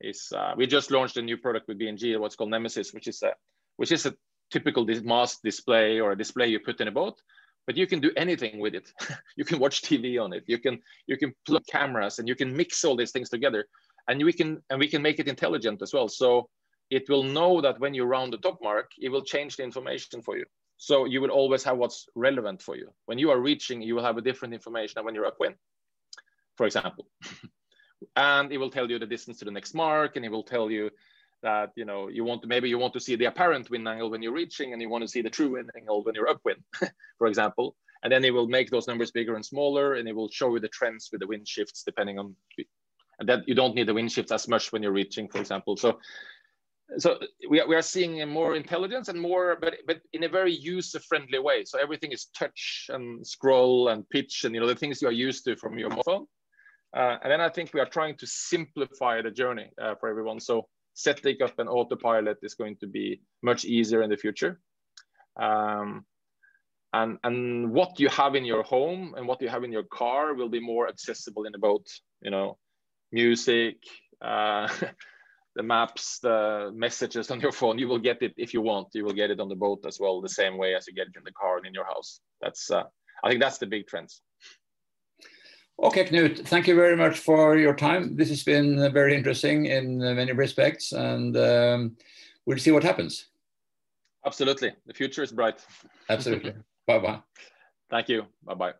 is 0.00 0.32
uh, 0.36 0.54
we 0.56 0.66
just 0.66 0.90
launched 0.90 1.16
a 1.16 1.22
new 1.22 1.36
product 1.36 1.68
with 1.68 1.78
B&G, 1.78 2.16
what's 2.16 2.36
called 2.36 2.50
Nemesis, 2.50 2.92
which 2.92 3.06
is 3.06 3.22
a 3.22 3.32
which 3.76 3.92
is 3.92 4.06
a 4.06 4.14
typical 4.50 4.84
mass 5.04 5.38
display 5.42 6.00
or 6.00 6.12
a 6.12 6.18
display 6.18 6.48
you 6.48 6.60
put 6.60 6.80
in 6.80 6.88
a 6.88 6.92
boat, 6.92 7.20
but 7.66 7.76
you 7.76 7.86
can 7.86 8.00
do 8.00 8.10
anything 8.16 8.58
with 8.58 8.74
it. 8.74 8.92
you 9.36 9.44
can 9.44 9.58
watch 9.58 9.82
TV 9.82 10.22
on 10.22 10.32
it. 10.32 10.44
You 10.46 10.58
can 10.58 10.80
you 11.06 11.16
can 11.16 11.34
plug 11.46 11.62
cameras 11.70 12.18
and 12.18 12.28
you 12.28 12.34
can 12.34 12.56
mix 12.56 12.84
all 12.84 12.96
these 12.96 13.12
things 13.12 13.30
together, 13.30 13.66
and 14.08 14.22
we 14.24 14.32
can 14.32 14.62
and 14.70 14.78
we 14.78 14.88
can 14.88 15.02
make 15.02 15.18
it 15.18 15.28
intelligent 15.28 15.82
as 15.82 15.92
well. 15.92 16.08
So 16.08 16.48
it 16.90 17.08
will 17.08 17.22
know 17.22 17.60
that 17.60 17.78
when 17.78 17.94
you 17.94 18.04
round 18.04 18.32
the 18.32 18.38
top 18.38 18.58
mark, 18.62 18.90
it 18.98 19.08
will 19.08 19.22
change 19.22 19.56
the 19.56 19.62
information 19.62 20.22
for 20.22 20.36
you. 20.36 20.44
So 20.76 21.04
you 21.04 21.20
will 21.20 21.30
always 21.30 21.62
have 21.64 21.76
what's 21.76 22.06
relevant 22.14 22.62
for 22.62 22.74
you. 22.74 22.88
When 23.06 23.18
you 23.18 23.30
are 23.30 23.38
reaching, 23.38 23.82
you 23.82 23.94
will 23.94 24.02
have 24.02 24.16
a 24.16 24.22
different 24.22 24.54
information 24.54 24.94
than 24.96 25.04
when 25.04 25.14
you're 25.14 25.26
upwind, 25.26 25.54
for 26.56 26.66
example. 26.66 27.06
and 28.16 28.52
it 28.52 28.58
will 28.58 28.70
tell 28.70 28.90
you 28.90 28.98
the 28.98 29.06
distance 29.06 29.38
to 29.38 29.44
the 29.44 29.50
next 29.50 29.74
mark 29.74 30.16
and 30.16 30.24
it 30.24 30.30
will 30.30 30.42
tell 30.42 30.70
you 30.70 30.90
that 31.42 31.70
you 31.74 31.84
know 31.84 32.08
you 32.08 32.24
want 32.24 32.42
to 32.42 32.48
maybe 32.48 32.68
you 32.68 32.78
want 32.78 32.92
to 32.92 33.00
see 33.00 33.16
the 33.16 33.24
apparent 33.24 33.70
wind 33.70 33.86
angle 33.88 34.10
when 34.10 34.22
you're 34.22 34.32
reaching 34.32 34.72
and 34.72 34.82
you 34.82 34.88
want 34.88 35.02
to 35.02 35.08
see 35.08 35.22
the 35.22 35.30
true 35.30 35.52
wind 35.52 35.70
angle 35.76 36.02
when 36.04 36.14
you're 36.14 36.28
upwind 36.28 36.62
for 37.18 37.26
example. 37.26 37.76
And 38.02 38.10
then 38.10 38.24
it 38.24 38.32
will 38.32 38.48
make 38.48 38.70
those 38.70 38.88
numbers 38.88 39.10
bigger 39.10 39.34
and 39.34 39.44
smaller 39.44 39.94
and 39.94 40.08
it 40.08 40.16
will 40.16 40.30
show 40.30 40.54
you 40.54 40.60
the 40.60 40.68
trends 40.68 41.10
with 41.12 41.20
the 41.20 41.26
wind 41.26 41.46
shifts 41.46 41.82
depending 41.84 42.18
on 42.18 42.34
and 43.18 43.28
that 43.28 43.46
you 43.46 43.54
don't 43.54 43.74
need 43.74 43.88
the 43.88 43.94
wind 43.94 44.10
shifts 44.10 44.32
as 44.32 44.48
much 44.48 44.72
when 44.72 44.82
you're 44.82 44.92
reaching 44.92 45.28
for 45.28 45.38
example. 45.38 45.76
So 45.76 45.98
so 46.98 47.18
we 47.48 47.60
are, 47.60 47.68
we 47.68 47.76
are 47.76 47.82
seeing 47.82 48.26
more 48.28 48.56
intelligence 48.56 49.08
and 49.08 49.20
more 49.20 49.56
but 49.60 49.74
but 49.86 50.00
in 50.12 50.24
a 50.24 50.28
very 50.28 50.52
user 50.52 51.00
friendly 51.00 51.38
way. 51.38 51.64
So 51.64 51.78
everything 51.78 52.12
is 52.12 52.26
touch 52.34 52.86
and 52.88 53.26
scroll 53.26 53.88
and 53.88 54.08
pitch 54.08 54.44
and 54.44 54.54
you 54.54 54.60
know 54.60 54.66
the 54.66 54.74
things 54.74 55.00
you 55.00 55.08
are 55.08 55.12
used 55.12 55.44
to 55.44 55.56
from 55.56 55.78
your 55.78 55.90
phone 56.04 56.26
uh, 56.96 57.16
and 57.22 57.30
then 57.30 57.40
I 57.40 57.48
think 57.48 57.72
we 57.72 57.80
are 57.80 57.86
trying 57.88 58.16
to 58.16 58.26
simplify 58.26 59.22
the 59.22 59.30
journey 59.30 59.70
uh, 59.80 59.94
for 59.94 60.08
everyone. 60.08 60.40
So 60.40 60.66
setting 60.94 61.36
up 61.42 61.58
an 61.58 61.68
autopilot 61.68 62.38
is 62.42 62.54
going 62.54 62.76
to 62.76 62.86
be 62.86 63.20
much 63.42 63.64
easier 63.64 64.02
in 64.02 64.10
the 64.10 64.16
future. 64.16 64.60
Um, 65.40 66.04
and 66.92 67.18
and 67.22 67.70
what 67.70 68.00
you 68.00 68.08
have 68.08 68.34
in 68.34 68.44
your 68.44 68.64
home 68.64 69.14
and 69.16 69.26
what 69.28 69.40
you 69.40 69.48
have 69.48 69.62
in 69.62 69.70
your 69.70 69.84
car 69.84 70.34
will 70.34 70.48
be 70.48 70.60
more 70.60 70.88
accessible 70.88 71.44
in 71.44 71.52
the 71.52 71.58
boat. 71.58 71.86
You 72.20 72.32
know, 72.32 72.58
music, 73.12 73.76
uh, 74.20 74.68
the 75.54 75.62
maps, 75.62 76.18
the 76.18 76.72
messages 76.74 77.30
on 77.30 77.40
your 77.40 77.52
phone. 77.52 77.78
You 77.78 77.86
will 77.86 78.00
get 78.00 78.22
it 78.22 78.34
if 78.36 78.52
you 78.52 78.60
want. 78.60 78.88
You 78.92 79.04
will 79.04 79.12
get 79.12 79.30
it 79.30 79.38
on 79.38 79.48
the 79.48 79.54
boat 79.54 79.84
as 79.86 79.98
well, 80.00 80.20
the 80.20 80.28
same 80.28 80.58
way 80.58 80.74
as 80.74 80.88
you 80.88 80.94
get 80.94 81.06
it 81.06 81.16
in 81.16 81.22
the 81.24 81.32
car 81.32 81.58
and 81.58 81.66
in 81.66 81.74
your 81.74 81.86
house. 81.86 82.20
That's 82.40 82.70
uh, 82.72 82.82
I 83.22 83.28
think 83.28 83.40
that's 83.40 83.58
the 83.58 83.66
big 83.66 83.86
trends. 83.86 84.20
Okay, 85.82 86.04
Knut, 86.04 86.46
thank 86.46 86.66
you 86.66 86.74
very 86.74 86.94
much 86.94 87.18
for 87.18 87.56
your 87.56 87.74
time. 87.74 88.14
This 88.14 88.28
has 88.28 88.44
been 88.44 88.92
very 88.92 89.14
interesting 89.14 89.64
in 89.66 89.98
many 89.98 90.32
respects, 90.32 90.92
and 90.92 91.34
um, 91.38 91.96
we'll 92.44 92.58
see 92.58 92.70
what 92.70 92.84
happens. 92.84 93.28
Absolutely. 94.26 94.72
The 94.86 94.92
future 94.92 95.22
is 95.22 95.32
bright. 95.32 95.64
Absolutely. 96.10 96.52
bye 96.86 96.98
bye. 96.98 97.20
Thank 97.88 98.10
you. 98.10 98.26
Bye 98.44 98.54
bye. 98.54 98.72